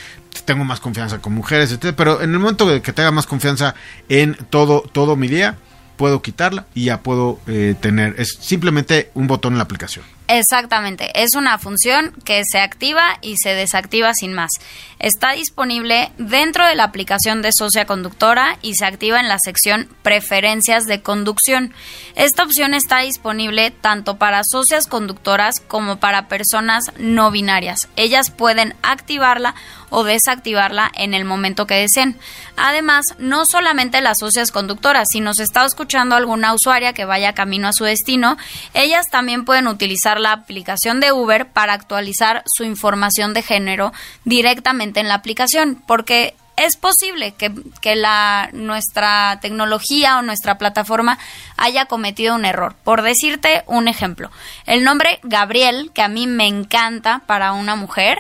tengo 0.45 0.65
más 0.65 0.81
confianza 0.81 1.19
con 1.19 1.35
mujeres, 1.35 1.73
etc. 1.73 1.95
Pero 1.97 2.21
en 2.21 2.33
el 2.33 2.39
momento 2.39 2.81
que 2.83 2.93
tenga 2.93 3.11
más 3.11 3.27
confianza 3.27 3.75
en 4.09 4.37
todo, 4.51 4.83
todo 4.93 5.17
mi 5.17 5.29
día, 5.29 5.57
puedo 5.97 6.23
quitarla 6.23 6.67
y 6.75 6.87
ya 6.87 7.01
puedo 7.03 7.39
eh, 7.47 7.75
tener, 7.81 8.15
es 8.19 8.37
simplemente 8.41 9.11
un 9.15 9.27
botón 9.27 9.55
en 9.55 9.59
la 9.59 9.65
aplicación. 9.65 10.05
Exactamente, 10.27 11.23
es 11.23 11.35
una 11.35 11.59
función 11.59 12.15
que 12.25 12.43
se 12.51 12.59
activa 12.59 13.19
y 13.21 13.37
se 13.37 13.51
desactiva 13.51 14.15
sin 14.15 14.33
más. 14.33 14.51
Está 14.99 15.33
disponible 15.33 16.13
dentro 16.17 16.67
de 16.67 16.75
la 16.75 16.85
aplicación 16.85 17.43
de 17.43 17.51
Socia 17.53 17.85
Conductora 17.85 18.57
y 18.63 18.75
se 18.75 18.87
activa 18.87 19.21
en 19.21 19.29
la 19.29 19.39
sección 19.39 19.87
Preferencias 20.03 20.87
de 20.87 21.03
conducción. 21.03 21.75
Esta 22.15 22.43
opción 22.43 22.73
está 22.73 23.01
disponible 23.01 23.71
tanto 23.71 24.17
para 24.17 24.41
socias 24.51 24.87
conductoras 24.87 25.61
como 25.61 25.97
para 25.97 26.29
personas 26.29 26.85
no 26.97 27.31
binarias. 27.31 27.89
Ellas 27.97 28.31
pueden 28.31 28.75
activarla 28.83 29.55
o 29.91 30.05
desactivarla 30.05 30.91
en 30.95 31.15
el 31.15 31.25
momento 31.25 31.67
que 31.67 31.75
deseen. 31.75 32.19
Además, 32.57 33.05
no 33.19 33.45
solamente 33.47 34.01
las 34.01 34.19
socias 34.19 34.51
conductoras, 34.51 35.07
si 35.11 35.21
nos 35.21 35.39
está 35.39 35.65
escuchando 35.65 36.17
alguna 36.17 36.55
usuaria 36.55 36.93
que 36.93 37.05
vaya 37.05 37.35
camino 37.35 37.69
a 37.69 37.73
su 37.73 37.85
destino, 37.85 38.37
ellas 38.73 39.07
también 39.11 39.45
pueden 39.45 39.69
utilizar 39.69 40.14
la 40.21 40.33
aplicación 40.33 41.01
de 41.01 41.13
Uber 41.13 41.47
para 41.47 41.73
actualizar 41.73 42.43
su 42.47 42.65
información 42.65 43.35
de 43.35 43.43
género 43.43 43.93
directamente 44.25 45.01
en 45.01 45.09
la 45.09 45.15
aplicación, 45.15 45.83
porque 45.87 46.35
es 46.57 46.77
posible 46.77 47.33
que, 47.33 47.53
que, 47.81 47.97
la, 47.97 48.49
nuestra 48.53 49.39
tecnología 49.41 50.19
o 50.19 50.23
nuestra 50.23 50.57
plataforma 50.57 51.19
haya 51.57 51.87
cometido 51.87 52.35
un 52.35 52.45
error. 52.45 52.77
Por 52.85 53.03
decirte 53.03 53.65
un 53.67 53.89
ejemplo, 53.89 54.31
el 54.67 54.85
nombre 54.85 55.19
Gabriel, 55.23 55.91
que 55.93 56.03
a 56.03 56.09
mí 56.09 56.27
me 56.27 56.47
encanta 56.47 57.23
para 57.27 57.53
una 57.53 57.75
mujer, 57.75 58.19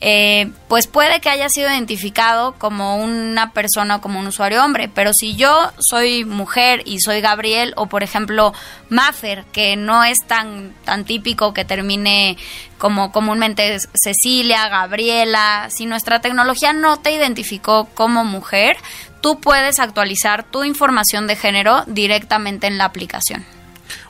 eh, 0.00 0.50
pues 0.68 0.86
puede 0.86 1.20
que 1.20 1.30
haya 1.30 1.48
sido 1.48 1.70
identificado 1.70 2.54
como 2.58 2.98
una 2.98 3.52
persona 3.52 3.96
o 3.96 4.00
como 4.00 4.20
un 4.20 4.26
usuario 4.26 4.62
hombre, 4.62 4.88
pero 4.88 5.12
si 5.18 5.36
yo 5.36 5.72
soy 5.78 6.24
mujer 6.26 6.82
y 6.84 7.00
soy 7.00 7.22
Gabriel 7.22 7.72
o 7.76 7.86
por 7.86 8.02
ejemplo 8.02 8.52
Maffer, 8.90 9.44
que 9.52 9.76
no 9.76 10.04
es 10.04 10.18
tan, 10.26 10.74
tan 10.84 11.04
típico 11.04 11.54
que 11.54 11.64
termine 11.64 12.36
como 12.76 13.10
comúnmente 13.10 13.78
Cecilia, 13.94 14.68
Gabriela, 14.68 15.68
si 15.70 15.86
nuestra 15.86 16.20
tecnología 16.20 16.74
no 16.74 16.98
te 16.98 17.12
identificó 17.12 17.86
como 17.94 18.22
mujer, 18.22 18.76
tú 19.22 19.40
puedes 19.40 19.78
actualizar 19.78 20.44
tu 20.44 20.62
información 20.64 21.26
de 21.26 21.36
género 21.36 21.84
directamente 21.86 22.66
en 22.66 22.76
la 22.76 22.84
aplicación. 22.84 23.46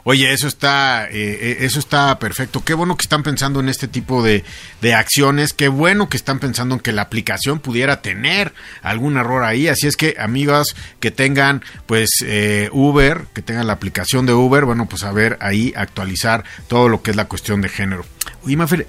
Oye, 0.09 0.33
eso 0.33 0.47
está, 0.47 1.07
eh, 1.07 1.11
eh, 1.13 1.57
eso 1.63 1.81
está 1.81 2.17
perfecto. 2.21 2.63
Qué 2.65 2.75
bueno 2.75 2.97
que 2.97 3.03
están 3.03 3.25
pensando 3.25 3.59
en 3.59 3.69
este 3.69 3.89
tipo 3.89 4.23
de, 4.23 4.45
de, 4.81 4.95
acciones. 4.95 5.53
Qué 5.53 5.67
bueno 5.67 6.09
que 6.09 6.17
están 6.17 6.39
pensando 6.39 6.77
en 6.77 6.81
que 6.81 6.93
la 6.93 7.03
aplicación 7.03 7.59
pudiera 7.59 8.03
tener 8.03 8.53
algún 8.83 9.17
error 9.17 9.43
ahí. 9.43 9.67
Así 9.67 9.89
es 9.89 9.97
que, 9.97 10.15
amigos 10.19 10.77
que 11.01 11.11
tengan, 11.11 11.65
pues, 11.87 12.11
eh, 12.25 12.69
Uber, 12.71 13.25
que 13.35 13.43
tengan 13.43 13.67
la 13.67 13.73
aplicación 13.73 14.27
de 14.27 14.33
Uber, 14.33 14.65
bueno, 14.65 14.89
pues 14.89 15.03
a 15.03 15.11
ver 15.11 15.39
ahí 15.41 15.73
actualizar 15.77 16.45
todo 16.69 16.89
lo 16.89 17.03
que 17.03 17.11
es 17.11 17.17
la 17.17 17.25
cuestión 17.25 17.61
de 17.61 17.69
género. 17.69 18.07
Oye, 18.45 18.57
Mafer, 18.57 18.87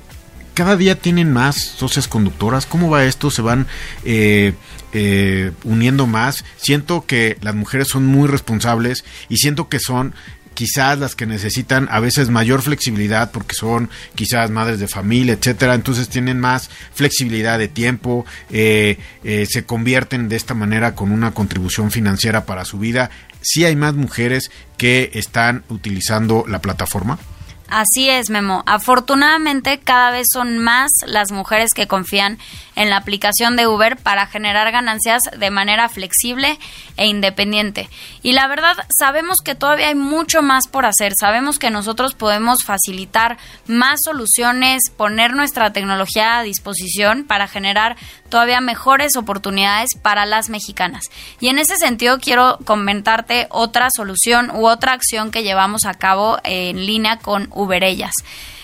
cada 0.54 0.76
día 0.76 0.94
tienen 0.94 1.34
más 1.34 1.56
socias 1.56 2.08
conductoras. 2.08 2.68
¿Cómo 2.68 2.92
va 2.92 3.06
esto? 3.06 3.32
¿Se 3.32 3.42
van 3.42 3.66
uniendo 5.64 6.06
más? 6.06 6.46
Siento 6.58 7.06
que 7.08 7.38
las 7.42 7.56
mujeres 7.56 7.88
son 7.88 8.06
muy 8.06 8.28
responsables 8.28 9.04
y 9.30 9.38
siento 9.38 9.68
que 9.68 9.80
son 9.80 10.14
quizás 10.58 10.98
las 10.98 11.16
que 11.16 11.28
necesitan 11.28 11.88
a 11.92 12.00
veces 12.00 12.32
mayor 12.32 12.64
flexibilidad 12.64 13.30
porque 13.30 13.54
son 13.54 13.92
quizás 14.16 14.50
madres 14.50 14.80
de 14.80 14.88
familia, 14.88 15.36
etcétera, 15.36 15.76
entonces 15.76 16.10
tienen 16.10 16.40
más 16.40 16.72
flexibilidad 16.96 17.60
de 17.60 17.68
tiempo, 17.68 18.26
eh, 18.50 18.98
eh, 19.24 19.46
se 19.48 19.66
convierten 19.66 20.30
de 20.30 20.36
esta 20.36 20.56
manera 20.56 20.96
con 20.96 21.12
una 21.12 21.32
contribución 21.32 21.92
financiera 21.92 22.48
para 22.48 22.66
su 22.66 22.80
vida. 22.80 23.12
Sí 23.40 23.66
hay 23.66 23.76
más 23.76 23.94
mujeres 23.94 24.50
que 24.78 25.12
están 25.14 25.64
utilizando 25.70 26.44
la 26.48 26.60
plataforma. 26.60 27.20
Así 27.70 28.10
es, 28.10 28.30
Memo. 28.30 28.64
Afortunadamente, 28.66 29.80
cada 29.80 30.12
vez 30.12 30.28
son 30.32 30.58
más 30.60 30.90
las 31.06 31.32
mujeres 31.34 31.74
que 31.74 31.88
confían 31.88 32.38
en 32.78 32.90
la 32.90 32.98
aplicación 32.98 33.58
de 33.58 33.68
Uber 33.68 33.98
para 33.98 34.28
generar 34.28 34.72
ganancias 34.72 35.24
de 35.38 35.50
manera 35.50 35.90
flexible 35.90 36.60
e 36.96 37.08
independiente. 37.08 37.90
Y 38.22 38.34
la 38.34 38.48
verdad, 38.48 38.78
sabemos 38.98 39.40
que 39.44 39.56
todavía 39.56 39.88
hay 39.88 39.96
mucho 39.96 40.42
más 40.42 40.68
por 40.68 40.86
hacer. 40.86 41.14
Sabemos 41.20 41.60
que 41.60 41.72
nosotros 41.72 42.14
podemos 42.14 42.64
facilitar 42.64 43.38
más 43.66 44.00
soluciones, 44.04 44.90
poner 44.96 45.34
nuestra 45.34 45.74
tecnología 45.74 46.38
a 46.38 46.44
disposición 46.44 47.26
para 47.26 47.48
generar 47.48 47.98
todavía 48.30 48.62
mejores 48.62 49.16
oportunidades 49.16 49.96
para 50.02 50.26
las 50.26 50.50
mexicanas. 50.50 51.06
Y 51.40 51.50
en 51.50 51.60
ese 51.60 51.78
sentido 51.78 52.20
quiero 52.20 52.60
comentarte 52.64 53.48
otra 53.50 53.90
solución 53.94 54.52
u 54.52 54.68
otra 54.68 54.94
acción 54.94 55.32
que 55.32 55.44
llevamos 55.44 55.86
a 55.86 55.96
cabo 55.96 56.38
en 56.44 56.86
línea 56.86 57.18
con 57.18 57.50
Uberellas. 57.58 58.14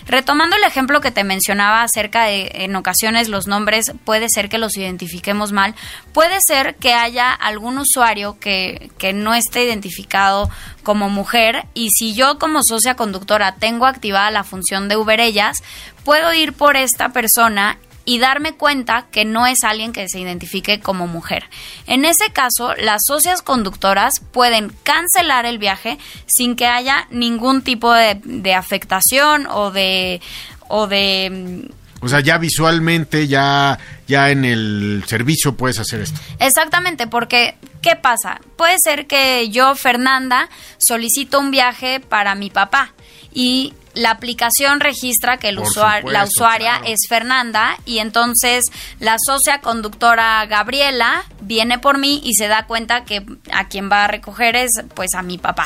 Retomando 0.06 0.58
el 0.58 0.64
ejemplo 0.64 1.00
que 1.00 1.12
te 1.12 1.24
mencionaba 1.24 1.82
acerca 1.82 2.26
de 2.26 2.52
en 2.54 2.76
ocasiones 2.76 3.30
los 3.30 3.48
nombres 3.48 3.94
puede 4.04 4.28
ser 4.30 4.50
que 4.50 4.58
los 4.58 4.76
identifiquemos 4.76 5.54
mal, 5.54 5.76
puede 6.12 6.38
ser 6.46 6.76
que 6.76 6.94
haya 6.94 7.32
algún 7.32 7.78
usuario 7.78 8.38
que, 8.40 8.92
que 8.98 9.14
no 9.14 9.34
esté 9.34 9.64
identificado 9.64 10.50
como 10.84 11.10
mujer 11.10 11.66
y 11.74 11.90
si 11.92 12.14
yo 12.14 12.38
como 12.38 12.64
socia 12.64 12.96
conductora 12.96 13.56
tengo 13.56 13.86
activada 13.86 14.30
la 14.30 14.44
función 14.44 14.90
de 14.90 14.98
Uberellas, 14.98 15.58
puedo 16.04 16.34
ir 16.34 16.52
por 16.54 16.76
esta 16.76 17.10
persona 17.10 17.78
y 18.06 18.20
darme 18.20 18.54
cuenta 18.54 19.08
que 19.12 19.26
no 19.26 19.48
es 19.48 19.64
alguien 19.64 19.94
que 19.94 20.08
se 20.10 20.20
identifique 20.20 20.80
como 20.80 21.08
mujer. 21.08 21.46
En 21.88 22.06
ese 22.06 22.32
caso, 22.32 22.74
las 22.76 23.02
socias 23.06 23.42
conductoras 23.42 24.20
pueden 24.32 24.74
cancelar 24.84 25.46
el 25.46 25.58
viaje 25.58 25.98
sin 26.28 26.56
que 26.56 26.68
haya 26.68 27.08
ningún 27.12 27.62
tipo 27.62 27.94
de, 27.94 28.54
afectación 28.54 29.48
o 29.48 29.72
de 29.72 30.22
o 30.68 30.88
de 30.88 31.70
o 32.04 32.10
sea, 32.10 32.20
ya 32.20 32.38
visualmente, 32.38 33.30
ya, 33.30 33.80
ya 34.10 34.30
en 34.30 34.44
el 34.44 35.06
servicio 35.08 35.56
puedes 35.56 35.80
hacer 35.80 36.02
esto. 36.02 36.20
Exactamente, 36.38 37.08
porque 37.08 37.56
¿qué 37.82 37.96
pasa? 37.96 38.42
Puede 38.58 38.76
ser 38.84 39.08
que 39.08 39.50
yo, 39.50 39.74
Fernanda, 39.76 40.50
solicito 40.78 41.40
un 41.40 41.50
viaje 41.50 42.02
para 42.02 42.36
mi 42.36 42.50
papá 42.50 42.92
y 43.34 43.74
la 43.96 44.12
aplicación 44.12 44.80
registra 44.80 45.38
que 45.38 45.50
el 45.50 45.60
la 46.06 46.24
usuaria 46.24 46.82
es 46.86 47.02
Fernanda 47.08 47.78
y 47.86 48.00
entonces 48.00 48.66
la 49.00 49.18
socia 49.24 49.62
conductora 49.62 50.46
Gabriela 50.46 51.24
viene 51.42 51.80
por 51.80 51.98
mí 51.98 52.22
y 52.24 52.34
se 52.34 52.48
da 52.48 52.66
cuenta 52.66 53.06
que 53.06 53.26
a 53.52 53.68
quien 53.68 53.92
va 53.92 54.06
a 54.06 54.08
recoger 54.08 54.56
es 54.56 54.72
pues 54.96 55.14
a 55.16 55.22
mi 55.22 55.38
papá. 55.38 55.66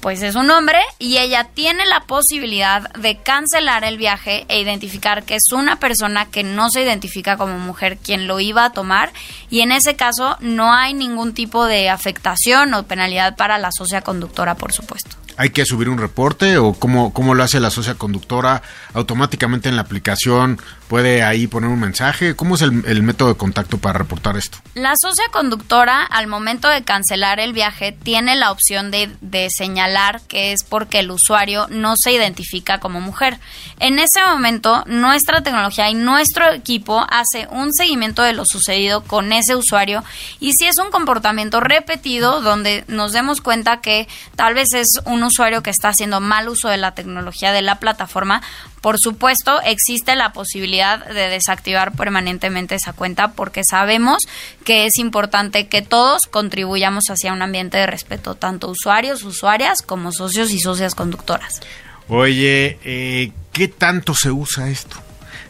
Pues 0.00 0.22
es 0.22 0.36
un 0.36 0.50
hombre 0.50 0.78
y 0.98 1.18
ella 1.18 1.48
tiene 1.54 1.84
la 1.84 2.00
posibilidad 2.00 2.88
de 2.94 3.16
cancelar 3.16 3.84
el 3.84 3.98
viaje 3.98 4.46
e 4.48 4.60
identificar 4.60 5.24
que 5.24 5.34
es 5.34 5.52
una 5.52 5.80
persona 5.80 6.26
que 6.26 6.44
no 6.44 6.70
se 6.70 6.82
identifica 6.82 7.36
como 7.36 7.58
mujer 7.58 7.98
quien 7.98 8.28
lo 8.28 8.38
iba 8.38 8.64
a 8.64 8.72
tomar 8.72 9.12
y 9.50 9.60
en 9.60 9.72
ese 9.72 9.96
caso 9.96 10.36
no 10.40 10.72
hay 10.72 10.94
ningún 10.94 11.34
tipo 11.34 11.66
de 11.66 11.90
afectación 11.90 12.72
o 12.74 12.84
penalidad 12.84 13.36
para 13.36 13.58
la 13.58 13.70
socia 13.72 14.02
conductora, 14.02 14.54
por 14.54 14.72
supuesto 14.72 15.16
hay 15.38 15.50
que 15.50 15.64
subir 15.64 15.88
un 15.88 15.98
reporte 15.98 16.58
o 16.58 16.74
cómo, 16.74 17.12
cómo 17.12 17.34
lo 17.34 17.44
hace 17.44 17.60
la 17.60 17.70
socia 17.70 17.94
conductora 17.94 18.60
automáticamente 18.92 19.68
en 19.68 19.76
la 19.76 19.82
aplicación 19.82 20.60
puede 20.88 21.22
ahí 21.22 21.46
poner 21.46 21.70
un 21.70 21.80
mensaje 21.80 22.34
cómo 22.34 22.54
es 22.54 22.62
el, 22.62 23.02
método 23.02 23.28
de 23.28 23.36
contacto 23.36 23.78
para 23.78 23.98
reportar 23.98 24.36
esto 24.36 24.58
la 24.74 24.94
socia 25.00 25.24
conductora 25.30 26.02
al 26.02 26.26
momento 26.26 26.68
de 26.68 26.82
cancelar 26.82 27.40
el 27.40 27.52
viaje 27.52 27.92
tiene 27.92 28.36
la 28.36 28.50
opción 28.50 28.90
de, 28.90 29.10
de 29.20 29.48
señalar 29.50 30.20
que 30.28 30.52
es 30.52 30.64
porque 30.64 31.00
el 31.00 31.10
usuario 31.10 31.66
no 31.70 31.94
se 31.96 32.12
identifica 32.12 32.80
como 32.80 33.00
mujer. 33.00 33.38
En 33.80 33.98
ese 33.98 34.20
momento 34.26 34.84
nuestra 34.86 35.42
tecnología 35.42 35.90
y 35.90 35.94
nuestro 35.94 36.52
equipo 36.52 37.06
hace 37.08 37.46
un 37.50 37.72
seguimiento 37.72 38.22
de 38.22 38.32
lo 38.32 38.44
sucedido 38.44 39.02
con 39.04 39.32
ese 39.32 39.56
usuario 39.56 40.04
y 40.40 40.52
si 40.52 40.66
es 40.66 40.78
un 40.78 40.90
comportamiento 40.90 41.60
repetido 41.60 42.40
donde 42.40 42.84
nos 42.88 43.12
demos 43.12 43.40
cuenta 43.40 43.80
que 43.80 44.08
tal 44.36 44.54
vez 44.54 44.72
es 44.74 44.88
un 45.04 45.22
usuario 45.22 45.62
que 45.62 45.70
está 45.70 45.88
haciendo 45.88 46.20
mal 46.20 46.48
uso 46.48 46.68
de 46.68 46.76
la 46.76 46.94
tecnología 46.94 47.52
de 47.52 47.62
la 47.62 47.78
plataforma, 47.78 48.42
por 48.80 48.96
supuesto 48.98 49.60
existe 49.62 50.16
la 50.16 50.32
posibilidad 50.32 51.06
de 51.06 51.28
desactivar 51.28 51.92
permanentemente 51.92 52.74
esa 52.74 52.92
cuenta 52.92 53.32
porque 53.32 53.62
sabemos 53.68 54.18
que 54.64 54.86
es 54.86 54.98
importante 54.98 55.68
que 55.68 55.82
todos 55.82 56.22
contribuyamos 56.30 57.04
hacia 57.10 57.32
un 57.32 57.42
ambiente 57.42 57.78
de 57.78 57.86
respeto, 57.86 58.34
tanto 58.34 58.68
usuarios, 58.68 59.22
usuarias 59.22 59.82
como 59.82 60.12
socios 60.12 60.50
y 60.52 60.60
socias 60.60 60.94
conductoras. 60.94 61.60
Oye, 62.08 62.78
eh, 62.84 63.32
¿qué 63.52 63.68
tanto 63.68 64.14
se 64.14 64.30
usa 64.30 64.68
esto? 64.68 64.96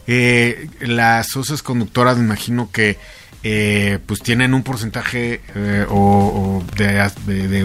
Eh, 0.07 0.67
las 0.81 1.27
socias 1.27 1.61
conductoras 1.61 2.17
me 2.17 2.23
imagino 2.23 2.71
que 2.71 2.97
eh, 3.41 3.99
pues 4.05 4.21
tienen 4.21 4.53
un 4.53 4.63
porcentaje 4.63 5.41
eh, 5.55 5.85
o, 5.87 6.61
de, 6.75 7.63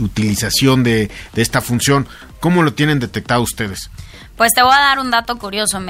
utilización 0.00 0.82
de, 0.82 1.10
de, 1.32 1.42
esta 1.42 1.62
función. 1.62 2.06
¿Cómo 2.38 2.62
lo 2.62 2.74
tienen 2.74 2.98
detectado 2.98 3.40
ustedes? 3.40 3.90
Pues 4.36 4.52
te 4.52 4.62
voy 4.62 4.72
a 4.74 4.80
dar 4.80 4.98
un 4.98 5.10
dato 5.10 5.38
curioso, 5.38 5.80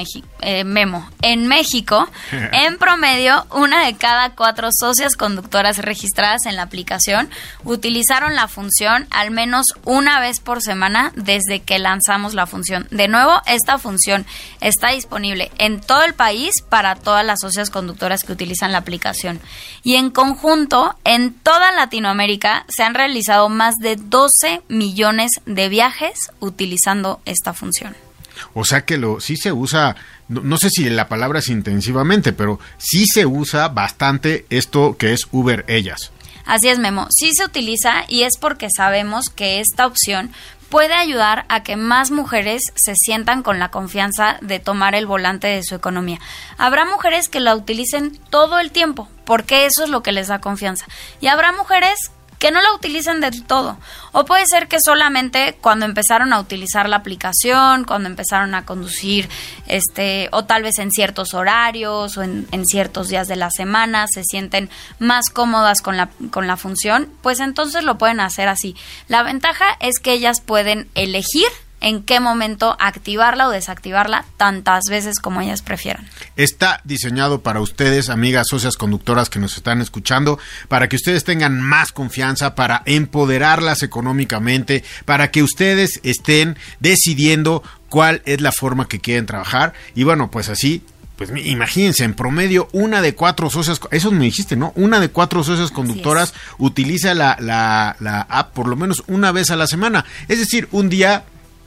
eh, 0.41 0.63
Memo. 0.63 1.11
En 1.21 1.49
México, 1.49 2.09
en 2.31 2.79
promedio, 2.79 3.45
una 3.51 3.85
de 3.85 3.97
cada 3.97 4.37
cuatro 4.37 4.69
socias 4.73 5.17
conductoras 5.17 5.79
registradas 5.79 6.47
en 6.47 6.55
la 6.55 6.63
aplicación 6.63 7.29
utilizaron 7.65 8.37
la 8.37 8.47
función 8.47 9.09
al 9.11 9.33
menos 9.33 9.67
una 9.85 10.21
vez 10.21 10.39
por 10.39 10.63
semana 10.63 11.13
desde 11.17 11.61
que 11.61 11.81
lanzamos 11.81 12.35
la 12.35 12.47
función. 12.47 12.87
De 12.93 13.09
nuevo, 13.09 13.43
esta 13.47 13.79
función 13.79 14.25
está 14.61 14.91
disponible 14.91 15.51
en 15.59 15.81
todo 15.81 16.05
el 16.05 16.15
país 16.15 16.53
para 16.69 16.95
todas 16.95 17.27
las 17.27 17.41
socias 17.41 17.71
conductoras 17.71 18.23
que 18.23 18.33
utilizan 18.33 18.71
la 18.71 18.79
aplicación. 18.79 19.41
Y 19.83 19.97
en 19.97 20.11
conjunto, 20.11 20.95
en 21.03 21.35
toda 21.35 21.73
Latinoamérica 21.73 22.65
se 22.69 22.85
han 22.85 22.95
realizado 22.95 23.49
más 23.49 23.75
de 23.77 23.97
12 23.97 24.63
millones 24.69 25.33
de 25.47 25.69
viajes 25.69 26.31
utilizando 26.39 27.21
esta 27.25 27.53
función. 27.53 28.06
O 28.55 28.65
sea 28.65 28.85
que 28.85 28.97
lo 28.99 29.21
sí 29.21 29.37
se 29.37 29.53
usa, 29.53 29.97
no, 30.29 30.57
sé 30.57 30.71
si 30.71 30.89
la 30.89 31.09
palabra 31.09 31.39
es 31.39 31.49
intensivamente, 31.49 32.33
pero 32.33 32.59
sí 32.79 33.07
se 33.07 33.27
usa 33.27 33.69
bastante 33.69 34.47
esto 34.51 34.97
que 34.97 35.13
es 35.13 35.27
Uber 35.33 35.65
ellas. 35.69 36.13
Así 36.45 36.69
es, 36.69 36.79
Memo. 36.79 37.09
Sí 37.11 37.33
se 37.35 37.45
utiliza 37.45 38.05
y 38.09 38.23
es 38.23 38.37
porque 38.39 38.69
sabemos 38.71 39.31
que 39.31 39.61
esta 39.61 39.87
opción 39.87 40.31
puede 40.69 40.95
ayudar 40.95 41.45
a 41.49 41.63
que 41.63 41.77
más 41.77 42.11
mujeres 42.11 42.63
se 42.75 42.95
sientan 42.95 43.43
con 43.43 43.59
la 43.59 43.71
confianza 43.71 44.39
de 44.41 44.59
tomar 44.59 44.95
el 44.95 45.07
volante 45.07 45.47
de 45.47 45.63
su 45.63 45.75
economía. 45.75 46.19
Habrá 46.59 46.85
mujeres 46.85 47.29
que 47.29 47.41
la 47.41 47.55
utilicen 47.55 48.19
todo 48.31 48.59
el 48.59 48.71
tiempo, 48.71 49.09
porque 49.25 49.67
eso 49.67 49.85
es 49.85 49.91
lo 49.91 50.03
que 50.03 50.13
les 50.13 50.29
da 50.29 50.41
confianza. 50.41 50.87
Y 51.21 51.29
habrá 51.29 51.53
mujeres 51.53 52.11
que 52.39 52.51
no 52.51 52.61
la 52.61 52.73
utilicen 52.75 53.21
del 53.21 53.45
todo. 53.45 53.79
O 54.13 54.25
puede 54.25 54.47
ser 54.47 54.69
que 54.69 54.79
solamente 54.81 55.57
cuando 55.61 55.85
empezaron 55.85 56.33
a 56.33 56.41
utilizar 56.41 56.89
la 56.89 56.97
aplicación, 56.97 57.85
cuando 57.85 58.09
empezaron 58.09 58.55
a 58.55 58.65
conducir, 58.65 59.29
este, 59.67 60.29
o 60.33 60.45
tal 60.45 60.63
vez 60.63 60.79
en 60.79 60.91
ciertos 60.91 61.35
horarios 61.35 62.17
o 62.17 62.23
en, 62.23 62.47
en, 62.53 62.65
ciertos 62.65 63.09
días 63.09 63.29
de 63.29 63.37
la 63.37 63.51
semana, 63.51 64.07
se 64.09 64.23
sienten 64.25 64.71
más 64.99 65.31
cómodas 65.31 65.83
con 65.83 65.97
la, 65.97 66.11
con 66.31 66.47
la 66.47 66.57
función, 66.57 67.11
pues 67.23 67.41
entonces 67.41 67.85
lo 67.85 67.99
pueden 67.99 68.21
hacer 68.21 68.49
así. 68.49 68.77
La 69.09 69.23
ventaja 69.23 69.67
es 69.81 69.99
que 69.99 70.13
ellas 70.13 70.41
pueden 70.41 70.89
elegir 70.95 71.49
en 71.81 72.03
qué 72.03 72.21
momento 72.21 72.77
activarla 72.81 73.49
o 73.49 73.51
desactivarla 73.51 74.25
tantas 74.37 74.85
veces 74.89 75.19
como 75.19 75.41
ellas 75.41 75.63
prefieran. 75.63 76.09
Está 76.37 76.81
diseñado 76.85 77.43
para 77.43 77.61
ustedes, 77.61 78.09
amigas 78.09 78.49
socias 78.49 78.77
conductoras 78.77 79.31
que 79.31 79.39
nos 79.39 79.57
están 79.57 79.81
escuchando, 79.81 80.39
para 80.69 80.89
que 80.89 80.97
ustedes 80.97 81.25
tengan 81.25 81.61
más 81.61 81.93
confianza, 81.93 82.55
para 82.55 82.83
empoderarlas 82.87 83.83
económicamente, 83.83 84.85
para 85.05 85.31
que 85.31 85.43
ustedes 85.43 86.01
estén 86.03 86.57
decidiendo 86.81 87.63
cuál 87.89 88.23
es 88.25 88.41
la 88.41 88.53
forma 88.53 88.89
que 88.89 89.01
quieren 89.01 89.27
trabajar 89.27 89.73
y 89.95 90.03
bueno, 90.03 90.31
pues 90.31 90.49
así 90.49 90.83
pues 91.17 91.31
imagínense, 91.35 92.05
en 92.05 92.13
promedio, 92.13 92.69
una 92.73 93.01
de 93.01 93.15
cuatro 93.15 93.49
socias, 93.49 93.81
eso 93.91 94.11
me 94.13 94.27
dijiste, 94.27 94.55
¿no? 94.55 94.73
Una 94.77 95.01
de 95.01 95.09
cuatro 95.09 95.43
socias 95.43 95.71
conductoras 95.71 96.35
utiliza 96.59 97.15
la, 97.15 97.39
la, 97.41 97.97
la 98.01 98.21
app 98.21 98.53
por 98.53 98.69
lo 98.69 98.77
menos 98.77 99.03
una 99.07 99.33
vez 99.33 99.51
a 99.51 99.57
la 99.57 99.67
semana. 99.67 100.05
Es 100.29 100.39
decir, 100.39 100.69
un 100.73 100.91
día 100.91 101.25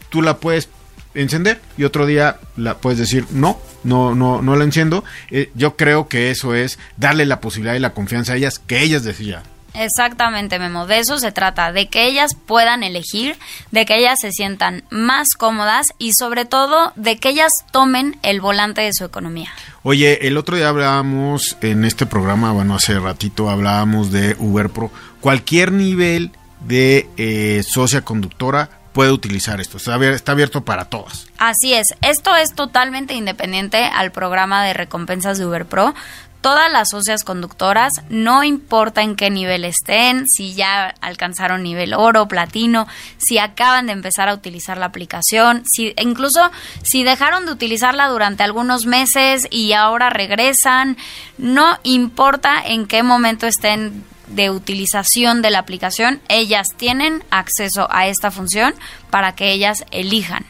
tú 0.09 0.21
la 0.21 0.37
puedes 0.37 0.69
encender 1.13 1.61
y 1.77 1.83
otro 1.83 2.05
día 2.05 2.37
la 2.55 2.77
puedes 2.77 2.99
decir 2.99 3.25
no, 3.31 3.59
no, 3.83 4.15
no, 4.15 4.41
no 4.41 4.55
la 4.55 4.63
enciendo. 4.63 5.03
Eh, 5.31 5.51
yo 5.55 5.75
creo 5.75 6.07
que 6.07 6.31
eso 6.31 6.53
es 6.55 6.79
darle 6.97 7.25
la 7.25 7.41
posibilidad 7.41 7.75
y 7.75 7.79
la 7.79 7.93
confianza 7.93 8.33
a 8.33 8.35
ellas 8.35 8.59
que 8.59 8.81
ellas 8.81 9.03
decidan. 9.03 9.43
Exactamente, 9.73 10.57
Memo. 10.57 10.87
De 10.87 10.99
eso 10.99 11.19
se 11.19 11.31
trata, 11.31 11.71
de 11.71 11.87
que 11.87 12.05
ellas 12.05 12.35
puedan 12.35 12.83
elegir, 12.83 13.37
de 13.71 13.85
que 13.85 13.97
ellas 13.97 14.19
se 14.19 14.31
sientan 14.31 14.83
más 14.89 15.29
cómodas 15.37 15.87
y 15.99 16.13
sobre 16.13 16.45
todo 16.45 16.91
de 16.95 17.17
que 17.17 17.29
ellas 17.29 17.51
tomen 17.71 18.17
el 18.23 18.41
volante 18.41 18.81
de 18.81 18.93
su 18.93 19.05
economía. 19.05 19.51
Oye, 19.83 20.27
el 20.27 20.37
otro 20.37 20.57
día 20.57 20.69
hablábamos 20.69 21.55
en 21.61 21.85
este 21.85 22.05
programa, 22.05 22.51
bueno, 22.51 22.75
hace 22.75 22.99
ratito 22.99 23.49
hablábamos 23.49 24.11
de 24.11 24.35
Uber 24.39 24.69
Pro. 24.69 24.91
Cualquier 25.21 25.71
nivel 25.71 26.31
de 26.61 27.07
eh, 27.17 27.63
socia 27.63 28.01
conductora 28.01 28.78
puede 28.93 29.11
utilizar 29.11 29.59
esto. 29.61 29.77
Está, 29.77 29.95
abier- 29.97 30.13
está 30.13 30.31
abierto 30.33 30.63
para 30.65 30.85
todas. 30.85 31.27
Así 31.37 31.73
es, 31.73 31.87
esto 32.01 32.35
es 32.35 32.53
totalmente 32.53 33.13
independiente 33.13 33.83
al 33.85 34.11
programa 34.11 34.63
de 34.65 34.73
recompensas 34.73 35.37
de 35.37 35.45
Uber 35.45 35.65
Pro. 35.65 35.93
Todas 36.41 36.71
las 36.71 36.91
socias 36.91 37.25
conductoras, 37.25 37.91
no 38.07 38.45
importa 38.45 39.01
en 39.01 39.17
qué 39.17 39.29
nivel 39.29 39.65
estén, 39.65 40.25
si 40.25 40.53
ya 40.53 40.95
alcanzaron 41.01 41.63
nivel 41.63 41.93
oro, 41.93 42.29
platino, 42.29 42.87
si 43.17 43.37
acaban 43.39 43.87
de 43.87 43.91
empezar 43.91 44.29
a 44.29 44.33
utilizar 44.35 44.77
la 44.77 44.85
aplicación, 44.85 45.63
si 45.69 45.93
incluso 45.97 46.49
si 46.81 47.03
dejaron 47.03 47.45
de 47.45 47.51
utilizarla 47.51 48.07
durante 48.07 48.43
algunos 48.43 48.85
meses 48.85 49.47
y 49.51 49.73
ahora 49.73 50.09
regresan, 50.11 50.95
no 51.37 51.77
importa 51.83 52.61
en 52.65 52.87
qué 52.87 53.03
momento 53.03 53.45
estén 53.45 54.05
de 54.29 54.49
utilización 54.49 55.41
de 55.41 55.49
la 55.49 55.59
aplicación, 55.59 56.21
ellas 56.29 56.67
tienen 56.77 57.23
acceso 57.29 57.87
a 57.91 58.07
esta 58.07 58.31
función 58.31 58.73
para 59.09 59.35
que 59.35 59.51
ellas 59.51 59.85
elijan. 59.91 60.45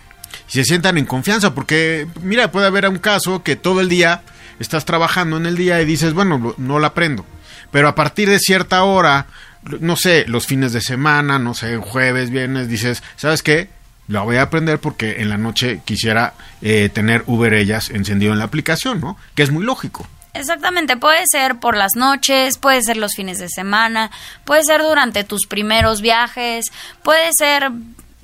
Y 0.50 0.54
se 0.54 0.64
sientan 0.64 0.98
en 0.98 1.06
confianza, 1.06 1.54
porque 1.54 2.08
mira, 2.22 2.52
puede 2.52 2.68
haber 2.68 2.88
un 2.90 3.00
caso 3.00 3.44
que 3.44 3.56
todo 3.56 3.82
el 3.82 3.90
día 3.90 4.22
estás 4.60 4.86
trabajando 4.86 5.38
en 5.38 5.46
el 5.46 5.56
día 5.56 5.82
y 5.82 5.86
dices, 5.86 6.14
bueno, 6.14 6.56
no 6.58 6.80
la 6.80 6.94
prendo. 6.94 7.26
Pero 7.72 7.88
a 7.88 7.96
partir 7.96 8.30
de 8.30 8.40
cierta 8.40 8.84
hora, 8.84 9.28
no 9.80 9.96
sé, 9.96 10.26
los 10.28 10.48
fines 10.48 10.74
de 10.74 10.82
semana, 10.82 11.40
no 11.40 11.54
sé, 11.54 11.78
jueves, 11.78 12.30
viernes, 12.30 12.68
dices, 12.68 13.04
¿sabes 13.16 13.44
qué? 13.44 13.70
La 14.08 14.22
voy 14.22 14.38
a 14.38 14.44
aprender 14.44 14.80
porque 14.80 15.22
en 15.22 15.30
la 15.30 15.38
noche 15.38 15.82
quisiera 15.86 16.34
eh, 16.62 16.90
tener 16.92 17.24
Uber 17.28 17.54
ellas 17.54 17.92
encendido 17.92 18.34
en 18.34 18.40
la 18.40 18.46
aplicación, 18.46 19.00
¿no? 19.00 19.18
Que 19.36 19.44
es 19.44 19.52
muy 19.52 19.64
lógico. 19.64 20.08
Exactamente, 20.34 20.96
puede 20.96 21.26
ser 21.26 21.60
por 21.60 21.76
las 21.76 21.96
noches, 21.96 22.58
puede 22.60 22.84
ser 22.84 22.98
los 22.98 23.16
fines 23.16 23.40
de 23.40 23.50
semana, 23.50 24.12
puede 24.46 24.64
ser 24.64 24.84
durante 24.84 25.24
tus 25.24 25.48
primeros 25.48 26.02
viajes, 26.02 26.68
puede 27.02 27.32
ser, 27.34 27.72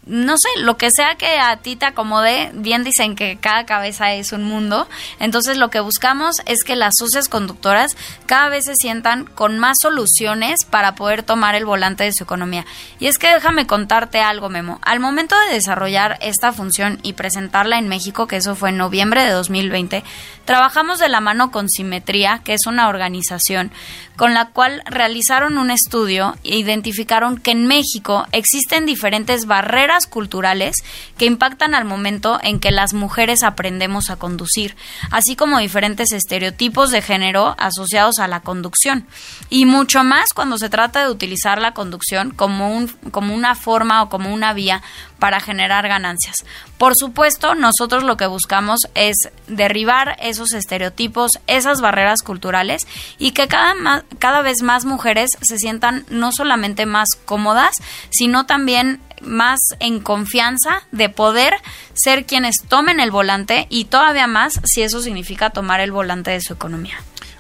no 0.06 0.38
sé, 0.38 0.47
lo 0.60 0.78
que 0.78 0.91
sea 0.91 1.16
que 1.16 1.39
a 1.39 1.58
ti 1.58 1.76
te 1.76 1.86
acomode. 1.86 2.51
Bien 2.53 2.84
dicen 2.84 3.16
que 3.16 3.38
cada 3.38 3.66
cabeza 3.66 4.14
es 4.14 4.32
un 4.32 4.43
mundo, 4.43 4.88
entonces 5.20 5.58
lo 5.58 5.70
que 5.70 5.80
buscamos 5.80 6.38
es 6.45 6.64
que 6.64 6.76
las 6.76 6.93
socias 6.97 7.28
conductoras 7.28 7.97
cada 8.26 8.49
vez 8.49 8.66
se 8.66 8.76
sientan 8.76 9.26
con 9.26 9.58
más 9.58 9.78
soluciones 9.82 10.66
para 10.66 10.95
poder 10.95 11.24
tomar 11.24 11.56
el 11.56 11.66
volante 11.66 12.03
de 12.03 12.14
su 12.14 12.24
economía. 12.24 12.66
Y 12.99 13.08
es 13.08 13.18
que 13.18 13.34
déjame 13.34 13.68
contarte 13.68 14.20
algo, 14.20 14.49
Memo. 14.49 14.80
Al 14.84 14.99
momento 14.99 15.36
de 15.47 15.56
desarrollar 15.56 16.18
esta 16.22 16.53
función 16.53 16.99
y 17.01 17.14
presentarla 17.14 17.80
en 17.80 17.88
México, 17.88 18.28
que 18.28 18.38
eso 18.38 18.56
fue 18.56 18.70
en 18.70 18.78
noviembre 18.78 19.24
de 19.24 19.32
2020, 19.32 20.03
trabajamos 20.45 20.99
de 20.99 21.10
la 21.10 21.20
mano 21.20 21.51
con 21.51 21.70
Simetría, 21.70 22.41
que 22.43 22.53
es 22.53 22.68
una 22.68 22.89
organización 22.89 23.72
con 24.16 24.34
la 24.34 24.49
cual 24.49 24.82
realizaron 24.86 25.57
un 25.57 25.72
estudio 25.72 26.36
e 26.43 26.57
identificaron 26.57 27.38
que 27.38 27.51
en 27.51 27.68
México 27.68 28.26
existen 28.32 28.86
diferentes 28.86 29.45
barreras 29.45 30.07
culturales 30.07 30.78
que 31.18 31.26
impactan 31.26 31.76
al 31.76 31.86
momento 31.86 32.39
en 32.41 32.59
que 32.59 32.72
las 32.72 32.93
mujeres 32.93 33.43
aprendemos 33.43 34.09
a 34.09 34.16
conducir, 34.16 34.76
así 35.11 35.36
como 35.36 35.59
diferentes 35.59 36.11
estereotipos 36.11 36.91
de 36.91 37.01
género 37.01 37.55
asociados 37.57 38.20
a 38.20 38.28
la 38.28 38.41
conducción. 38.41 39.07
Y 39.49 39.66
mucho 39.66 40.03
más 40.03 40.34
cuando 40.34 40.57
se 40.57 40.70
trata 40.70 41.03
de 41.03 41.11
utilizar 41.11 41.61
la 41.61 41.74
conducción 41.74 42.32
como, 42.32 42.76
un, 42.76 42.88
como 43.11 43.34
una 43.34 43.55
forma 43.55 44.03
o 44.03 44.09
como 44.09 44.34
una 44.34 44.53
vía 44.53 44.82
para 45.20 45.39
generar 45.39 45.88
ganancias. 45.88 46.36
Por 46.78 46.93
supuesto, 46.95 47.55
nosotros 47.55 48.03
lo 48.03 48.18
que 48.18 48.28
buscamos 48.28 48.82
es 48.95 49.30
derribar 49.47 50.18
esos 50.22 50.53
estereotipos, 50.53 51.32
esas 51.47 51.82
barreras 51.82 52.22
culturales 52.22 52.88
y 53.18 53.32
que 53.32 53.47
cada, 53.47 54.03
cada 54.20 54.41
vez 54.41 54.61
más 54.61 54.86
mujeres 54.86 55.32
se 55.41 55.57
sientan 55.57 56.05
no 56.09 56.32
solamente 56.32 56.86
más 56.86 57.09
cómodas, 57.26 57.76
sino 58.09 58.45
también 58.45 58.99
más 59.22 59.59
en 59.80 59.99
confianza 59.99 60.84
de 60.91 61.09
poder 61.09 61.55
ser 61.93 62.26
quienes 62.26 62.55
tomen 62.68 62.99
el 62.99 63.11
volante 63.11 63.68
y 63.70 63.86
todavía 63.86 64.28
más 64.28 64.59
si 64.66 64.82
eso 64.84 65.01
significa 65.01 65.49
tomar 65.49 65.80
el 65.80 65.91
volante 65.91 66.32
de 66.32 66.41
su 66.41 66.53
economía. 66.53 66.97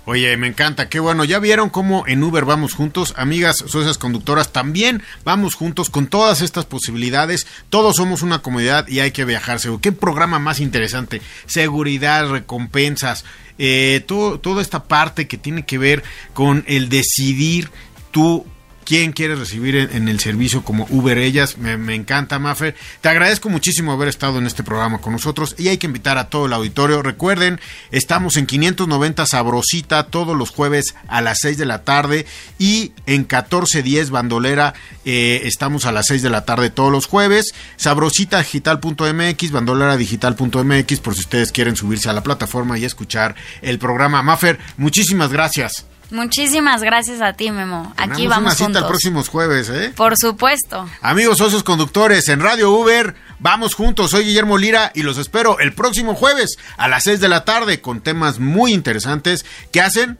Oye, 0.07 0.37
me 0.37 0.47
encanta, 0.47 0.87
qué 0.87 0.99
bueno. 0.99 1.25
Ya 1.25 1.39
vieron 1.39 1.69
cómo 1.69 2.05
en 2.05 2.23
Uber 2.23 2.45
vamos 2.45 2.73
juntos, 2.73 3.15
amigas 3.17 3.57
socias 3.57 3.97
conductoras, 3.97 4.51
también 4.53 5.01
vamos 5.23 5.55
juntos 5.55 5.89
con 5.89 6.05
todas 6.05 6.41
estas 6.41 6.65
posibilidades. 6.65 7.47
Todos 7.69 7.95
somos 7.95 8.21
una 8.21 8.39
comunidad 8.39 8.87
y 8.87 8.99
hay 8.99 9.11
que 9.11 9.25
viajar. 9.25 9.59
seguro. 9.59 9.81
Qué 9.81 9.91
programa 9.91 10.37
más 10.37 10.59
interesante. 10.59 11.21
Seguridad, 11.47 12.29
recompensas, 12.29 13.25
eh, 13.57 14.03
todo, 14.05 14.39
toda 14.39 14.61
esta 14.61 14.83
parte 14.83 15.27
que 15.27 15.39
tiene 15.39 15.65
que 15.65 15.79
ver 15.79 16.03
con 16.33 16.63
el 16.67 16.89
decidir 16.89 17.71
tú 18.11 18.45
quién 18.85 19.11
quieres 19.11 19.39
recibir 19.39 19.75
en, 19.75 20.07
el 20.07 20.19
servicio 20.19 20.63
como 20.63 20.85
Uber 20.89 21.17
ellas. 21.17 21.57
Me, 21.57 21.95
encanta, 21.95 22.39
Maffer. 22.39 22.75
Te 23.01 23.09
agradezco 23.09 23.49
muchísimo 23.49 23.91
haber 23.91 24.07
estado 24.07 24.37
en 24.37 24.45
este 24.45 24.63
programa 24.63 24.99
con 24.99 25.13
nosotros 25.13 25.55
y 25.57 25.67
hay 25.67 25.77
que 25.77 25.87
invitar 25.87 26.17
a 26.17 26.29
todo 26.29 26.45
el 26.45 26.53
auditorio. 26.53 27.01
Recuerden, 27.01 27.59
estamos 27.91 28.37
en 28.37 28.45
590 28.45 29.25
Sabrosita 29.25 30.07
todos 30.07 30.37
los 30.37 30.51
jueves 30.51 30.95
a 31.07 31.21
las 31.21 31.39
6 31.41 31.57
de 31.57 31.65
la 31.65 31.83
tarde 31.83 32.25
y 32.59 32.93
en 33.07 33.21
1410 33.21 34.11
Bandolera 34.11 34.73
eh, 35.03 35.41
estamos 35.45 35.85
a 35.85 35.91
las 35.91 36.05
6 36.07 36.21
de 36.21 36.29
la 36.29 36.45
tarde 36.45 36.69
todos 36.69 36.91
los 36.91 37.07
jueves. 37.07 37.53
Sabrositadigital.mx, 37.77 39.51
bandoleradigital.mx 39.51 40.99
por 40.99 41.15
si 41.15 41.21
ustedes 41.21 41.51
quieren 41.51 41.75
subirse 41.75 42.09
a 42.09 42.13
la 42.13 42.23
plataforma 42.23 42.77
y 42.77 42.85
escuchar 42.85 43.35
el 43.61 43.79
programa. 43.79 44.21
Maffer, 44.21 44.59
muchísimas 44.77 45.31
gracias. 45.31 45.85
Muchísimas 46.15 46.81
gracias 46.81 47.21
a 47.21 47.33
ti, 47.33 47.51
Memo. 47.51 47.93
Aquí 47.97 48.11
Tenemos 48.13 48.29
vamos 48.29 48.41
una 48.47 48.51
cita 48.55 48.65
juntos. 48.65 48.81
el 48.81 48.87
próximo 48.87 49.23
jueves, 49.23 49.69
¿eh? 49.69 49.93
Por 49.95 50.17
supuesto. 50.17 50.89
Amigos 51.01 51.37
socios 51.37 51.63
conductores 51.63 52.29
en 52.29 52.39
Radio 52.39 52.71
Uber, 52.71 53.15
vamos 53.39 53.75
juntos. 53.75 54.11
Soy 54.11 54.23
Guillermo 54.23 54.57
Lira 54.57 54.91
y 54.95 55.03
los 55.03 55.17
espero 55.17 55.59
el 55.59 55.73
próximo 55.73 56.15
jueves 56.15 56.55
a 56.77 56.87
las 56.87 57.03
6 57.03 57.19
de 57.19 57.27
la 57.29 57.43
tarde 57.43 57.81
con 57.81 57.99
temas 58.01 58.39
muy 58.39 58.73
interesantes 58.73 59.45
que 59.73 59.81
hacen 59.81 60.17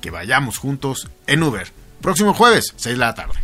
que 0.00 0.10
vayamos 0.10 0.58
juntos 0.58 1.08
en 1.26 1.42
Uber. 1.42 1.72
Próximo 2.00 2.32
jueves, 2.32 2.72
6 2.76 2.94
de 2.94 2.98
la 3.00 3.14
tarde. 3.14 3.34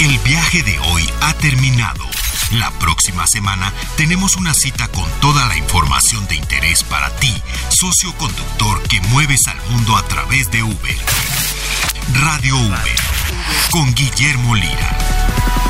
El 0.00 0.18
viaje 0.20 0.62
de 0.62 0.78
hoy 0.78 1.02
ha 1.20 1.34
terminado. 1.34 2.04
La 2.52 2.70
próxima 2.78 3.26
semana 3.26 3.72
tenemos 3.96 4.36
una 4.36 4.54
cita 4.54 4.86
con 4.88 5.10
toda 5.20 5.46
la 5.46 5.56
información 5.56 6.26
de 6.28 6.36
interés 6.36 6.84
para 6.84 7.14
ti, 7.16 7.34
socio 7.70 8.12
conductor 8.16 8.82
que 8.84 9.00
mueves 9.00 9.48
al 9.48 9.60
mundo 9.70 9.96
a 9.96 10.02
través 10.04 10.50
de 10.52 10.62
Uber. 10.62 10.96
Radio 12.14 12.56
Uber 12.56 12.96
con 13.70 13.92
Guillermo 13.94 14.54
Lira. 14.54 15.65